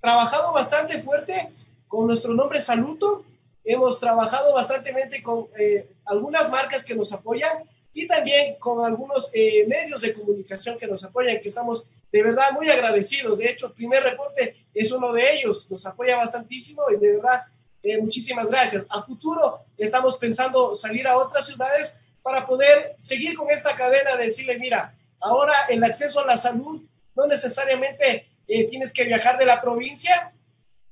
trabajado 0.01 0.53
bastante 0.53 0.99
fuerte 1.01 1.51
con 1.87 2.07
nuestro 2.07 2.33
nombre 2.33 2.59
Saluto, 2.61 3.25
hemos 3.65 4.01
trabajado 4.01 4.55
bastante 4.55 5.23
con 5.23 5.49
eh, 5.59 5.91
algunas 6.07 6.51
marcas 6.51 6.85
que 6.85 6.95
nos 6.95 7.13
apoyan 7.13 7.65
y 7.93 8.07
también 8.07 8.57
con 8.59 8.85
algunos 8.85 9.31
eh, 9.35 9.67
medios 9.69 10.01
de 10.01 10.15
comunicación 10.15 10.79
que 10.79 10.87
nos 10.87 11.05
apoyan, 11.05 11.39
que 11.41 11.49
estamos 11.49 11.87
de 12.11 12.23
verdad 12.23 12.53
muy 12.53 12.71
agradecidos. 12.71 13.41
De 13.41 13.51
hecho, 13.51 13.75
primer 13.75 14.03
reporte 14.03 14.67
es 14.73 14.91
uno 14.91 15.13
de 15.13 15.35
ellos, 15.35 15.71
nos 15.71 15.85
apoya 15.85 16.17
bastantísimo 16.17 16.83
y 16.91 16.97
de 16.99 17.17
verdad 17.17 17.43
eh, 17.87 17.99
muchísimas 17.99 18.51
gracias. 18.51 18.85
A 18.89 19.03
futuro 19.03 19.61
estamos 19.79 20.17
pensando 20.17 20.75
salir 20.75 21.07
a 21.07 21.17
otras 21.17 21.47
ciudades 21.47 21.97
para 22.21 22.45
poder 22.45 22.97
seguir 22.99 23.35
con 23.35 23.49
esta 23.51 23.77
cadena 23.77 24.17
de 24.17 24.25
decirle, 24.25 24.59
mira, 24.59 24.93
ahora 25.21 25.55
el 25.69 25.85
acceso 25.85 26.21
a 26.21 26.27
la 26.27 26.37
salud 26.37 26.83
no 27.15 27.27
necesariamente 27.27 28.27
eh, 28.49 28.65
tienes 28.69 28.93
que 28.93 29.05
viajar 29.05 29.39
de 29.39 29.47
la 29.47 29.61
provincia 29.61 30.33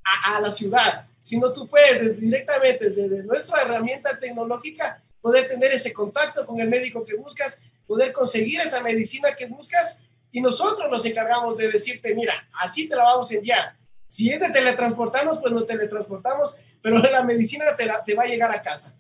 a, 0.05 0.41
la 0.41 0.53
ciudad, 0.53 1.07
sino 1.21 1.53
tú 1.53 1.67
puedes 1.67 2.01
desde, 2.01 2.21
directamente 2.21 2.91
desde 2.91 3.23
nuestra 3.25 3.63
herramienta 3.63 4.17
tecnológica 4.17 5.03
poder 5.21 5.49
tener 5.49 5.73
ese 5.73 5.93
contacto 5.93 6.47
con 6.47 6.61
el 6.61 6.69
médico 6.69 7.05
que 7.05 7.17
buscas, 7.17 7.61
poder 7.87 8.13
conseguir 8.13 8.61
esa 8.61 8.81
medicina 8.83 9.35
que 9.35 9.47
buscas 9.47 9.99
y 10.31 10.41
nosotros 10.41 10.89
nos 10.91 11.05
encargamos 11.05 11.57
de 11.57 11.69
decirte, 11.69 12.15
mira, 12.15 12.35
así 12.61 12.89
te 12.89 12.95
la 12.95 13.05
vamos 13.05 13.31
a 13.31 13.35
enviar. 13.35 13.77
Si 14.07 14.31
es 14.31 14.41
de 14.41 14.51
teletransportarnos, 14.51 15.39
pues 15.41 15.53
nos 15.53 15.67
teletransportamos, 15.67 16.59
pero 16.83 16.99
la 16.99 17.25
medicina 17.25 17.65
te, 17.77 17.87
la, 17.87 18.05
va 18.17 18.23
a 18.23 18.27
llegar 18.27 18.53
a 18.53 18.63
casa. 18.63 18.95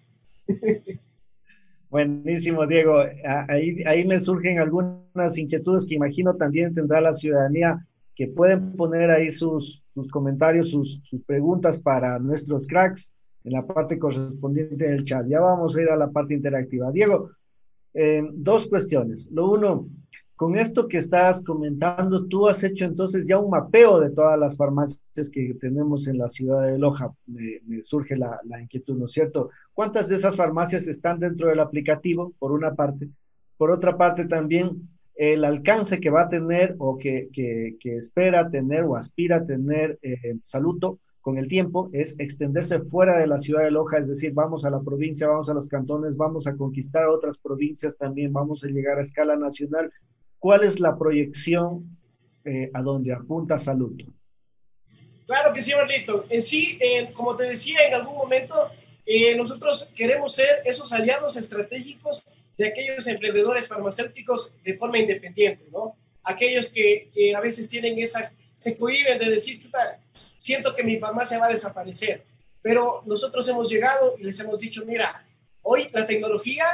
Buenísimo, 1.90 2.66
Diego. 2.66 3.04
Ahí, 3.48 3.82
ahí 3.86 4.04
me 4.04 4.18
surgen 4.18 4.58
algunas 4.58 5.38
inquietudes 5.38 5.86
que 5.86 5.94
imagino 5.94 6.34
también 6.34 6.74
tendrá 6.74 7.00
la 7.00 7.14
ciudadanía 7.14 7.86
que 8.14 8.28
pueden 8.28 8.72
poner 8.72 9.10
ahí 9.10 9.30
sus, 9.30 9.84
comentarios, 10.10 10.70
sus, 10.70 11.00
preguntas 11.26 11.78
para 11.78 12.18
nuestros 12.18 12.66
cracks 12.66 13.12
en 13.42 13.52
la 13.52 13.66
parte 13.66 13.98
correspondiente 13.98 14.88
del 14.88 15.04
chat. 15.04 15.26
Ya 15.26 15.40
vamos 15.40 15.76
a 15.76 15.82
ir 15.82 15.90
a 15.90 15.96
la 15.96 16.10
parte 16.10 16.34
interactiva. 16.34 16.90
Diego, 16.92 17.30
eh, 17.94 18.22
dos 18.32 18.66
cuestiones. 18.66 19.28
Lo 19.30 19.52
uno, 19.52 19.88
con 20.36 20.58
esto 20.58 20.88
que 20.88 20.98
estás 20.98 21.42
comentando, 21.42 22.26
tú 22.26 22.48
has 22.48 22.62
hecho 22.64 22.84
entonces 22.84 23.26
ya 23.26 23.38
un 23.38 23.50
mapeo 23.50 24.00
de 24.00 24.10
todas 24.10 24.38
las 24.38 24.56
farmacias 24.56 25.30
que 25.32 25.54
tenemos 25.60 26.08
en 26.08 26.18
la 26.18 26.28
ciudad 26.28 26.66
de 26.66 26.78
Loja. 26.78 27.12
Me, 27.26 27.82
surge 27.82 28.16
la, 28.16 28.40
inquietud, 28.60 28.98
¿no 28.98 29.04
es 29.04 29.12
cierto? 29.12 29.50
¿Cuántas 29.72 30.08
de 30.08 30.16
esas 30.16 30.36
farmacias 30.36 30.88
están 30.88 31.20
dentro 31.20 31.48
del 31.48 31.60
aplicativo, 31.60 32.32
por 32.38 32.50
una 32.52 32.74
parte? 32.74 33.08
Por 33.56 33.70
otra 33.70 33.96
parte, 33.96 34.26
también 34.26 34.88
el 35.14 35.44
alcance 35.44 36.00
que 36.00 36.10
va 36.10 36.22
a 36.22 36.28
tener 36.28 36.74
o 36.78 36.98
que 36.98 37.30
espera 37.84 38.50
tener 38.50 38.82
o 38.82 38.96
aspira 38.96 39.36
a 39.36 39.46
tener 39.46 40.00
eh, 40.02 40.36
Saluto 40.42 40.98
con 41.24 41.38
el 41.38 41.48
tiempo 41.48 41.88
es 41.94 42.14
extenderse 42.18 42.80
fuera 42.80 43.18
de 43.18 43.26
la 43.26 43.38
ciudad 43.38 43.64
de 43.64 43.70
Loja, 43.70 43.96
es 43.96 44.06
decir, 44.06 44.32
vamos 44.34 44.66
a 44.66 44.70
la 44.70 44.82
provincia, 44.82 45.26
vamos 45.26 45.48
a 45.48 45.54
los 45.54 45.68
cantones, 45.68 46.14
vamos 46.18 46.46
a 46.46 46.54
conquistar 46.54 47.06
otras 47.06 47.38
provincias 47.38 47.96
también, 47.96 48.30
vamos 48.30 48.62
a 48.62 48.66
llegar 48.66 48.98
a 48.98 49.00
escala 49.00 49.34
nacional. 49.34 49.90
¿Cuál 50.38 50.64
es 50.64 50.80
la 50.80 50.98
proyección 50.98 51.96
eh, 52.44 52.70
a 52.74 52.82
donde 52.82 53.14
apunta 53.14 53.58
Saluto? 53.58 54.04
Claro 55.26 55.54
que 55.54 55.62
sí, 55.62 55.72
Marlito. 55.74 56.26
En 56.28 56.42
sí, 56.42 56.78
como 57.14 57.34
te 57.34 57.44
decía 57.44 57.78
en 57.88 57.94
algún 57.94 58.16
momento, 58.18 58.54
eh, 59.06 59.34
nosotros 59.34 59.90
queremos 59.96 60.34
ser 60.34 60.60
esos 60.66 60.92
aliados 60.92 61.38
estratégicos 61.38 62.26
de 62.58 62.66
aquellos 62.66 63.06
emprendedores 63.06 63.66
farmacéuticos 63.66 64.54
de 64.62 64.76
forma 64.76 64.98
independiente, 64.98 65.64
¿no? 65.72 65.96
aquellos 66.22 66.70
que, 66.70 67.08
que 67.14 67.34
a 67.34 67.40
veces 67.40 67.66
tienen 67.66 67.98
esa, 67.98 68.30
se 68.54 68.76
cohiben 68.76 69.18
de 69.18 69.30
decir, 69.30 69.58
chuta, 69.58 69.98
siento 70.38 70.74
que 70.74 70.82
mi 70.82 70.98
farmacia 70.98 71.38
va 71.38 71.46
a 71.46 71.50
desaparecer. 71.50 72.24
Pero 72.62 73.02
nosotros 73.06 73.46
hemos 73.48 73.70
llegado 73.70 74.14
y 74.18 74.24
les 74.24 74.38
hemos 74.40 74.58
dicho, 74.58 74.84
mira, 74.86 75.26
hoy 75.62 75.90
la 75.92 76.06
tecnología, 76.06 76.64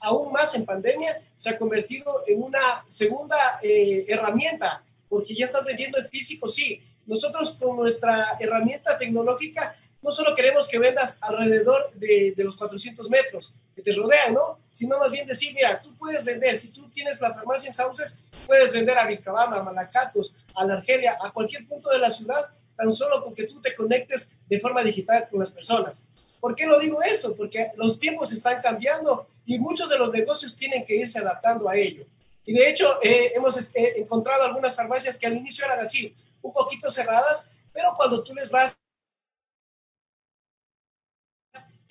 aún 0.00 0.32
más 0.32 0.54
en 0.54 0.64
pandemia, 0.64 1.22
se 1.36 1.50
ha 1.50 1.58
convertido 1.58 2.24
en 2.26 2.42
una 2.42 2.82
segunda 2.86 3.36
eh, 3.62 4.04
herramienta, 4.08 4.84
porque 5.08 5.34
ya 5.34 5.46
estás 5.46 5.64
vendiendo 5.64 5.98
en 5.98 6.08
físico, 6.08 6.48
sí. 6.48 6.82
Nosotros 7.06 7.56
con 7.58 7.76
nuestra 7.76 8.36
herramienta 8.38 8.98
tecnológica 8.98 9.76
no 10.02 10.10
solo 10.10 10.34
queremos 10.34 10.68
que 10.68 10.78
vendas 10.78 11.18
alrededor 11.20 11.92
de, 11.94 12.32
de, 12.36 12.44
los 12.44 12.56
400 12.56 13.10
metros 13.10 13.52
que 13.74 13.82
te 13.82 13.92
rodean, 13.92 14.34
¿no? 14.34 14.58
Sino 14.72 14.98
más 14.98 15.12
bien 15.12 15.26
decir, 15.26 15.54
mira, 15.54 15.80
tú 15.80 15.94
puedes 15.96 16.24
vender, 16.24 16.56
si 16.56 16.68
tú 16.68 16.88
tienes 16.90 17.20
la 17.20 17.34
farmacia 17.34 17.68
en 17.68 17.74
Sauces, 17.74 18.16
puedes 18.46 18.72
vender 18.72 18.98
a 18.98 19.06
Vilcabamba, 19.06 19.58
a 19.58 19.62
Malacatos, 19.62 20.34
a 20.54 20.64
la 20.64 20.74
Argelia, 20.74 21.18
a 21.20 21.30
cualquier 21.30 21.66
punto 21.66 21.90
de 21.90 21.98
la 21.98 22.08
ciudad, 22.08 22.50
tan 22.76 22.90
solo 22.90 23.20
con 23.20 23.34
que 23.34 23.44
tú 23.44 23.60
te 23.60 23.74
conectes 23.74 24.32
de 24.48 24.58
forma 24.58 24.82
digital 24.82 25.28
con 25.30 25.40
las 25.40 25.50
personas. 25.50 26.02
¿Por 26.40 26.54
qué 26.54 26.66
lo 26.66 26.78
digo 26.78 27.02
esto? 27.02 27.34
Porque 27.34 27.70
los 27.76 27.98
tiempos 27.98 28.32
están 28.32 28.62
cambiando 28.62 29.28
y 29.44 29.58
muchos 29.58 29.90
de 29.90 29.98
los 29.98 30.10
negocios 30.10 30.56
tienen 30.56 30.84
que 30.84 30.96
irse 30.96 31.18
adaptando 31.18 31.68
a 31.68 31.76
ello. 31.76 32.06
Y 32.46 32.54
de 32.54 32.68
hecho, 32.68 32.98
eh, 33.02 33.32
hemos 33.34 33.58
eh, 33.74 33.94
encontrado 33.96 34.44
algunas 34.44 34.74
farmacias 34.74 35.18
que 35.18 35.26
al 35.26 35.36
inicio 35.36 35.66
eran 35.66 35.80
así, 35.80 36.10
un 36.40 36.52
poquito 36.52 36.90
cerradas, 36.90 37.50
pero 37.72 37.92
cuando 37.94 38.22
tú 38.24 38.34
les 38.34 38.50
vas 38.50 38.79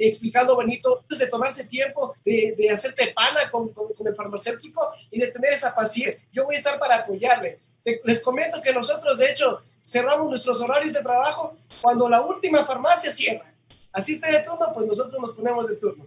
explicando 0.08 0.56
bonito, 0.56 1.04
de 1.10 1.28
tomarse 1.28 1.66
tiempo, 1.66 2.16
de, 2.24 2.56
de 2.58 2.70
hacerte 2.72 3.14
pana 3.14 3.52
con, 3.52 3.70
con, 3.74 3.94
con, 3.94 4.08
el 4.08 4.16
farmacéutico 4.16 4.94
y 5.12 5.20
de 5.20 5.28
tener 5.28 5.52
esa 5.52 5.76
paciencia. 5.76 6.20
Yo 6.32 6.46
voy 6.46 6.56
a 6.56 6.58
estar 6.58 6.80
para 6.80 6.98
apoyarle. 6.98 7.60
Te, 7.84 8.02
les 8.06 8.22
comento 8.22 8.62
que 8.62 8.74
nosotros, 8.74 9.18
de 9.18 9.30
hecho, 9.30 9.62
cerramos 9.84 10.30
nuestros 10.30 10.62
horarios 10.62 10.94
de 10.94 11.02
trabajo 11.02 11.58
cuando 11.82 12.08
la 12.08 12.22
última 12.22 12.66
farmacia 12.66 13.12
cierra. 13.12 13.54
Así 13.92 14.14
esté 14.14 14.32
de 14.32 14.42
turno, 14.42 14.72
pues 14.74 14.88
nosotros 14.88 15.20
nos 15.20 15.34
ponemos 15.34 15.68
de 15.68 15.76
turno. 15.76 16.06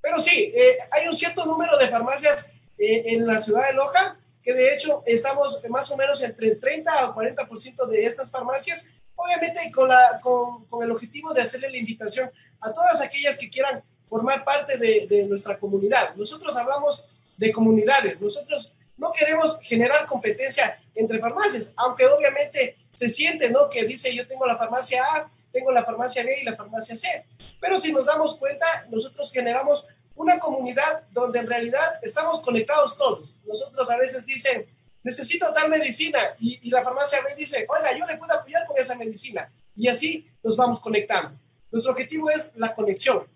Pero 0.00 0.20
sí, 0.20 0.52
eh, 0.54 0.78
hay 0.90 1.06
un 1.08 1.14
cierto 1.14 1.44
número 1.44 1.76
de 1.78 1.88
farmacias 1.88 2.48
eh, 2.78 3.04
en 3.06 3.26
la 3.26 3.38
ciudad 3.38 3.66
de 3.68 3.72
Loja, 3.72 4.18
que 4.42 4.52
de 4.52 4.74
hecho 4.74 5.02
estamos 5.06 5.60
más 5.68 5.90
o 5.90 5.96
menos 5.96 6.22
entre 6.22 6.48
el 6.48 6.60
30 6.60 6.92
al 6.92 7.12
40% 7.12 7.86
de 7.86 8.04
estas 8.04 8.30
farmacias, 8.30 8.88
obviamente 9.22 9.70
con, 9.70 9.88
la, 9.88 10.18
con, 10.20 10.66
con 10.66 10.84
el 10.84 10.90
objetivo 10.90 11.32
de 11.32 11.42
hacerle 11.42 11.70
la 11.70 11.76
invitación 11.76 12.30
a 12.60 12.72
todas 12.72 13.00
aquellas 13.00 13.36
que 13.38 13.48
quieran 13.48 13.82
formar 14.08 14.44
parte 14.44 14.76
de, 14.76 15.06
de, 15.08 15.24
nuestra 15.24 15.58
comunidad. 15.58 16.14
Nosotros 16.16 16.56
hablamos 16.56 17.20
de 17.36 17.50
comunidades, 17.50 18.20
nosotros 18.20 18.72
no 18.96 19.10
queremos 19.12 19.58
generar 19.62 20.06
competencia 20.06 20.78
entre 20.94 21.18
farmacias, 21.18 21.72
aunque 21.76 22.06
obviamente 22.06 22.76
se 22.94 23.08
siente, 23.08 23.48
¿no? 23.50 23.68
Que 23.68 23.84
dice 23.84 24.14
yo 24.14 24.26
tengo 24.26 24.46
la 24.46 24.56
farmacia 24.56 25.02
A, 25.02 25.30
tengo 25.50 25.72
la 25.72 25.84
farmacia 25.84 26.24
B 26.24 26.40
y 26.40 26.44
la 26.44 26.56
farmacia 26.56 26.94
C. 26.96 27.24
Pero 27.60 27.80
si 27.80 27.92
nos 27.92 28.06
damos 28.06 28.36
cuenta, 28.36 28.66
nosotros 28.90 29.32
generamos 29.32 29.86
una 30.14 30.38
comunidad 30.38 31.04
donde 31.10 31.38
en 31.38 31.46
realidad 31.46 31.98
estamos 32.02 32.40
conectados 32.40 32.96
todos. 32.96 33.34
Nosotros 33.46 33.90
a 33.90 33.96
veces 33.96 34.26
dicen, 34.26 34.66
necesito 35.02 35.52
tal 35.52 35.68
medicina 35.68 36.18
y, 36.38 36.70
la 36.70 36.82
farmacia 36.82 37.20
B 37.22 37.34
dice, 37.36 37.66
oiga, 37.68 37.96
yo 37.96 38.06
le 38.06 38.16
puedo 38.16 38.34
apoyar 38.34 38.66
con 38.66 38.78
esa 38.78 38.94
medicina. 38.94 39.50
Y 39.76 39.88
así 39.88 40.26
nos 40.42 40.56
vamos 40.56 40.80
conectando. 40.80 41.38
Nuestro 41.70 41.92
objetivo 41.92 42.30
es 42.30 42.52
la 42.56 42.74
conexión. 42.74 43.26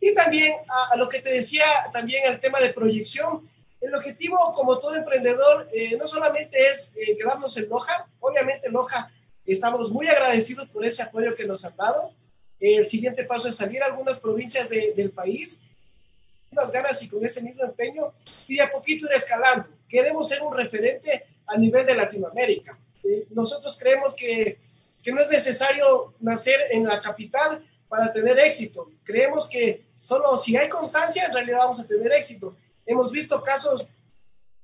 Y 0.00 0.14
también 0.14 0.54
a, 0.90 0.96
lo 0.96 1.08
que 1.08 1.20
te 1.20 1.30
decía, 1.30 1.64
también 1.92 2.24
el 2.24 2.40
tema 2.40 2.60
de 2.60 2.70
proyección. 2.70 3.48
El 3.80 3.94
objetivo, 3.94 4.52
como 4.54 4.78
todo 4.78 4.94
emprendedor, 4.94 5.68
eh, 5.72 5.96
no 5.96 6.06
solamente 6.06 6.68
es 6.68 6.92
eh, 6.96 7.16
quedarnos 7.16 7.56
en 7.56 7.68
Loja. 7.68 8.06
Obviamente, 8.20 8.68
en 8.68 8.72
Loja 8.72 9.10
estamos 9.44 9.90
muy 9.90 10.06
agradecidos 10.06 10.68
por 10.68 10.84
ese 10.84 11.02
apoyo 11.02 11.34
que 11.34 11.44
nos 11.44 11.64
han 11.64 11.76
dado. 11.76 12.14
El 12.58 12.86
siguiente 12.86 13.24
paso 13.24 13.48
es 13.48 13.56
salir 13.56 13.82
a 13.82 13.86
algunas 13.86 14.20
provincias 14.20 14.68
de, 14.68 14.92
del 14.94 15.10
país, 15.10 15.60
unas 16.50 16.70
ganas 16.70 17.02
y 17.02 17.08
con 17.08 17.24
ese 17.24 17.42
mismo 17.42 17.64
empeño, 17.64 18.12
y 18.46 18.56
de 18.56 18.62
a 18.62 18.70
poquito 18.70 19.06
ir 19.06 19.12
escalando. 19.12 19.66
Queremos 19.90 20.28
ser 20.28 20.40
un 20.42 20.56
referente 20.56 21.24
a 21.46 21.58
nivel 21.58 21.84
de 21.84 21.94
Latinoamérica. 21.94 22.78
Eh, 23.02 23.26
nosotros 23.30 23.76
creemos 23.76 24.14
que, 24.14 24.58
que 25.02 25.12
no 25.12 25.20
es 25.20 25.28
necesario 25.28 26.14
nacer 26.20 26.60
en 26.70 26.84
la 26.84 27.00
capital 27.00 27.62
para 27.88 28.12
tener 28.12 28.38
éxito. 28.38 28.88
Creemos 29.02 29.48
que 29.50 29.84
solo 29.98 30.36
si 30.36 30.56
hay 30.56 30.68
constancia, 30.68 31.26
en 31.26 31.32
realidad 31.32 31.58
vamos 31.58 31.80
a 31.80 31.86
tener 31.86 32.12
éxito. 32.12 32.56
Hemos 32.86 33.10
visto 33.10 33.42
casos 33.42 33.88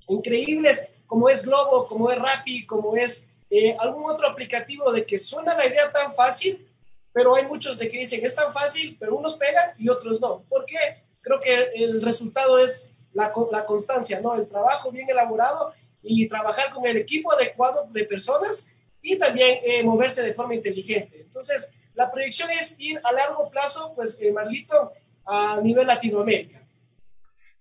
increíbles 0.07 0.87
como 1.05 1.29
es 1.29 1.43
Globo, 1.43 1.85
como 1.87 2.09
es 2.09 2.17
Rappi, 2.17 2.65
como 2.65 2.95
es 2.95 3.25
eh, 3.49 3.75
algún 3.79 4.09
otro 4.09 4.27
aplicativo 4.27 4.91
de 4.91 5.05
que 5.05 5.17
suena 5.17 5.55
la 5.55 5.65
idea 5.65 5.91
tan 5.91 6.13
fácil, 6.13 6.67
pero 7.13 7.35
hay 7.35 7.45
muchos 7.45 7.79
de 7.79 7.89
que 7.89 7.99
dicen 7.99 8.25
es 8.25 8.35
tan 8.35 8.53
fácil, 8.53 8.95
pero 8.99 9.15
unos 9.15 9.35
pegan 9.35 9.73
y 9.77 9.89
otros 9.89 10.21
no. 10.21 10.43
¿Por 10.49 10.65
qué? 10.65 11.03
Creo 11.21 11.39
que 11.39 11.71
el 11.75 12.01
resultado 12.01 12.59
es 12.59 12.93
la, 13.17 13.65
constancia, 13.65 14.21
¿no? 14.21 14.35
El 14.35 14.47
trabajo 14.47 14.91
bien 14.91 15.09
elaborado 15.09 15.73
y 16.03 16.27
trabajar 16.27 16.71
con 16.71 16.85
el 16.85 16.97
equipo 16.97 17.31
adecuado 17.31 17.87
de 17.91 18.03
personas 18.03 18.69
y 19.01 19.17
también 19.17 19.59
eh, 19.63 19.83
moverse 19.83 20.21
de 20.23 20.33
forma 20.33 20.55
inteligente. 20.55 21.21
Entonces, 21.21 21.71
la 21.95 22.11
proyección 22.11 22.49
es 22.51 22.75
ir 22.79 22.99
a 23.03 23.11
largo 23.11 23.49
plazo, 23.49 23.93
pues, 23.95 24.15
eh, 24.19 24.31
Marlito, 24.31 24.91
a 25.25 25.59
nivel 25.61 25.87
Latinoamérica. 25.87 26.63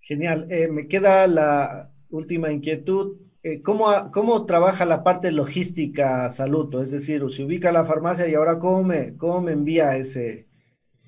Genial. 0.01 0.47
Eh, 0.51 0.69
me 0.69 0.87
queda 0.87 1.27
la 1.27 1.91
última 2.11 2.53
inquietud. 2.53 3.17
Eh, 3.43 3.63
¿cómo, 3.63 4.11
¿Cómo 4.13 4.45
trabaja 4.45 4.85
la 4.85 5.03
parte 5.03 5.33
logística 5.33 6.29
Saluto? 6.31 6.83
Es 6.83 6.91
decir, 6.91 7.25
se 7.31 7.45
ubica 7.45 7.73
la 7.73 7.85
farmacia 7.85 8.29
y 8.29 8.35
ahora 8.35 8.59
¿cómo 8.59 8.85
me, 8.85 9.17
cómo 9.17 9.41
me 9.41 9.53
envía 9.53 9.97
ese 9.97 10.47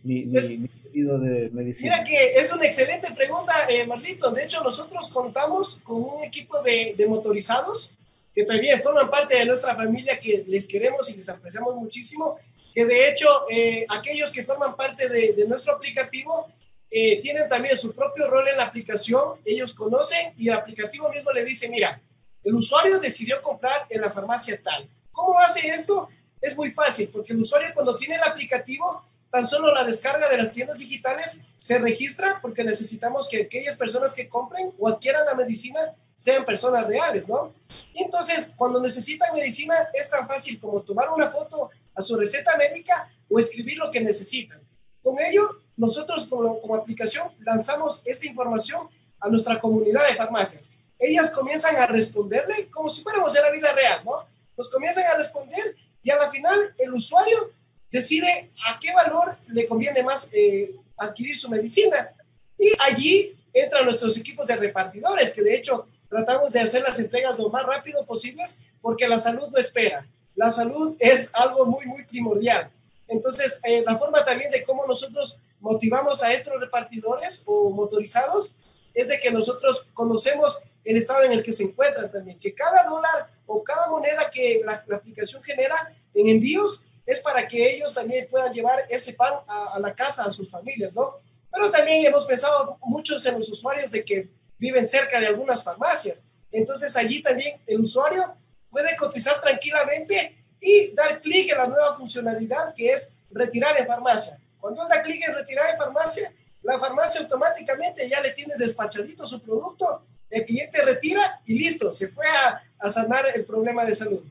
mi, 0.03 0.29
Es- 0.37 0.51
mi- 0.51 0.59
mi 0.59 0.69
pedido 0.69 1.19
de 1.19 1.51
medicina? 1.51 1.93
Mira 1.93 2.05
que 2.05 2.35
es 2.35 2.53
una 2.53 2.65
excelente 2.67 3.11
pregunta, 3.13 3.53
eh, 3.69 3.87
Marlito. 3.87 4.31
De 4.31 4.45
hecho, 4.45 4.63
nosotros 4.63 5.09
contamos 5.09 5.81
con 5.85 6.03
un 6.03 6.23
equipo 6.23 6.63
de, 6.63 6.95
de 6.97 7.07
motorizados 7.07 7.93
que 8.35 8.45
también 8.45 8.81
forman 8.83 9.11
parte 9.11 9.35
de 9.37 9.45
nuestra 9.45 9.75
familia, 9.75 10.19
que 10.21 10.45
les 10.47 10.67
queremos 10.67 11.11
y 11.11 11.17
les 11.17 11.29
apreciamos 11.29 11.75
muchísimo. 11.75 12.39
Que 12.75 12.85
de 12.85 13.09
hecho, 13.09 13.29
eh, 13.51 13.85
aquellos 13.89 14.33
que 14.33 14.45
forman 14.45 14.77
parte 14.77 15.09
de, 15.09 15.33
de 15.33 15.47
nuestro 15.47 15.75
aplicativo 15.75 16.47
eh, 16.91 17.19
tienen 17.21 17.49
también 17.49 17.77
su 17.77 17.93
propio 17.95 18.29
rol 18.29 18.47
en 18.49 18.57
la 18.57 18.65
aplicación. 18.65 19.41
Ellos 19.45 19.73
conocen 19.73 20.33
y 20.39 20.49
el 20.49 20.55
aplicativo 20.55 21.09
mismo 21.11 21.33
le 21.33 21.45
dice: 21.45 21.69
Mira, 21.69 22.01
el 22.45 22.55
usuario 22.55 23.01
decidió 23.01 23.41
comprar 23.43 23.87
en 23.91 24.01
la 24.01 24.11
farmacia 24.13 24.61
tal. 24.63 24.89
¿Cómo 25.11 25.37
hace 25.41 25.67
esto? 25.67 26.09
Es 26.41 26.57
muy 26.57 26.71
fácil, 26.71 27.09
porque 27.13 27.33
el 27.33 27.41
usuario 27.41 27.71
cuando 27.75 27.97
tiene 27.97 28.15
el 28.15 28.23
aplicativo 28.23 29.05
tan 29.31 29.47
solo 29.47 29.73
la 29.75 29.85
descarga 29.85 30.29
de 30.29 30.37
las 30.37 30.51
tiendas 30.51 30.79
digitales 30.79 31.41
se 31.59 31.79
registra 31.79 32.39
porque 32.41 32.65
necesitamos 32.65 33.29
que 33.29 33.43
aquellas 33.43 33.77
personas 33.77 34.15
que 34.15 34.29
compren 34.29 34.73
o 34.79 34.89
adquieran 34.89 35.25
la 35.27 35.35
medicina 35.35 35.95
sean 36.17 36.45
personas 36.45 36.87
reales, 36.87 37.29
¿no? 37.29 37.55
Entonces, 37.95 38.53
cuando 38.57 38.81
necesitan 38.81 39.35
medicina, 39.35 39.89
es 39.93 40.11
tan 40.11 40.27
fácil 40.27 40.59
como 40.59 40.83
tomar 40.83 41.11
una 41.11 41.29
foto 41.29 41.71
a 41.95 42.03
su 42.03 42.17
receta 42.17 42.57
médica 42.57 43.09
o 43.29 43.39
escribir 43.39 43.77
lo 43.79 43.91
que 43.91 44.01
necesitan. 44.01 44.61
Con 45.03 45.21
ello, 45.21 45.63
nosotros 45.77 46.25
como, 46.25 46.61
como 46.61 46.75
aplicación 46.75 47.31
lanzamos 47.41 48.03
esta 48.05 48.27
información 48.27 48.89
a 49.21 49.29
nuestra 49.29 49.61
comunidad 49.61 50.09
de 50.09 50.17
farmacias. 50.17 50.69
Ellas 50.99 51.31
comienzan 51.31 51.77
a 51.77 51.87
responderle 51.87 52.69
como 52.71 52.89
si 52.89 53.03
fuéramos 53.03 53.35
en 53.37 53.43
la 53.43 53.51
vida 53.51 53.73
real, 53.73 54.05
¿no? 54.05 54.27
Nos 54.57 54.69
comienzan 54.71 55.05
a 55.07 55.17
responder 55.17 55.77
y 56.03 56.11
a 56.11 56.17
la 56.17 56.31
final 56.31 56.75
el 56.79 56.93
usuario 56.93 57.53
decide 57.91 58.51
a 58.67 58.79
qué 58.79 58.93
valor 58.93 59.37
le 59.49 59.67
conviene 59.67 60.03
más 60.03 60.31
eh, 60.33 60.75
adquirir 60.97 61.37
su 61.37 61.49
medicina. 61.49 62.13
Y 62.59 62.73
allí 62.81 63.37
entran 63.53 63.85
nuestros 63.85 64.17
equipos 64.19 64.47
de 64.47 64.57
repartidores, 64.57 65.31
que 65.31 65.43
de 65.43 65.55
hecho 65.55 65.87
tratamos 66.09 66.53
de 66.53 66.61
hacer 66.61 66.83
las 66.83 66.99
entregas 66.99 67.39
lo 67.39 67.49
más 67.51 67.65
rápido 67.65 68.05
posibles 68.05 68.61
porque 68.81 69.09
la 69.09 69.19
salud 69.19 69.49
no 69.51 69.59
espera. 69.59 70.07
La 70.35 70.51
salud 70.51 70.97
es 70.99 71.35
algo 71.35 71.67
muy, 71.67 71.87
muy 71.87 72.05
primordial. 72.05 72.71
Entonces, 73.09 73.61
eh, 73.65 73.83
la 73.85 73.99
forma 73.99 74.25
también 74.25 74.51
de 74.51 74.63
cómo 74.63 74.87
nosotros 74.87 75.39
motivamos 75.61 76.23
a 76.23 76.33
estos 76.33 76.61
repartidores 76.61 77.43
o 77.47 77.71
motorizados 77.71 78.55
es 78.95 79.09
de 79.09 79.19
que 79.19 79.31
nosotros 79.31 79.89
conocemos 79.93 80.61
el 80.85 80.97
estado 80.97 81.23
en 81.25 81.33
el 81.33 81.43
que 81.43 81.53
se 81.53 81.65
encuentran 81.65 82.11
también, 82.11 82.39
que 82.39 82.55
cada 82.55 82.85
dólar 82.85 83.31
o 83.47 83.63
cada 83.63 83.91
moneda 83.91 84.31
que 84.31 84.63
la, 84.65 84.83
la 84.87 84.97
aplicación 84.97 85.43
genera 85.43 85.77
en 86.15 86.29
envíos 86.29 86.85
es 87.09 87.21
para 87.21 87.49
que 87.49 87.75
ellos 87.75 87.95
también 87.95 88.29
puedan 88.29 88.53
llevar 88.53 88.85
ese 88.91 89.15
pan 89.15 89.33
a, 89.47 89.79
la 89.81 89.95
casa, 89.95 90.25
a 90.25 90.31
sus 90.31 90.51
familias, 90.51 90.95
¿no? 90.95 91.15
Pero 91.51 91.71
también 91.71 92.05
hemos 92.05 92.27
pensado 92.27 92.77
muchos 92.83 93.25
en 93.25 93.39
los 93.39 93.49
usuarios 93.49 93.91
de 93.91 94.05
que 94.05 94.29
viven 94.59 94.87
cerca 94.87 95.19
de 95.19 95.27
algunas 95.27 95.65
farmacias. 95.65 96.23
Entonces 96.53 96.95
allí 96.97 97.23
también 97.23 97.59
el 97.67 97.81
usuario 97.81 98.35
puede 98.71 98.95
cotizar 98.95 99.41
tranquilamente 99.41 100.37
y 100.61 100.93
dar 100.93 101.23
clic 101.23 101.51
en 101.51 101.57
la 101.57 101.67
nueva 101.67 101.97
funcionalidad 101.97 102.75
que 102.75 102.93
es 102.93 103.11
retirar 103.31 103.79
en 103.79 103.87
farmacia. 103.87 104.39
Cuando 104.61 104.87
da 104.87 105.01
clic 105.01 105.27
en 105.27 105.35
retirar 105.35 105.71
en 105.71 105.79
farmacia, 105.79 106.31
la 106.63 106.79
farmacia 106.79 107.23
automáticamente 107.23 108.07
ya 108.07 108.21
le 108.21 108.33
tiene 108.33 108.55
despachadito 108.59 109.25
su 109.27 109.41
producto 109.41 110.03
el 110.31 110.45
cliente 110.45 110.83
retira 110.83 111.41
y 111.47 111.59
listo, 111.59 111.91
se 111.91 112.09
fue 112.09 112.27
a, 112.27 112.63
a 112.79 112.91
sanar 112.91 113.25
el 113.35 113.45
problema 113.45 113.85
de 113.85 113.95
salud. 113.95 114.23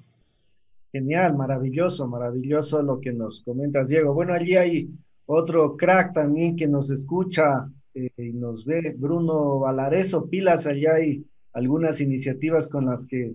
Genial, 0.91 1.35
maravilloso, 1.35 2.07
maravilloso 2.07 2.81
lo 2.81 2.99
que 2.99 3.11
nos 3.11 3.41
comentas, 3.41 3.89
Diego. 3.89 4.13
Bueno, 4.13 4.33
allí 4.33 4.55
hay 4.55 4.89
otro 5.25 5.75
crack 5.75 6.13
también 6.13 6.55
que 6.55 6.67
nos 6.67 6.89
escucha 6.89 7.69
eh, 7.93 8.09
y 8.17 8.31
nos 8.33 8.65
ve, 8.65 8.95
Bruno 8.97 9.59
Valareso, 9.59 10.29
pilas, 10.29 10.65
allá 10.67 10.95
hay 10.95 11.25
algunas 11.53 11.99
iniciativas 12.01 12.67
con 12.67 12.85
las 12.85 13.05
que 13.05 13.33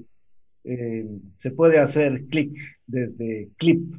eh, 0.65 1.07
se 1.35 1.51
puede 1.51 1.79
hacer 1.79 2.25
clic 2.27 2.57
desde 2.87 3.51
Clip. 3.57 3.95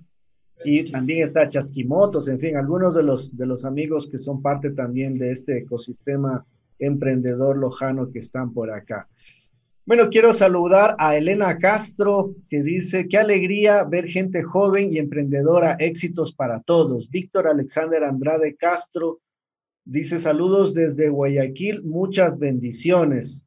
Y 0.65 0.89
también 0.89 1.27
está 1.27 1.49
Chasquimotos, 1.49 2.29
en 2.29 2.39
fin, 2.39 2.55
algunos 2.55 2.95
de 2.95 3.03
los, 3.03 3.35
de 3.35 3.45
los 3.45 3.65
amigos 3.65 4.07
que 4.07 4.17
son 4.17 4.41
parte 4.41 4.71
también 4.71 5.17
de 5.17 5.31
este 5.31 5.57
ecosistema 5.57 6.45
emprendedor 6.79 7.57
lojano 7.57 8.11
que 8.11 8.19
están 8.19 8.53
por 8.53 8.71
acá. 8.71 9.09
Bueno, 9.85 10.09
quiero 10.09 10.33
saludar 10.33 10.95
a 10.97 11.17
Elena 11.17 11.57
Castro, 11.57 12.35
que 12.49 12.63
dice, 12.63 13.09
qué 13.09 13.17
alegría 13.17 13.83
ver 13.83 14.07
gente 14.07 14.41
joven 14.41 14.93
y 14.93 14.97
emprendedora, 14.97 15.75
éxitos 15.77 16.31
para 16.31 16.61
todos. 16.61 17.09
Víctor 17.09 17.47
Alexander 17.47 18.01
Andrade 18.05 18.55
Castro 18.55 19.19
dice, 19.83 20.17
saludos 20.19 20.73
desde 20.73 21.09
Guayaquil, 21.09 21.83
muchas 21.83 22.39
bendiciones. 22.39 23.45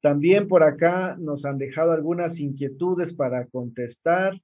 También 0.00 0.46
por 0.46 0.62
acá 0.62 1.16
nos 1.18 1.44
han 1.44 1.58
dejado 1.58 1.90
algunas 1.90 2.38
inquietudes 2.38 3.12
para 3.12 3.46
contestar. 3.46 4.40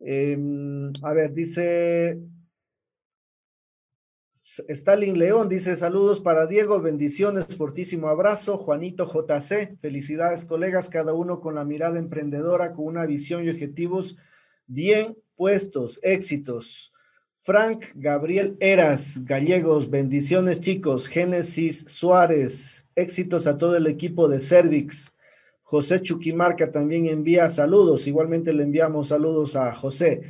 Em, 0.00 0.90
a 1.04 1.12
ver, 1.12 1.32
dice 1.34 2.18
Stalin 4.68 5.18
León 5.18 5.48
dice 5.48 5.76
saludos 5.76 6.20
para 6.20 6.46
Diego, 6.46 6.80
bendiciones, 6.80 7.56
fortísimo 7.56 8.08
abrazo. 8.08 8.58
Juanito 8.58 9.06
JC, 9.06 9.76
felicidades 9.78 10.44
colegas, 10.44 10.88
cada 10.88 11.12
uno 11.12 11.40
con 11.40 11.54
la 11.54 11.64
mirada 11.64 11.98
emprendedora, 11.98 12.72
con 12.72 12.86
una 12.86 13.06
visión 13.06 13.44
y 13.44 13.50
objetivos 13.50 14.16
bien 14.66 15.16
puestos, 15.36 16.00
éxitos. 16.02 16.92
Frank 17.34 17.84
Gabriel 17.94 18.56
Eras, 18.58 19.24
gallegos, 19.24 19.90
bendiciones 19.90 20.60
chicos. 20.60 21.06
Génesis 21.06 21.84
Suárez, 21.86 22.84
éxitos 22.96 23.46
a 23.46 23.56
todo 23.56 23.76
el 23.76 23.86
equipo 23.86 24.28
de 24.28 24.40
Cervix. 24.40 25.12
José 25.62 26.02
Chuquimarca 26.02 26.72
también 26.72 27.06
envía 27.06 27.48
saludos, 27.48 28.06
igualmente 28.06 28.52
le 28.52 28.64
enviamos 28.64 29.08
saludos 29.08 29.54
a 29.54 29.72
José. 29.74 30.22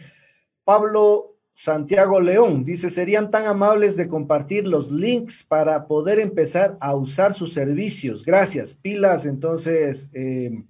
Pablo 0.65 1.38
Santiago 1.61 2.21
León 2.21 2.65
dice, 2.65 2.89
serían 2.89 3.33
tan 3.33 3.47
amables 3.47 3.97
de 3.97 4.07
compartir 4.07 4.69
los 4.69 4.93
links 4.93 5.43
para 5.43 5.89
poder 5.89 6.21
empezar 6.21 6.79
a 6.81 6.95
usar 6.95 7.35
sus 7.35 7.53
servicios. 7.53 8.25
Gracias. 8.25 8.77
Pilas, 8.77 9.27
entonces, 9.27 10.09
eh, 10.13 10.63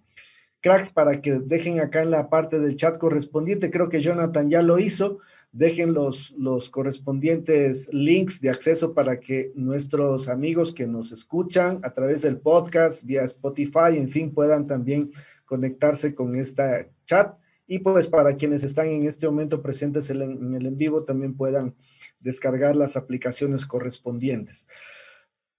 cracks, 0.63 0.89
para 0.91 1.21
que 1.21 1.41
dejen 1.41 1.79
acá 1.79 2.01
en 2.01 2.11
la 2.11 2.31
parte 2.31 2.59
del 2.59 2.77
chat 2.77 2.97
correspondiente. 2.97 3.71
Creo 3.71 3.91
que 3.91 4.01
Jonathan 4.01 4.49
ya 4.49 4.63
lo 4.63 4.79
hizo. 4.79 5.19
Dejen 5.53 5.93
los, 5.93 6.31
los 6.39 6.71
correspondientes 6.71 7.91
links 7.93 8.41
de 8.41 8.49
acceso 8.49 8.95
para 8.95 9.21
que 9.21 9.53
nuestros 9.55 10.31
amigos 10.31 10.73
que 10.73 10.87
nos 10.87 11.13
escuchan 11.13 11.81
a 11.83 11.93
través 11.93 12.23
del 12.23 12.39
podcast, 12.39 13.05
vía 13.05 13.25
Spotify, 13.25 13.99
en 13.99 14.09
fin, 14.09 14.33
puedan 14.33 14.67
también 14.67 15.11
conectarse 15.45 16.15
con 16.15 16.35
esta 16.35 16.87
chat 17.05 17.37
y 17.69 17.81
pues 17.81 18.09
para 18.09 18.35
quienes 18.37 18.65
están 18.65 18.89
en 18.89 19.07
este 19.07 19.27
momento 19.29 19.63
presentes 19.63 20.09
en 20.11 20.55
el 20.55 20.67
en 20.67 20.77
vivo 20.79 21.05
también 21.05 21.37
puedan 21.37 21.75
descargar 22.19 22.75
las 22.75 22.97
aplicaciones 22.97 23.67
correspondientes. 23.67 24.67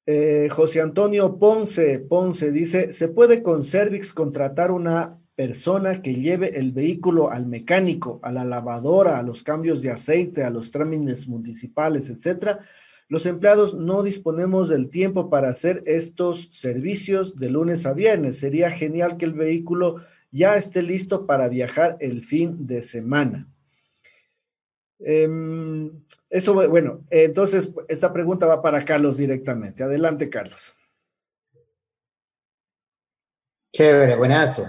Eh, 0.07 0.49
José 0.49 0.81
Antonio 0.81 1.37
Ponce, 1.37 1.99
Ponce 1.99 2.51
dice, 2.51 2.91
¿se 2.91 3.09
puede 3.09 3.43
con 3.43 3.63
Servix 3.63 4.11
contratar 4.11 4.71
una 4.71 5.19
persona 5.35 6.01
que 6.01 6.15
lleve 6.15 6.57
el 6.57 6.71
vehículo 6.71 7.29
al 7.29 7.45
mecánico, 7.45 8.19
a 8.23 8.31
la 8.31 8.43
lavadora, 8.43 9.19
a 9.19 9.23
los 9.23 9.43
cambios 9.43 9.83
de 9.83 9.91
aceite, 9.91 10.43
a 10.43 10.49
los 10.49 10.71
trámites 10.71 11.27
municipales, 11.27 12.09
etcétera? 12.09 12.59
Los 13.07 13.27
empleados 13.27 13.75
no 13.75 14.01
disponemos 14.01 14.67
del 14.69 14.89
tiempo 14.89 15.29
para 15.29 15.49
hacer 15.49 15.83
estos 15.85 16.49
servicios 16.51 17.35
de 17.35 17.51
lunes 17.51 17.85
a 17.85 17.93
viernes. 17.93 18.39
Sería 18.39 18.71
genial 18.71 19.17
que 19.17 19.25
el 19.25 19.33
vehículo 19.33 19.97
ya 20.31 20.55
esté 20.55 20.81
listo 20.81 21.25
para 21.25 21.47
viajar 21.47 21.97
el 21.99 22.23
fin 22.23 22.67
de 22.67 22.81
semana. 22.81 23.47
Em, 24.99 26.03
eso, 26.29 26.53
bueno, 26.53 27.05
entonces 27.09 27.69
esta 27.87 28.11
pregunta 28.11 28.45
va 28.45 28.61
para 28.61 28.83
Carlos 28.83 29.17
directamente. 29.17 29.83
Adelante, 29.83 30.29
Carlos. 30.29 30.75
Chévere, 33.71 34.15
buenazo. 34.15 34.65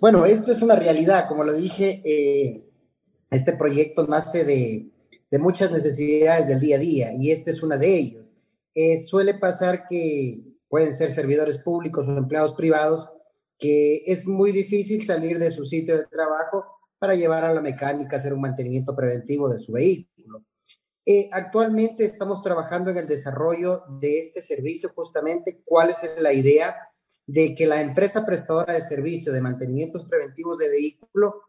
Bueno, 0.00 0.24
esto 0.26 0.52
es 0.52 0.62
una 0.62 0.76
realidad, 0.76 1.26
como 1.28 1.44
lo 1.44 1.54
dije, 1.54 2.02
eh, 2.04 2.62
este 3.30 3.54
proyecto 3.54 4.06
nace 4.06 4.44
de, 4.44 4.90
muchas 5.38 5.70
necesidades 5.70 6.48
del 6.48 6.60
día 6.60 6.76
a 6.76 6.80
día 6.80 7.12
y 7.16 7.30
esta 7.30 7.50
es 7.50 7.62
una 7.62 7.76
de 7.76 7.94
ellos. 7.94 8.32
Eh, 8.74 9.00
suele 9.00 9.34
pasar 9.34 9.86
que 9.88 10.40
pueden 10.68 10.94
ser 10.94 11.10
servidores 11.10 11.58
públicos 11.58 12.06
o 12.06 12.16
empleados 12.16 12.54
privados 12.54 13.08
que 13.60 14.02
es 14.06 14.26
muy 14.26 14.50
difícil 14.52 15.04
salir 15.04 15.38
de 15.38 15.50
su 15.50 15.64
sitio 15.64 15.98
de 15.98 16.06
trabajo 16.06 16.64
para 16.98 17.14
llevar 17.14 17.44
a 17.44 17.52
la 17.52 17.60
mecánica 17.60 18.16
a 18.16 18.18
hacer 18.18 18.32
un 18.32 18.40
mantenimiento 18.40 18.96
preventivo 18.96 19.48
de 19.48 19.58
su 19.58 19.72
vehículo. 19.72 20.44
Eh, 21.04 21.28
actualmente 21.32 22.04
estamos 22.04 22.42
trabajando 22.42 22.90
en 22.90 22.96
el 22.96 23.06
desarrollo 23.06 23.82
de 24.00 24.20
este 24.20 24.42
servicio, 24.42 24.92
justamente 24.94 25.62
cuál 25.64 25.90
es 25.90 25.98
la 26.18 26.32
idea 26.32 26.76
de 27.26 27.54
que 27.54 27.66
la 27.66 27.80
empresa 27.80 28.24
prestadora 28.24 28.74
de 28.74 28.80
servicio 28.80 29.32
de 29.32 29.40
mantenimientos 29.40 30.04
preventivos 30.04 30.58
de 30.58 30.68
vehículo 30.68 31.42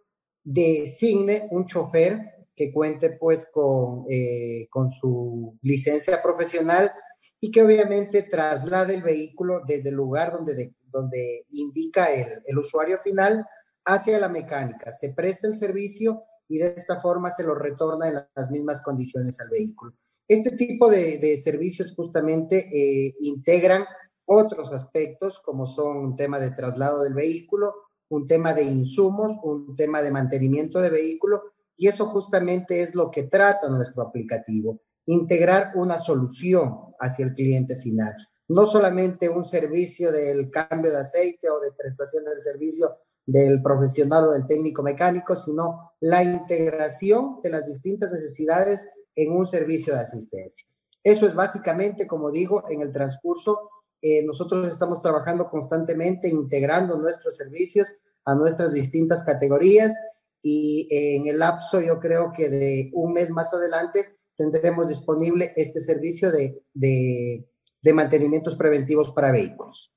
designe 0.44 1.48
un 1.52 1.66
chofer 1.66 2.48
que 2.56 2.72
cuente 2.74 3.12
pues 3.12 3.50
con, 3.52 4.06
eh, 4.10 4.68
con 4.70 4.92
su 4.92 5.58
licencia 5.62 6.22
profesional 6.22 6.92
y 7.40 7.52
que 7.52 7.64
obviamente 7.64 8.24
traslade 8.24 8.96
el 8.96 9.04
vehículo 9.04 9.62
desde 9.68 9.90
el 9.90 9.96
lugar 9.96 10.32
donde 10.32 10.54
de, 10.54 10.74
donde 10.92 11.46
indica 11.52 12.12
el, 12.14 12.28
el 12.46 12.58
usuario 12.58 12.98
final 13.00 13.46
hacia 13.86 14.20
la 14.20 14.30
mecánica. 14.30 14.92
Se 14.92 15.14
presta 15.14 15.48
el 15.48 15.56
servicio 15.56 16.24
y 16.48 16.58
de 16.58 16.74
esta 16.76 17.00
forma 17.00 17.30
se 17.32 17.44
lo 17.44 17.56
retorna 17.56 18.08
en 18.08 18.16
las 18.36 18.52
mismas 18.52 18.82
condiciones 18.82 19.40
al 19.40 19.50
vehículo. 19.50 19.94
Este 20.28 20.52
tipo 20.52 20.90
de, 20.90 21.18
de 21.18 21.38
servicios 21.38 21.94
justamente 21.96 22.70
eh, 22.74 23.16
integran 23.22 23.86
otros 24.26 24.72
aspectos 24.72 25.40
como 25.40 25.68
son 25.68 25.98
un 25.98 26.16
tema 26.16 26.40
de 26.40 26.52
traslado 26.52 27.04
del 27.04 27.14
vehículo, 27.14 27.74
un 28.10 28.28
tema 28.28 28.54
de 28.54 28.64
insumos, 28.64 29.38
un 29.44 29.76
tema 29.76 30.02
de 30.02 30.12
mantenimiento 30.12 30.80
de 30.80 30.90
vehículo 30.90 31.54
y 31.76 31.88
eso 31.88 32.08
justamente 32.08 32.82
es 32.82 32.94
lo 32.96 33.10
que 33.10 33.24
trata 33.24 33.70
nuestro 33.70 34.04
aplicativo, 34.04 34.82
integrar 35.06 35.72
una 35.76 36.00
solución 36.00 36.94
hacia 37.00 37.26
el 37.26 37.34
cliente 37.34 37.76
final 37.76 38.14
no 38.52 38.68
solamente 38.68 39.30
un 39.30 39.46
servicio 39.46 40.12
del 40.12 40.52
cambio 40.52 40.92
de 40.92 40.98
aceite 40.98 41.50
o 41.50 41.60
de 41.62 41.72
prestación 41.72 42.26
del 42.26 42.42
servicio 42.42 42.98
del 43.26 43.62
profesional 43.62 44.28
o 44.28 44.32
del 44.32 44.46
técnico 44.46 44.84
mecánico, 44.84 45.36
sino 45.36 45.94
la 46.02 46.22
integración 46.22 47.40
de 47.42 47.50
las 47.50 47.66
distintas 47.66 48.12
necesidades 48.12 48.90
en 49.16 49.32
un 49.32 49.48
servicio 49.48 49.94
de 49.94 50.02
asistencia. 50.02 50.68
Eso 51.04 51.26
es 51.28 51.34
básicamente, 51.34 52.08
como 52.08 52.30
digo, 52.30 52.66
en 52.70 52.82
el 52.82 52.92
transcurso, 52.92 53.70
eh, 54.02 54.24
nosotros 54.26 54.70
estamos 54.70 55.02
trabajando 55.02 55.50
constantemente 55.50 56.28
integrando 56.28 56.98
nuestros 56.98 57.38
servicios 57.38 57.94
a 58.26 58.36
nuestras 58.36 58.74
distintas 58.74 59.24
categorías 59.24 59.96
y 60.44 60.88
en 60.92 61.28
el 61.28 61.40
lapso 61.40 61.80
yo 61.80 62.00
creo 62.00 62.32
que 62.36 62.50
de 62.50 62.92
un 62.94 63.14
mes 63.14 63.30
más 63.30 63.54
adelante 63.54 64.18
tendremos 64.36 64.88
disponible 64.88 65.54
este 65.56 65.80
servicio 65.80 66.32
de, 66.32 66.64
de 66.74 67.48
de 67.82 67.94
mantenimientos 67.94 68.56
preventivos 68.56 69.12
para 69.12 69.32
vehículos. 69.32 69.92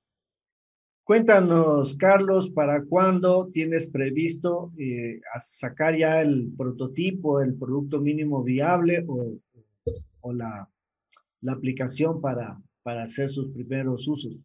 Cuéntanos, 1.05 1.95
Carlos, 1.97 2.49
¿para 2.49 2.82
cuándo 2.82 3.51
tienes 3.53 3.89
previsto 3.89 4.72
eh, 4.78 5.20
sacar 5.39 5.99
ya 5.99 6.22
el 6.22 6.51
prototipo, 6.57 7.43
el 7.43 7.55
producto 7.55 8.01
mínimo 8.01 8.43
viable 8.43 9.05
o, 9.07 9.35
o 10.22 10.32
la, 10.32 10.66
la, 11.43 11.53
aplicación 11.53 12.22
para, 12.22 12.59
para 12.82 13.03
hacer 13.03 13.28
sus 13.28 13.53
primeros 13.53 14.09
usos? 14.09 14.39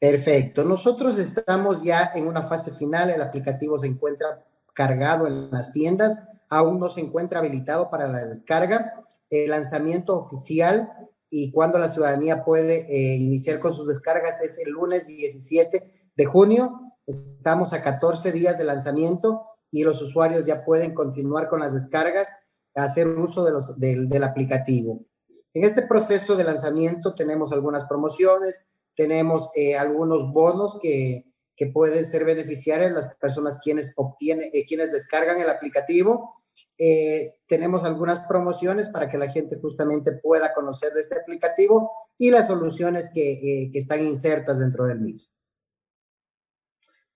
Perfecto. 0.00 0.64
Nosotros 0.64 1.18
estamos 1.18 1.84
ya 1.84 2.10
en 2.16 2.26
una 2.26 2.42
fase 2.42 2.72
final. 2.72 3.10
El 3.10 3.22
aplicativo 3.22 3.78
se 3.78 3.86
encuentra 3.86 4.44
cargado 4.72 5.28
en 5.28 5.52
las 5.52 5.72
tiendas. 5.72 6.20
Aún 6.50 6.80
no 6.80 6.88
se 6.88 7.00
encuentra 7.00 7.38
habilitado 7.38 7.90
para 7.90 8.08
la 8.08 8.26
descarga. 8.26 9.04
El 9.30 9.50
lanzamiento 9.50 10.18
oficial 10.18 10.90
y 11.36 11.50
cuando 11.50 11.80
la 11.80 11.88
ciudadanía 11.88 12.44
puede 12.44 12.86
eh, 12.88 13.16
iniciar 13.16 13.58
con 13.58 13.74
sus 13.74 13.88
descargas 13.88 14.40
es 14.40 14.56
el 14.58 14.70
lunes 14.70 15.08
17 15.08 16.12
de 16.14 16.24
junio. 16.26 16.94
Estamos 17.08 17.72
a 17.72 17.82
14 17.82 18.30
días 18.30 18.56
de 18.56 18.62
lanzamiento 18.62 19.44
y 19.72 19.82
los 19.82 20.00
usuarios 20.00 20.46
ya 20.46 20.64
pueden 20.64 20.94
continuar 20.94 21.48
con 21.48 21.58
las 21.58 21.74
descargas, 21.74 22.28
hacer 22.76 23.08
uso 23.08 23.44
del, 23.76 24.08
del 24.08 24.22
aplicativo. 24.22 25.04
En 25.54 25.64
este 25.64 25.82
proceso 25.82 26.36
de 26.36 26.44
lanzamiento 26.44 27.16
tenemos 27.16 27.50
algunas 27.50 27.84
promociones, 27.86 28.68
tenemos 28.94 29.50
eh, 29.56 29.76
algunos 29.76 30.32
bonos 30.32 30.78
que, 30.80 31.24
que, 31.56 31.66
pueden 31.66 32.04
ser 32.04 32.24
beneficiarios 32.24 32.92
las 32.92 33.12
personas 33.16 33.58
quienes 33.58 33.92
obtienen, 33.96 34.50
eh, 34.52 34.64
quienes 34.66 34.92
descargan 34.92 35.40
el 35.40 35.50
aplicativo. 35.50 36.43
Eh, 36.78 37.36
tenemos 37.46 37.84
algunas 37.84 38.20
promociones 38.26 38.88
para 38.88 39.08
que 39.08 39.18
la 39.18 39.30
gente 39.30 39.58
justamente 39.60 40.12
pueda 40.22 40.52
conocer 40.54 40.92
de 40.92 41.00
este 41.00 41.18
aplicativo 41.18 41.90
y 42.18 42.30
las 42.30 42.48
soluciones 42.48 43.10
que, 43.14 43.70
que 43.72 43.78
están 43.78 44.04
insertas 44.04 44.58
dentro 44.58 44.86
del 44.86 45.00
mismo. 45.00 45.32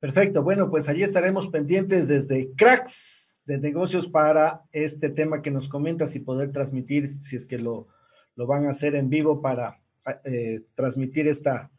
Perfecto. 0.00 0.42
Bueno, 0.42 0.70
pues 0.70 0.88
allí 0.88 1.02
estaremos 1.02 1.48
pendientes 1.48 2.06
desde 2.06 2.52
Cracks 2.54 3.40
de 3.46 3.58
negocios 3.58 4.06
para 4.06 4.62
este 4.72 5.08
tema 5.08 5.42
que 5.42 5.50
nos 5.50 5.68
comentas 5.68 6.14
y 6.14 6.20
poder 6.20 6.52
transmitir, 6.52 7.16
si 7.20 7.34
es 7.34 7.46
que 7.46 7.58
lo, 7.58 7.88
lo 8.36 8.46
van 8.46 8.66
a 8.66 8.70
hacer 8.70 8.94
en 8.94 9.08
vivo 9.08 9.40
para 9.40 9.80
eh, 10.24 10.60
transmitir 10.74 11.26
esta, 11.26 11.70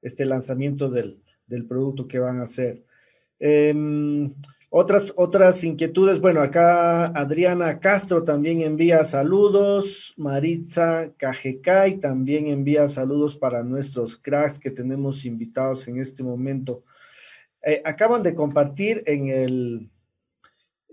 este 0.00 0.24
lanzamiento 0.24 0.88
del, 0.88 1.22
del, 1.46 1.66
producto 1.66 2.08
que 2.08 2.18
van 2.18 2.40
a 2.40 2.44
hacer. 2.44 2.84
Otras, 4.68 5.12
otras 5.16 5.62
inquietudes, 5.62 6.20
bueno, 6.20 6.40
acá 6.40 7.06
Adriana 7.06 7.78
Castro 7.78 8.24
también 8.24 8.62
envía 8.62 9.04
saludos, 9.04 10.12
Maritza 10.16 11.12
Cajecay 11.16 11.98
también 11.98 12.48
envía 12.48 12.88
saludos 12.88 13.36
para 13.36 13.62
nuestros 13.62 14.16
cracks 14.16 14.58
que 14.58 14.70
tenemos 14.70 15.24
invitados 15.24 15.86
en 15.86 16.00
este 16.00 16.24
momento. 16.24 16.82
Eh, 17.62 17.80
acaban 17.84 18.24
de 18.24 18.34
compartir 18.34 19.04
en 19.06 19.28
el, 19.28 19.90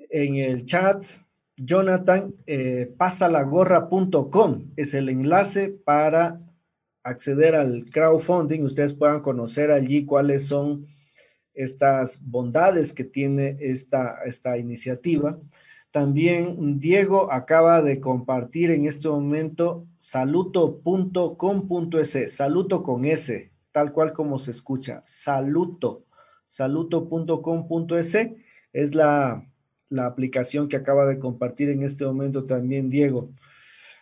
en 0.09 0.35
el 0.35 0.65
chat, 0.65 1.05
Jonathan, 1.57 2.35
eh, 2.45 2.93
pasalagorra.com 2.97 4.71
es 4.75 4.93
el 4.93 5.09
enlace 5.09 5.69
para 5.69 6.39
acceder 7.03 7.55
al 7.55 7.85
crowdfunding. 7.85 8.61
Ustedes 8.61 8.93
puedan 8.93 9.21
conocer 9.21 9.71
allí 9.71 10.05
cuáles 10.05 10.45
son 10.45 10.87
estas 11.53 12.19
bondades 12.21 12.93
que 12.93 13.03
tiene 13.03 13.57
esta, 13.59 14.23
esta 14.25 14.57
iniciativa. 14.57 15.39
También 15.91 16.79
Diego 16.79 17.31
acaba 17.31 17.81
de 17.81 17.99
compartir 17.99 18.71
en 18.71 18.85
este 18.85 19.09
momento 19.09 19.85
saluto.com.es, 19.97 20.75
saluto 22.35 22.83
con 22.83 23.05
S, 23.05 23.51
tal 23.71 23.93
cual 23.93 24.13
como 24.13 24.39
se 24.39 24.51
escucha, 24.51 25.01
saluto 25.03 26.05
saluto.com.es 26.53 28.17
es 28.73 28.93
la, 28.93 29.43
la 29.89 30.05
aplicación 30.05 30.69
que 30.69 30.75
acaba 30.75 31.07
de 31.07 31.17
compartir 31.17 31.71
en 31.71 31.81
este 31.81 32.05
momento 32.05 32.45
también 32.45 32.91
Diego. 32.91 33.31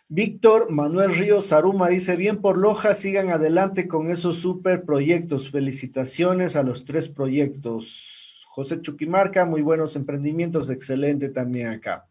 Víctor 0.08 0.70
Manuel 0.70 1.14
Ríos 1.16 1.46
Saruma 1.46 1.88
dice, 1.88 2.16
bien 2.16 2.40
por 2.40 2.58
Loja, 2.58 2.94
sigan 2.94 3.30
adelante 3.30 3.88
con 3.88 4.10
esos 4.10 4.38
super 4.38 4.84
proyectos. 4.84 5.50
Felicitaciones 5.50 6.56
a 6.56 6.62
los 6.62 6.84
tres 6.84 7.08
proyectos. 7.08 8.44
José 8.48 8.80
Chuquimarca, 8.80 9.46
muy 9.46 9.62
buenos 9.62 9.96
emprendimientos, 9.96 10.68
excelente 10.68 11.30
también 11.30 11.68
acá. 11.68 12.06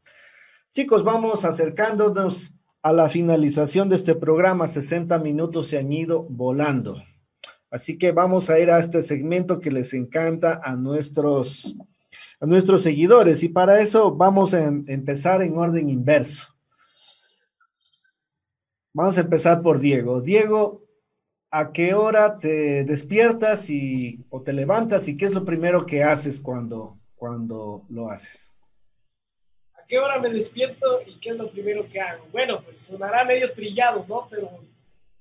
Chicos, 0.74 1.04
vamos 1.04 1.46
acercándonos 1.46 2.56
a 2.82 2.94
la 2.94 3.10
finalización 3.10 3.90
de 3.90 3.96
este 3.96 4.16
programa. 4.16 4.68
60 4.68 5.20
minutos 5.20 5.68
se 5.68 5.78
han 5.78 5.92
ido 5.92 6.24
volando. 6.24 7.04
Así 7.70 7.98
que 7.98 8.12
vamos 8.12 8.50
a 8.50 8.60
ir 8.60 8.70
a 8.70 8.80
este 8.80 9.02
segmento 9.02 9.60
que 9.60 9.72
les 9.72 9.94
encanta 9.94 10.60
a 10.64 10.76
nuestros, 10.76 11.76
a 12.40 12.46
nuestros 12.46 12.82
seguidores 12.82 13.44
y 13.44 13.50
para 13.50 13.80
eso 13.80 14.14
vamos 14.14 14.54
a 14.54 14.66
em, 14.66 14.84
empezar 14.88 15.42
en 15.42 15.58
orden 15.58 15.90
inverso. 15.90 16.54
Vamos 18.94 19.18
a 19.18 19.22
empezar 19.22 19.62
por 19.62 19.80
Diego. 19.80 20.20
Diego, 20.20 20.84
¿a 21.50 21.72
qué 21.72 21.94
hora 21.94 22.40
te 22.40 22.84
despiertas 22.84 23.70
y, 23.70 24.26
o 24.30 24.42
te 24.42 24.52
levantas 24.52 25.08
y 25.08 25.16
qué 25.16 25.26
es 25.26 25.34
lo 25.34 25.46
primero 25.46 25.86
que 25.86 26.04
haces 26.04 26.42
cuando, 26.42 26.98
cuando 27.16 27.86
lo 27.90 28.10
haces? 28.10 28.54
¿A 29.76 29.86
qué 29.88 29.98
hora 29.98 30.20
me 30.20 30.30
despierto 30.30 31.02
y 31.06 31.18
qué 31.20 31.30
es 31.30 31.38
lo 31.38 31.50
primero 31.50 31.88
que 31.88 32.02
hago? 32.02 32.26
Bueno, 32.34 32.62
pues 32.64 32.80
sonará 32.80 33.24
medio 33.24 33.54
trillado, 33.54 34.06
¿no? 34.10 34.28
Pero 34.30 34.50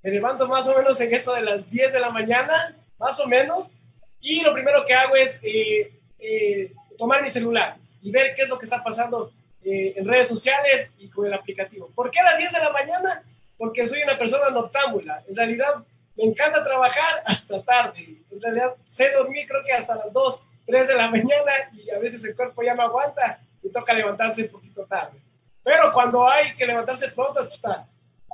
me 0.03 0.11
levanto 0.11 0.49
más 0.49 0.67
o 0.67 0.77
menos 0.77 1.01
en 1.01 1.15
eso 1.15 1.33
de 1.35 1.43
las 1.43 1.71
10 1.71 1.93
de 1.93 2.01
la 2.01 2.11
mañana, 2.11 2.77
más 2.99 3.21
o 3.21 3.29
menos, 3.29 3.73
y 4.21 4.43
lo 4.43 4.53
primero 4.53 4.85
que 4.85 4.95
hago 4.95 5.15
es 5.15 5.41
eh, 5.45 5.93
eh, 6.19 6.73
tomar 6.99 7.23
mi 7.23 7.29
celular 7.29 7.77
y 8.03 8.11
ver 8.11 8.35
qué 8.35 8.43
es 8.43 8.49
lo 8.49 8.59
que 8.59 8.65
está 8.65 8.83
pasando 8.83 9.33
eh, 9.63 9.95
en 9.97 10.09
redes 10.09 10.27
sociales 10.27 10.93
y 10.99 11.09
con 11.09 11.25
el 11.27 11.35
aplicativo. 11.35 11.89
¿Por 11.95 12.11
qué 12.11 12.19
a 12.19 12.25
las 12.25 12.39
10 12.39 12.53
de 12.53 12.59
la 12.59 12.73
mañana? 12.73 13.25
Porque 13.61 13.87
soy 13.87 14.03
una 14.03 14.17
persona 14.17 14.49
noctámbula. 14.49 15.23
En 15.29 15.37
realidad 15.37 15.85
me 16.17 16.25
encanta 16.25 16.65
trabajar 16.65 17.23
hasta 17.27 17.63
tarde. 17.63 18.23
En 18.31 18.41
realidad 18.41 18.75
sé 18.87 19.13
dormir 19.13 19.47
creo 19.47 19.63
que 19.63 19.75
hasta 19.75 19.97
las 19.97 20.15
2, 20.15 20.43
3 20.67 20.89
de 20.89 20.95
la 20.95 21.11
mañana 21.11 21.53
y 21.75 21.91
a 21.91 21.99
veces 21.99 22.25
el 22.25 22.35
cuerpo 22.35 22.63
ya 22.63 22.75
no 22.75 22.85
aguanta 22.85 23.39
y 23.63 23.71
toca 23.71 23.93
levantarse 23.93 24.45
un 24.45 24.49
poquito 24.49 24.87
tarde. 24.87 25.19
Pero 25.63 25.93
cuando 25.93 26.27
hay 26.27 26.55
que 26.55 26.67
levantarse 26.67 27.09
pronto, 27.09 27.41
pues 27.41 27.57
está 27.57 27.87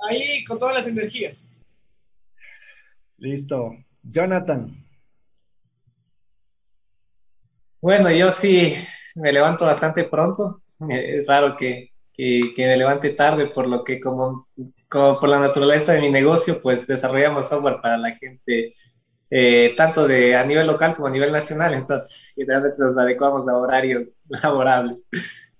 ahí 0.07 0.45
con 0.45 0.57
todas 0.57 0.75
las 0.75 0.87
energías. 0.87 1.45
Listo. 3.17 3.75
Jonathan. 4.01 4.81
Bueno, 7.81 8.09
yo 8.11 8.31
sí 8.31 8.73
me 9.15 9.33
levanto 9.33 9.65
bastante 9.65 10.05
pronto. 10.05 10.61
Es 10.87 11.27
raro 11.27 11.57
que, 11.57 11.91
que, 12.13 12.53
me 12.55 12.77
levante 12.77 13.09
tarde, 13.09 13.47
por 13.47 13.67
lo 13.67 13.83
que 13.83 13.99
como, 13.99 14.47
como, 14.89 15.19
por 15.19 15.29
la 15.29 15.39
naturaleza 15.39 15.93
de 15.93 16.01
mi 16.01 16.09
negocio, 16.09 16.61
pues 16.61 16.87
desarrollamos 16.87 17.49
software 17.49 17.79
para 17.81 17.97
la 17.97 18.15
gente, 18.15 18.73
eh, 19.29 19.73
tanto 19.75 20.07
de 20.07 20.35
a 20.35 20.45
nivel 20.45 20.67
local 20.67 20.95
como 20.95 21.07
a 21.07 21.11
nivel 21.11 21.31
nacional. 21.31 21.73
Entonces, 21.73 22.33
generalmente 22.35 22.81
nos 22.81 22.97
adecuamos 22.97 23.47
a 23.47 23.57
horarios 23.57 24.23
laborables. 24.43 25.05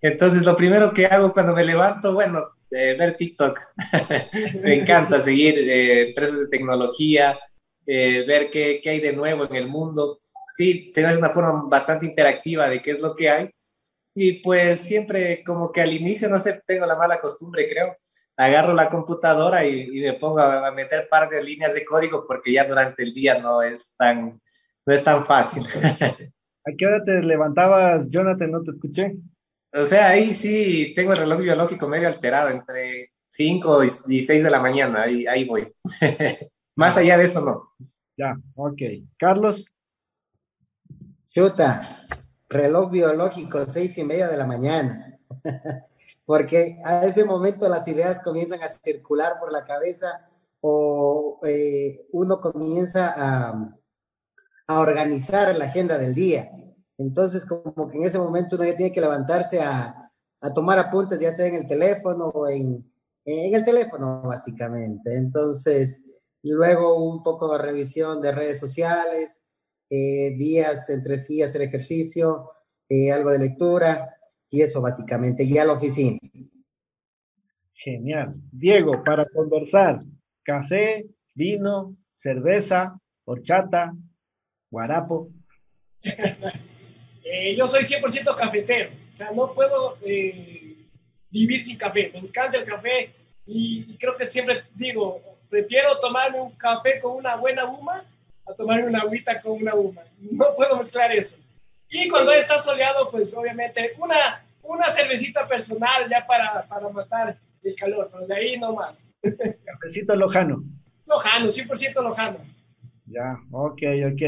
Entonces, 0.01 0.45
lo 0.45 0.55
primero 0.55 0.93
que 0.93 1.05
hago 1.07 1.33
cuando 1.33 1.53
me 1.53 1.63
levanto, 1.63 2.13
bueno, 2.13 2.43
ver 2.69 3.15
TikTok. 3.17 3.59
me 4.61 4.75
encanta 4.75 5.21
seguir 5.21 5.55
eh, 5.57 6.09
empresas 6.09 6.39
de 6.39 6.47
tecnología, 6.47 7.39
eh, 7.85 8.25
ver 8.27 8.49
qué, 8.49 8.79
qué, 8.83 8.89
hay 8.91 8.99
de 8.99 9.13
nuevo 9.13 9.45
en 9.45 9.55
el 9.55 9.67
mundo. 9.67 10.19
Sí, 10.53 10.91
se 10.93 11.05
hace 11.05 11.17
una 11.17 11.29
forma 11.29 11.63
bastante 11.67 12.05
interactiva 12.05 12.67
de 12.69 12.81
qué 12.81 12.91
es 12.91 12.99
lo 12.99 13.15
que 13.15 13.29
hay. 13.29 13.49
Y 14.15 14.41
pues 14.41 14.81
siempre 14.81 15.43
como 15.45 15.71
que 15.71 15.81
al 15.81 15.93
inicio, 15.93 16.27
no 16.27 16.39
sé, 16.39 16.61
tengo 16.65 16.85
la 16.85 16.95
mala 16.95 17.21
costumbre, 17.21 17.67
creo, 17.69 17.95
agarro 18.37 18.73
la 18.73 18.89
computadora 18.89 19.65
y, 19.65 19.99
me 19.99 20.13
pongo 20.13 20.39
a, 20.39 20.71
meter 20.71 21.09
par 21.09 21.29
de 21.29 21.43
líneas 21.43 21.73
de 21.73 21.83
código 21.83 22.25
porque 22.27 22.53
ya 22.53 22.65
durante 22.65 23.03
el 23.03 23.13
día 23.13 23.39
no 23.39 23.61
es 23.61 23.95
tan, 23.97 24.39
no 24.85 24.93
es 24.93 25.03
tan 25.03 25.25
fácil. 25.25 25.63
¿A 26.65 26.71
qué 26.77 26.85
hora 26.85 27.03
te 27.03 27.21
levantabas, 27.23 28.09
Jonathan? 28.09 28.51
No 28.51 28.61
te 28.61 28.71
escuché. 28.71 29.17
O 29.73 29.85
sea, 29.85 30.09
ahí 30.09 30.33
sí 30.33 30.93
tengo 30.95 31.13
el 31.13 31.19
reloj 31.19 31.41
biológico 31.41 31.87
medio 31.87 32.07
alterado, 32.07 32.49
entre 32.49 33.11
5 33.27 33.83
y 34.07 34.21
6 34.21 34.43
de 34.43 34.49
la 34.49 34.59
mañana, 34.59 35.03
ahí, 35.03 35.25
ahí 35.27 35.45
voy. 35.45 35.73
Más 36.75 36.95
allá 36.95 37.17
de 37.17 37.25
eso, 37.25 37.41
no. 37.41 37.73
Ya, 38.17 38.37
ok. 38.55 38.81
Carlos. 39.17 39.71
Chuta, 41.29 42.07
reloj 42.49 42.91
biológico, 42.91 43.65
seis 43.67 43.97
y 43.97 44.03
media 44.03 44.27
de 44.27 44.37
la 44.37 44.45
mañana. 44.45 45.19
Porque 46.27 46.81
a 46.83 47.05
ese 47.05 47.23
momento 47.23 47.69
las 47.69 47.87
ideas 47.87 48.19
comienzan 48.19 48.61
a 48.61 48.67
circular 48.67 49.39
por 49.39 49.49
la 49.49 49.63
cabeza 49.63 50.29
o 50.59 51.39
eh, 51.45 52.05
uno 52.11 52.41
comienza 52.41 53.13
a, 53.15 53.73
a 54.67 54.79
organizar 54.81 55.55
la 55.55 55.65
agenda 55.65 55.97
del 55.97 56.13
día. 56.13 56.51
Entonces, 56.97 57.45
como 57.45 57.89
que 57.89 57.97
en 57.99 58.03
ese 58.03 58.19
momento 58.19 58.57
uno 58.57 58.65
ya 58.65 58.75
tiene 58.75 58.91
que 58.91 58.99
levantarse 58.99 59.61
a, 59.61 60.11
a 60.41 60.53
tomar 60.53 60.77
apuntes, 60.79 61.21
ya 61.21 61.33
sea 61.33 61.45
en 61.45 61.55
el 61.55 61.65
teléfono 61.65 62.25
o 62.25 62.49
en, 62.49 62.91
en 63.23 63.55
el 63.55 63.63
teléfono, 63.63 64.23
básicamente. 64.23 65.15
Entonces, 65.15 66.03
luego 66.43 67.01
un 67.09 67.23
poco 67.23 67.53
de 67.53 67.59
revisión 67.59 68.21
de 68.21 68.33
redes 68.33 68.59
sociales, 68.59 69.43
eh, 69.89 70.35
días 70.37 70.89
entre 70.89 71.17
sí 71.19 71.41
hacer 71.41 71.61
ejercicio, 71.61 72.51
eh, 72.89 73.13
algo 73.13 73.31
de 73.31 73.39
lectura 73.39 74.16
y 74.49 74.61
eso 74.61 74.81
básicamente, 74.81 75.43
y 75.43 75.57
a 75.57 75.65
la 75.65 75.73
oficina. 75.73 76.17
Genial. 77.73 78.35
Diego, 78.51 79.03
para 79.03 79.25
conversar, 79.25 80.01
café, 80.43 81.05
vino, 81.33 81.95
cerveza, 82.15 82.99
horchata, 83.25 83.93
guarapo. 84.69 85.29
Eh, 87.29 87.57
yo 87.57 87.67
soy 87.67 87.83
100% 87.83 88.33
cafetero, 88.37 88.89
o 89.13 89.17
sea, 89.17 89.31
no 89.31 89.53
puedo 89.53 89.97
vivir 91.29 91.61
sin 91.61 91.77
café, 91.77 92.09
me 92.13 92.19
encanta 92.19 92.57
el 92.57 92.63
café 92.63 93.11
y, 93.45 93.85
y 93.85 93.97
creo 93.97 94.15
que 94.15 94.25
siempre 94.27 94.63
digo, 94.73 95.21
prefiero 95.49 95.99
tomarme 95.99 96.39
un 96.39 96.51
café 96.51 97.01
con 97.01 97.17
una 97.17 97.35
buena 97.35 97.65
huma 97.65 98.05
a 98.45 98.53
tomarme 98.53 98.87
una 98.87 98.99
agüita 98.99 99.39
con 99.41 99.61
una 99.61 99.75
huma. 99.75 100.03
No 100.19 100.55
puedo 100.55 100.77
mezclar 100.77 101.11
eso. 101.11 101.37
Y 101.89 102.07
cuando 102.09 102.31
está 102.31 102.59
soleado, 102.59 103.09
pues 103.09 103.33
obviamente 103.35 103.93
una, 103.97 104.45
una 104.63 104.89
cervecita 104.89 105.47
personal 105.47 106.09
ya 106.09 106.25
para, 106.25 106.67
para 106.67 106.89
matar 106.89 107.37
el 107.63 107.75
calor, 107.75 108.09
pero 108.11 108.27
de 108.27 108.35
ahí 108.35 108.59
no 108.59 108.73
más. 108.73 109.09
Cafecito 109.65 110.15
lojano. 110.15 110.63
Lojano, 111.05 111.47
100% 111.47 112.03
lojano. 112.03 112.39
Ya, 113.05 113.39
ok, 113.51 113.81
ok. 114.11 114.21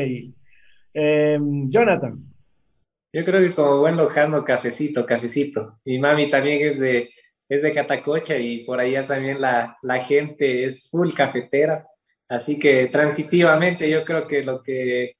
Em, 0.93 1.69
Jonathan. 1.69 2.23
Yo 3.11 3.25
creo 3.25 3.41
que 3.41 3.51
como 3.51 3.79
buen 3.79 3.97
lojano, 3.97 4.43
cafecito, 4.45 5.05
cafecito. 5.05 5.79
Mi 5.83 5.99
mami 5.99 6.29
también 6.29 6.61
es 6.61 6.79
de, 6.79 7.09
es 7.49 7.61
de 7.63 7.73
Catacocha 7.73 8.37
y 8.37 8.63
por 8.63 8.79
allá 8.79 9.07
también 9.07 9.41
la, 9.41 9.77
la 9.81 9.97
gente 9.97 10.65
es 10.65 10.89
full 10.89 11.13
cafetera. 11.13 11.85
Así 12.29 12.59
que 12.59 12.87
transitivamente 12.87 13.89
yo 13.89 14.05
creo 14.05 14.27
que 14.27 14.43
lo 14.43 14.61
que 14.61 15.15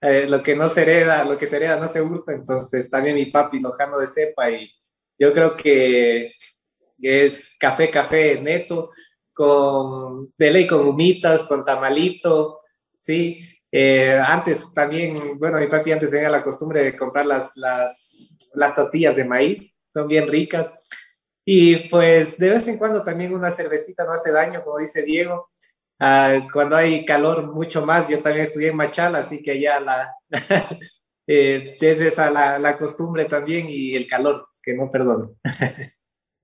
eh, 0.00 0.26
lo 0.28 0.42
que 0.42 0.54
no 0.54 0.68
se 0.68 0.82
hereda, 0.82 1.24
lo 1.24 1.38
que 1.38 1.46
se 1.46 1.56
hereda 1.56 1.78
no 1.78 1.88
se 1.88 2.00
gusta, 2.00 2.32
entonces 2.32 2.90
también 2.90 3.16
mi 3.16 3.26
papi 3.26 3.60
lojano 3.60 3.98
de 3.98 4.06
cepa 4.06 4.50
y 4.50 4.70
yo 5.18 5.32
creo 5.32 5.56
que 5.56 6.32
es 7.00 7.56
café, 7.58 7.90
café 7.90 8.40
neto, 8.40 8.90
con 9.32 10.32
de 10.36 10.50
ley 10.50 10.66
con 10.66 10.86
humitas, 10.86 11.44
con 11.44 11.64
tamalito, 11.64 12.60
¿sí? 12.96 13.40
Eh, 13.70 14.18
antes 14.24 14.72
también, 14.72 15.38
bueno, 15.38 15.58
mi 15.58 15.66
papi 15.66 15.92
antes 15.92 16.10
tenía 16.10 16.30
la 16.30 16.42
costumbre 16.42 16.82
de 16.82 16.96
comprar 16.96 17.26
las, 17.26 17.56
las, 17.56 18.36
las 18.54 18.74
tortillas 18.74 19.16
de 19.16 19.24
maíz, 19.24 19.74
son 19.92 20.08
bien 20.08 20.28
ricas. 20.28 20.74
Y 21.44 21.88
pues 21.88 22.36
de 22.38 22.50
vez 22.50 22.68
en 22.68 22.78
cuando 22.78 23.02
también 23.02 23.34
una 23.34 23.50
cervecita 23.50 24.04
no 24.04 24.12
hace 24.12 24.30
daño, 24.32 24.62
como 24.64 24.78
dice 24.78 25.02
Diego. 25.02 25.50
Ah, 26.00 26.46
cuando 26.52 26.76
hay 26.76 27.04
calor 27.04 27.52
mucho 27.52 27.84
más, 27.84 28.08
yo 28.08 28.18
también 28.18 28.46
estudié 28.46 28.68
en 28.68 28.76
Machala, 28.76 29.18
así 29.18 29.42
que 29.42 29.60
ya 29.60 29.80
la, 29.80 30.14
eh, 31.26 31.76
es 31.80 32.00
esa 32.00 32.30
la, 32.30 32.58
la, 32.58 32.76
costumbre 32.76 33.24
también 33.24 33.66
y 33.68 33.94
el 33.94 34.06
calor, 34.06 34.48
que 34.62 34.74
no 34.74 34.90
perdono. 34.90 35.34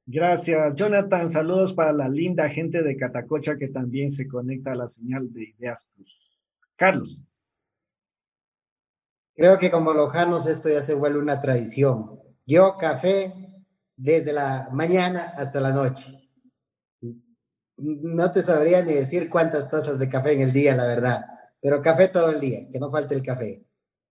Gracias, 0.06 0.74
Jonathan. 0.74 1.30
Saludos 1.30 1.72
para 1.72 1.92
la 1.92 2.08
linda 2.08 2.48
gente 2.48 2.82
de 2.82 2.96
Catacocha 2.96 3.56
que 3.56 3.68
también 3.68 4.10
se 4.10 4.28
conecta 4.28 4.72
a 4.72 4.76
la 4.76 4.88
señal 4.88 5.32
de 5.32 5.54
Ideas 5.56 5.88
Plus. 5.94 6.38
Carlos. 6.76 7.20
Creo 9.36 9.58
que 9.58 9.70
como 9.70 9.92
lojanos 9.92 10.46
esto 10.46 10.68
ya 10.68 10.82
se 10.82 10.94
vuelve 10.94 11.20
una 11.20 11.40
tradición. 11.40 12.20
Yo 12.44 12.76
café 12.76 13.32
desde 13.96 14.32
la 14.32 14.68
mañana 14.72 15.32
hasta 15.36 15.60
la 15.60 15.72
noche 15.72 16.23
no 17.76 18.32
te 18.32 18.42
sabría 18.42 18.82
ni 18.82 18.92
decir 18.92 19.28
cuántas 19.28 19.68
tazas 19.68 19.98
de 19.98 20.08
café 20.08 20.32
en 20.32 20.42
el 20.42 20.52
día, 20.52 20.76
la 20.76 20.86
verdad, 20.86 21.24
pero 21.60 21.82
café 21.82 22.08
todo 22.08 22.30
el 22.30 22.40
día, 22.40 22.68
que 22.70 22.78
no 22.78 22.90
falte 22.90 23.14
el 23.14 23.22
café. 23.22 23.64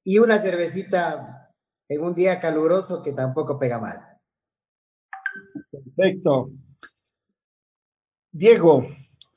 Y 0.03 0.19
una 0.19 0.39
cervecita 0.39 1.51
en 1.87 2.01
un 2.01 2.13
día 2.13 2.39
caluroso 2.39 3.01
que 3.01 3.13
tampoco 3.13 3.57
pega 3.59 3.79
mal. 3.79 4.01
Perfecto. 5.71 6.51
Diego, 8.31 8.87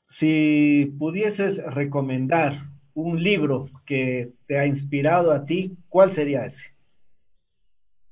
si 0.07 0.93
pudieses 0.97 1.63
recomendar 1.63 2.53
un 2.93 3.21
libro 3.21 3.69
que 3.85 4.33
te 4.47 4.57
ha 4.57 4.65
inspirado 4.65 5.31
a 5.31 5.45
ti, 5.45 5.77
¿cuál 5.87 6.11
sería 6.11 6.45
ese? 6.45 6.73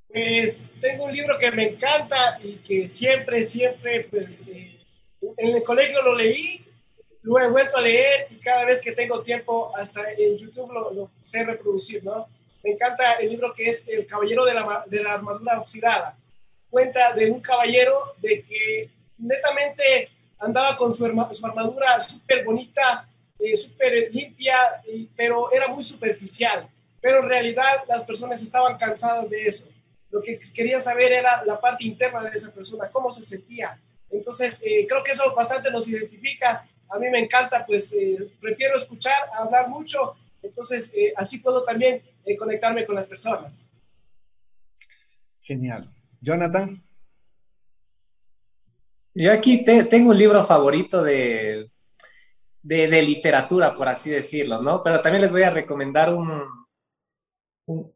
Pues 0.08 0.70
tengo 0.80 1.06
un 1.06 1.12
libro 1.12 1.38
que 1.40 1.52
me 1.52 1.74
encanta 1.74 2.40
y 2.44 2.58
que 2.58 2.88
siempre, 2.88 3.44
siempre, 3.44 4.08
pues, 4.10 4.46
eh, 4.48 4.75
en 5.22 5.56
el 5.56 5.64
colegio 5.64 6.02
lo 6.02 6.16
leí, 6.16 6.66
lo 7.24 7.40
he 7.40 7.50
vuelto 7.50 7.78
a 7.78 7.82
leer 7.82 8.28
y 8.30 8.36
cada 8.36 8.66
vez 8.66 8.82
que 8.82 8.92
tengo 8.92 9.22
tiempo, 9.22 9.72
hasta 9.76 10.12
en 10.12 10.38
YouTube 10.38 10.72
lo, 10.72 11.10
sé 11.24 11.44
reproducir, 11.44 12.04
¿no? 12.04 12.28
Me 12.64 12.72
encanta 12.72 13.14
el 13.14 13.30
libro 13.30 13.54
que 13.54 13.70
es 13.70 13.88
El 13.88 14.06
Caballero 14.06 14.46
de 14.46 14.54
la, 14.54 14.84
de 14.88 15.04
la 15.04 15.14
Armadura 15.14 15.60
Oxidada. 15.60 16.18
Cuenta 16.70 17.14
de 17.14 17.30
un 17.32 17.40
caballero 17.40 18.16
de 18.18 18.44
que 18.44 18.90
netamente 19.18 20.10
andaba 20.40 20.76
con 20.76 20.94
su, 20.94 21.06
su 21.32 21.46
armadura 21.46 22.00
súper 22.00 22.44
bonita, 22.44 23.08
eh, 23.40 23.56
súper 23.56 24.10
limpia, 24.14 24.56
pero 25.16 25.52
era 25.52 25.68
muy 25.68 25.84
superficial. 25.84 26.68
Pero 27.02 27.20
en 27.20 27.30
realidad 27.30 27.84
las 27.88 28.04
personas 28.04 28.42
estaban 28.42 28.78
cansadas 28.78 29.30
de 29.30 29.48
eso. 29.48 29.68
Lo 30.10 30.22
que 30.22 30.38
querían 30.54 30.82
saber 30.82 31.12
era 31.12 31.44
la 31.46 31.60
parte 31.60 31.84
interna 31.84 32.22
de 32.22 32.36
esa 32.36 32.52
persona, 32.52 32.90
cómo 32.90 33.12
se 33.12 33.24
sentía, 33.24 33.80
entonces, 34.10 34.62
eh, 34.64 34.86
creo 34.88 35.04
que 35.04 35.12
eso 35.12 35.34
bastante 35.36 35.72
nos 35.72 35.88
identifica. 35.90 36.68
A 36.90 37.00
mí 37.00 37.10
me 37.10 37.20
encanta, 37.20 37.66
pues 37.66 37.94
eh, 37.94 38.30
prefiero 38.40 38.78
escuchar, 38.78 39.30
hablar 39.34 39.68
mucho. 39.70 40.16
Entonces, 40.42 40.92
eh, 40.96 41.14
así 41.16 41.40
puedo 41.40 41.64
también 41.64 42.02
conectarme 42.38 42.86
con 42.86 42.96
las 42.96 43.08
personas. 43.08 43.64
Genial. 45.42 45.88
Jonathan. 46.22 46.82
Yo 49.14 49.32
aquí 49.32 49.64
tengo 49.64 50.10
un 50.10 50.18
libro 50.18 50.44
favorito 50.44 51.02
de, 51.02 51.70
de, 52.62 52.88
de, 52.88 53.02
literatura, 53.02 53.74
por 53.74 53.88
así 53.88 54.10
decirlo, 54.10 54.62
¿no? 54.62 54.84
Pero 54.84 55.02
también 55.02 55.22
les 55.22 55.32
voy 55.32 55.44
a 55.44 55.52
recomendar 55.52 56.14
un, 56.14 56.44
un, 57.66 57.95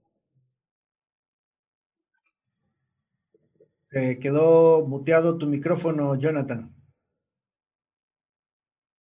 Se 3.89 4.19
quedó 4.19 4.85
muteado 4.85 5.39
tu 5.39 5.47
micrófono, 5.47 6.13
Jonathan. 6.13 6.71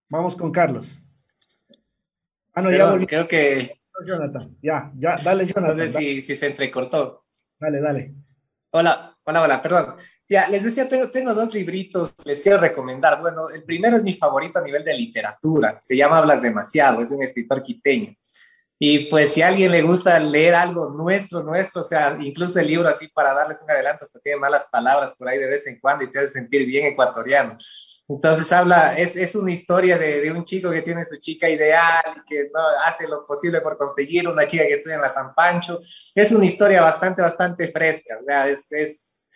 Vamos 0.08 0.34
con 0.34 0.50
Carlos. 0.50 1.04
Ah, 2.54 2.62
no, 2.62 2.70
ya 2.70 3.06
Creo 3.06 3.28
que. 3.28 3.82
Jonathan, 4.06 4.56
ya, 4.62 4.90
ya, 4.96 5.16
dale, 5.22 5.44
Jonathan. 5.44 5.76
No 5.76 5.84
sé 5.84 5.92
si, 5.92 6.22
si, 6.22 6.34
se 6.34 6.46
entrecortó. 6.46 7.26
Dale, 7.60 7.82
dale. 7.82 8.14
Hola, 8.70 9.14
hola, 9.24 9.42
hola, 9.42 9.60
perdón. 9.60 9.96
Ya, 10.26 10.48
les 10.48 10.64
decía, 10.64 10.88
tengo, 10.88 11.10
tengo 11.10 11.34
dos 11.34 11.52
libritos, 11.52 12.14
les 12.24 12.40
quiero 12.40 12.58
recomendar. 12.58 13.20
Bueno, 13.20 13.50
el 13.50 13.64
primero 13.64 13.94
es 13.94 14.02
mi 14.02 14.14
favorito 14.14 14.58
a 14.58 14.62
nivel 14.62 14.84
de 14.84 14.94
literatura, 14.94 15.80
se 15.82 15.98
llama 15.98 16.16
Hablas 16.16 16.40
demasiado, 16.40 17.02
es 17.02 17.10
de 17.10 17.16
un 17.16 17.22
escritor 17.22 17.62
quiteño. 17.62 18.14
Y 18.78 19.06
pues 19.06 19.32
si 19.32 19.42
a 19.42 19.48
alguien 19.48 19.72
le 19.72 19.82
gusta 19.82 20.18
leer 20.20 20.54
algo 20.54 20.90
nuestro, 20.90 21.42
nuestro, 21.42 21.80
o 21.80 21.84
sea, 21.84 22.16
incluso 22.20 22.60
el 22.60 22.68
libro 22.68 22.88
así 22.88 23.08
para 23.08 23.34
darles 23.34 23.60
un 23.62 23.70
adelanto, 23.70 24.04
hasta 24.04 24.20
tiene 24.20 24.38
malas 24.38 24.66
palabras 24.70 25.14
por 25.18 25.28
ahí 25.28 25.38
de 25.38 25.46
vez 25.46 25.66
en 25.66 25.80
cuando 25.80 26.04
y 26.04 26.12
te 26.12 26.20
hace 26.20 26.28
sentir 26.28 26.64
bien 26.64 26.86
ecuatoriano. 26.86 27.58
Entonces 28.08 28.50
habla, 28.52 28.96
es, 28.96 29.16
es 29.16 29.34
una 29.34 29.50
historia 29.50 29.98
de, 29.98 30.22
de, 30.22 30.32
un 30.32 30.44
chico 30.44 30.70
que 30.70 30.80
tiene 30.80 31.04
su 31.04 31.16
chica 31.16 31.48
ideal, 31.50 32.22
que 32.26 32.48
no 32.54 32.60
hace 32.86 33.06
lo 33.06 33.26
posible 33.26 33.60
por 33.60 33.76
conseguir 33.76 34.26
una 34.26 34.46
chica 34.46 34.64
que 34.66 34.74
estudia 34.74 34.96
en 34.96 35.02
la 35.02 35.10
San 35.10 35.34
Pancho. 35.34 35.80
Es 36.14 36.32
una 36.32 36.46
historia 36.46 36.80
bastante, 36.80 37.20
bastante 37.20 37.70
fresca. 37.70 38.18
O 38.18 38.24
sea, 38.24 38.48
es, 38.48 38.72
es, 38.72 39.28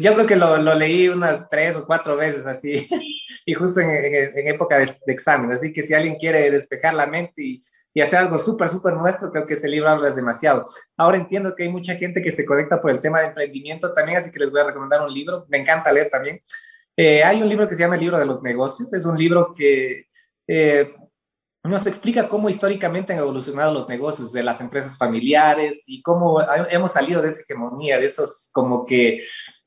yo 0.00 0.14
creo 0.14 0.26
que 0.26 0.36
lo, 0.36 0.56
lo, 0.56 0.74
leí 0.74 1.08
unas 1.08 1.46
tres 1.50 1.76
o 1.76 1.84
cuatro 1.84 2.16
veces 2.16 2.46
así, 2.46 2.88
y 3.44 3.52
justo 3.52 3.80
en, 3.80 3.90
en, 3.90 4.38
en 4.38 4.46
época 4.46 4.78
de, 4.78 4.86
de, 4.86 5.12
examen. 5.12 5.52
Así 5.52 5.70
que 5.70 5.82
si 5.82 5.92
alguien 5.92 6.16
quiere 6.16 6.50
despejar 6.50 6.94
la 6.94 7.06
mente 7.06 7.42
y 7.42 7.62
y 7.96 8.02
hacer 8.02 8.18
algo 8.18 8.38
súper, 8.38 8.68
súper 8.68 8.92
nuestro, 8.92 9.32
creo 9.32 9.46
que 9.46 9.54
ese 9.54 9.68
libro 9.68 9.88
habla 9.88 10.10
demasiado. 10.10 10.68
Ahora 10.98 11.16
entiendo 11.16 11.54
que 11.56 11.62
hay 11.62 11.70
mucha 11.70 11.94
gente 11.94 12.20
que 12.20 12.30
se 12.30 12.44
conecta 12.44 12.78
por 12.78 12.90
el 12.90 13.00
tema 13.00 13.20
de 13.20 13.28
emprendimiento 13.28 13.94
también, 13.94 14.18
así 14.18 14.30
que 14.30 14.38
les 14.38 14.50
voy 14.50 14.60
a 14.60 14.64
recomendar 14.64 15.00
un 15.00 15.14
libro. 15.14 15.46
Me 15.48 15.56
encanta 15.56 15.90
leer 15.90 16.10
también. 16.10 16.42
Eh, 16.94 17.24
hay 17.24 17.40
un 17.40 17.48
libro 17.48 17.66
que 17.66 17.74
se 17.74 17.80
llama 17.80 17.94
El 17.94 18.02
libro 18.02 18.18
de 18.18 18.26
los 18.26 18.42
negocios. 18.42 18.92
Es 18.92 19.06
un 19.06 19.16
libro 19.16 19.50
que 19.56 20.08
eh, 20.46 20.94
nos 21.64 21.86
explica 21.86 22.28
cómo 22.28 22.50
históricamente 22.50 23.14
han 23.14 23.20
evolucionado 23.20 23.72
los 23.72 23.88
negocios 23.88 24.30
de 24.30 24.42
las 24.42 24.60
empresas 24.60 24.98
familiares 24.98 25.84
y 25.86 26.02
cómo 26.02 26.42
hemos 26.68 26.92
salido 26.92 27.22
de 27.22 27.30
esa 27.30 27.40
hegemonía, 27.40 27.98
de 27.98 28.04
esos 28.04 28.50
como 28.52 28.84
que 28.84 29.22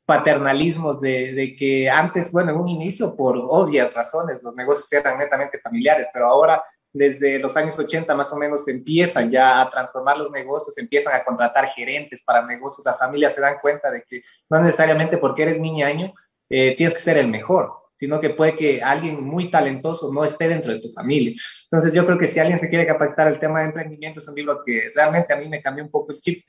paternalismos 0.06 1.02
de, 1.02 1.34
de, 1.34 1.56
que 1.56 1.90
antes, 1.90 2.32
bueno, 2.32 2.52
en 2.52 2.58
un 2.58 2.70
inicio, 2.70 3.16
por 3.16 3.38
obvias 3.38 3.92
razones, 3.92 4.44
los 4.44 4.54
negocios 4.54 4.92
eran 4.94 5.18
netamente 5.18 5.60
familiares, 5.60 6.08
pero 6.14 6.28
ahora 6.28 6.64
desde 6.92 7.40
los 7.40 7.56
años 7.56 7.78
80 7.78 8.16
más 8.16 8.32
o 8.34 8.38
menos 8.38 8.68
empiezan 8.68 9.30
ya 9.30 9.62
a 9.62 9.70
transformar 9.70 10.18
los 10.18 10.32
negocios, 10.32 10.78
empiezan 10.78 11.14
a 11.14 11.24
contratar 11.24 11.68
gerentes 11.68 12.24
para 12.24 12.46
negocios, 12.46 12.86
las 12.86 12.98
familias 12.98 13.34
se 13.34 13.42
dan 13.42 13.56
cuenta 13.62 13.92
de 13.92 14.04
que 14.08 14.22
no 14.50 14.60
necesariamente 14.62 15.18
porque 15.18 15.44
eres 15.44 15.60
niñaño 15.60 16.14
eh, 16.50 16.76
tienes 16.76 16.96
que 16.96 17.02
ser 17.02 17.18
el 17.18 17.28
mejor, 17.28 17.72
sino 17.96 18.20
que 18.20 18.32
puede 18.32 18.56
que 18.56 18.82
alguien 18.82 19.24
muy 19.24 19.52
talentoso 19.52 20.12
no 20.12 20.24
esté 20.26 20.48
dentro 20.48 20.72
de 20.72 20.80
tu 20.80 20.90
familia. 20.90 21.36
Entonces 21.66 21.94
yo 21.94 22.06
creo 22.06 22.18
que 22.18 22.28
si 22.28 22.40
alguien 22.40 22.58
se 22.58 22.70
quiere 22.70 22.88
capacitar 22.88 23.28
el 23.28 23.38
tema 23.38 23.60
de 23.60 23.68
emprendimiento 23.68 24.20
es 24.20 24.28
un 24.28 24.36
libro 24.36 24.64
que 24.66 24.92
realmente 24.96 25.32
a 25.32 25.38
mí 25.38 25.48
me 25.48 25.62
cambió 25.62 25.84
un 25.84 25.92
poco 25.92 26.12
el 26.12 26.20
chip 26.20 26.44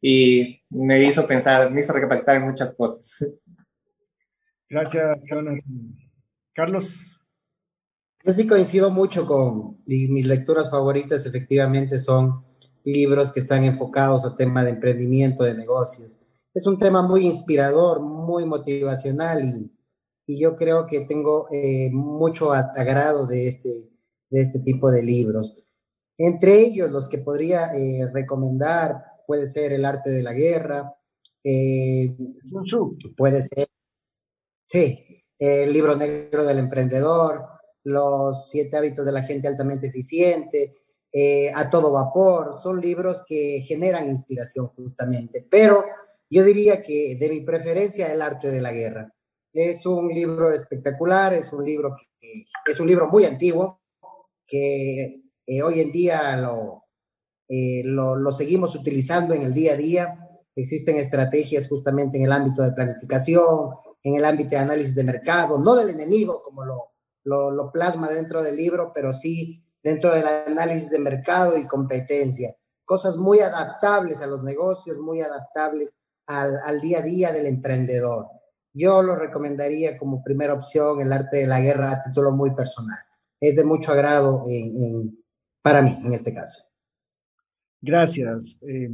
y 0.00 0.62
me 0.68 1.02
hizo 1.02 1.26
pensar, 1.26 1.70
me 1.70 1.80
hizo 1.80 1.92
recapacitar 1.92 2.36
en 2.36 2.42
muchas 2.42 2.74
cosas. 2.74 3.26
Gracias, 4.68 5.16
Carlos. 5.28 5.58
Yo 8.26 8.32
sí 8.32 8.44
coincido 8.48 8.90
mucho 8.90 9.24
con, 9.24 9.78
y 9.86 10.08
mis 10.08 10.26
lecturas 10.26 10.68
favoritas 10.68 11.24
efectivamente 11.26 11.96
son 11.96 12.44
libros 12.82 13.30
que 13.30 13.38
están 13.38 13.62
enfocados 13.62 14.24
a 14.24 14.36
tema 14.36 14.64
de 14.64 14.70
emprendimiento, 14.70 15.44
de 15.44 15.54
negocios. 15.54 16.18
Es 16.52 16.66
un 16.66 16.76
tema 16.76 17.02
muy 17.02 17.24
inspirador, 17.24 18.00
muy 18.00 18.44
motivacional 18.44 19.44
y, 19.44 19.70
y 20.26 20.40
yo 20.40 20.56
creo 20.56 20.88
que 20.88 21.02
tengo 21.02 21.46
eh, 21.52 21.88
mucho 21.92 22.52
agrado 22.52 23.28
de 23.28 23.46
este, 23.46 23.68
de 24.28 24.40
este 24.40 24.58
tipo 24.58 24.90
de 24.90 25.04
libros. 25.04 25.56
Entre 26.18 26.58
ellos, 26.58 26.90
los 26.90 27.06
que 27.06 27.18
podría 27.18 27.66
eh, 27.76 28.10
recomendar 28.12 29.04
puede 29.24 29.46
ser 29.46 29.72
El 29.72 29.84
arte 29.84 30.10
de 30.10 30.24
la 30.24 30.32
guerra, 30.32 30.96
eh, 31.44 32.16
puede 33.16 33.42
ser, 33.42 33.68
sí, 34.68 35.22
El 35.38 35.72
libro 35.72 35.94
negro 35.94 36.44
del 36.44 36.58
emprendedor, 36.58 37.55
los 37.86 38.48
siete 38.48 38.76
hábitos 38.76 39.06
de 39.06 39.12
la 39.12 39.22
gente 39.22 39.46
altamente 39.46 39.86
eficiente, 39.86 40.74
eh, 41.12 41.52
A 41.54 41.70
todo 41.70 41.92
vapor, 41.92 42.56
son 42.56 42.80
libros 42.80 43.24
que 43.26 43.60
generan 43.66 44.10
inspiración 44.10 44.66
justamente, 44.76 45.46
pero 45.48 45.84
yo 46.28 46.44
diría 46.44 46.82
que 46.82 47.16
de 47.18 47.30
mi 47.30 47.40
preferencia 47.42 48.12
El 48.12 48.20
arte 48.22 48.50
de 48.50 48.60
la 48.60 48.72
guerra. 48.72 49.14
Es 49.52 49.86
un 49.86 50.08
libro 50.08 50.52
espectacular, 50.52 51.32
es 51.32 51.52
un 51.52 51.64
libro 51.64 51.96
es 52.66 52.80
un 52.80 52.88
libro 52.88 53.08
muy 53.08 53.24
antiguo 53.24 53.80
que 54.46 55.22
eh, 55.46 55.62
hoy 55.62 55.80
en 55.80 55.90
día 55.92 56.36
lo, 56.36 56.84
eh, 57.48 57.82
lo, 57.84 58.16
lo, 58.16 58.32
seguimos 58.32 58.74
utilizando 58.74 59.32
en 59.32 59.42
el 59.42 59.54
día 59.54 59.74
a 59.74 59.76
día. 59.76 60.28
Existen 60.56 60.96
estrategias 60.96 61.68
justamente 61.68 62.18
en 62.18 62.24
el 62.24 62.32
ámbito 62.32 62.62
de 62.62 62.72
planificación, 62.72 63.70
en 64.02 64.16
el 64.16 64.24
ámbito 64.24 64.50
de 64.50 64.58
análisis 64.58 64.94
de 64.96 65.04
mercado, 65.04 65.58
no 65.58 65.76
del 65.76 65.90
enemigo 65.90 66.42
como 66.42 66.64
lo, 66.64 66.95
lo, 67.26 67.70
plasma 67.72 68.08
dentro 68.08 68.42
del 68.42 68.56
libro, 68.56 68.92
pero 68.94 69.12
sí 69.12 69.62
dentro 69.82 70.14
del 70.14 70.26
análisis 70.26 70.90
de 70.90 70.98
mercado 70.98 71.56
y 71.58 71.66
competencia. 71.66 72.56
Cosas 72.84 73.16
muy 73.16 73.40
adaptables 73.40 74.22
a 74.22 74.26
los 74.26 74.42
negocios, 74.42 74.98
muy 74.98 75.20
adaptables 75.20 75.94
al, 76.26 76.58
al 76.64 76.80
día 76.80 77.00
a 77.00 77.02
día 77.02 77.32
del 77.32 77.46
emprendedor. 77.46 78.26
Yo 78.72 79.02
lo 79.02 79.16
recomendaría 79.16 79.96
como 79.96 80.22
primera 80.22 80.54
opción 80.54 81.00
el 81.00 81.12
arte 81.12 81.38
de 81.38 81.46
la 81.46 81.60
guerra 81.60 81.92
a 81.92 82.02
título 82.02 82.30
muy 82.30 82.54
personal. 82.54 82.98
Es 83.40 83.56
de 83.56 83.64
mucho 83.64 83.92
agrado 83.92 84.44
en, 84.48 85.18
para 85.62 85.82
mí 85.82 85.98
en 86.04 86.12
este 86.12 86.32
caso. 86.32 86.64
Gracias. 87.80 88.58
Eh, 88.62 88.90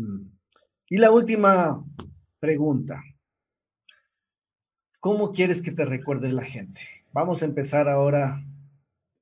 y 0.89 0.99
la 0.99 1.11
última 1.11 1.85
pregunta. 2.39 3.03
¿Cómo 5.01 5.33
quieres 5.33 5.61
que 5.63 5.73
te 5.73 5.85
recuerde 5.85 6.33
la 6.33 6.45
gente? 6.45 7.02
Vamos 7.15 7.43
a 7.43 7.45
empezar 7.45 7.91
ahora 7.91 8.43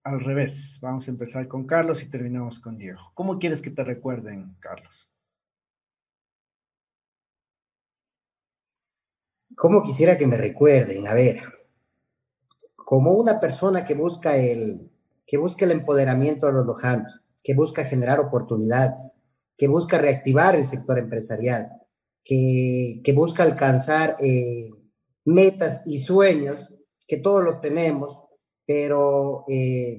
al 0.05 0.20
revés. 0.20 0.78
Vamos 0.80 1.09
a 1.09 1.11
empezar 1.11 1.49
con 1.49 1.66
Carlos 1.66 2.05
y 2.05 2.11
terminamos 2.11 2.61
con 2.61 2.78
Diego. 2.78 3.11
¿Cómo 3.14 3.41
quieres 3.41 3.61
que 3.61 3.70
te 3.70 3.82
recuerden, 3.82 4.57
Carlos? 4.61 5.11
¿Cómo 9.57 9.82
quisiera 9.82 10.16
que 10.16 10.28
me 10.28 10.36
recuerden? 10.36 11.09
A 11.09 11.14
ver, 11.14 11.43
como 12.76 13.12
una 13.12 13.41
persona 13.41 13.84
que 13.84 13.95
busca 13.95 14.36
el, 14.36 14.88
que 15.26 15.36
busca 15.36 15.64
el 15.64 15.72
empoderamiento 15.72 16.47
de 16.47 16.53
los 16.53 16.66
lojanos, 16.66 17.20
que 17.43 17.55
busca 17.55 17.84
generar 17.84 18.20
oportunidades, 18.20 19.16
que 19.57 19.66
busca 19.66 19.99
reactivar 19.99 20.55
el 20.55 20.66
sector 20.66 20.97
empresarial, 20.97 21.72
que, 22.22 23.01
que 23.03 23.12
busca 23.12 23.43
alcanzar 23.43 24.16
eh, 24.20 24.70
metas 25.24 25.82
y 25.86 25.99
sueños, 25.99 26.70
que 27.11 27.17
todos 27.17 27.43
los 27.43 27.61
tenemos, 27.61 28.23
pero 28.65 29.45
eh, 29.49 29.99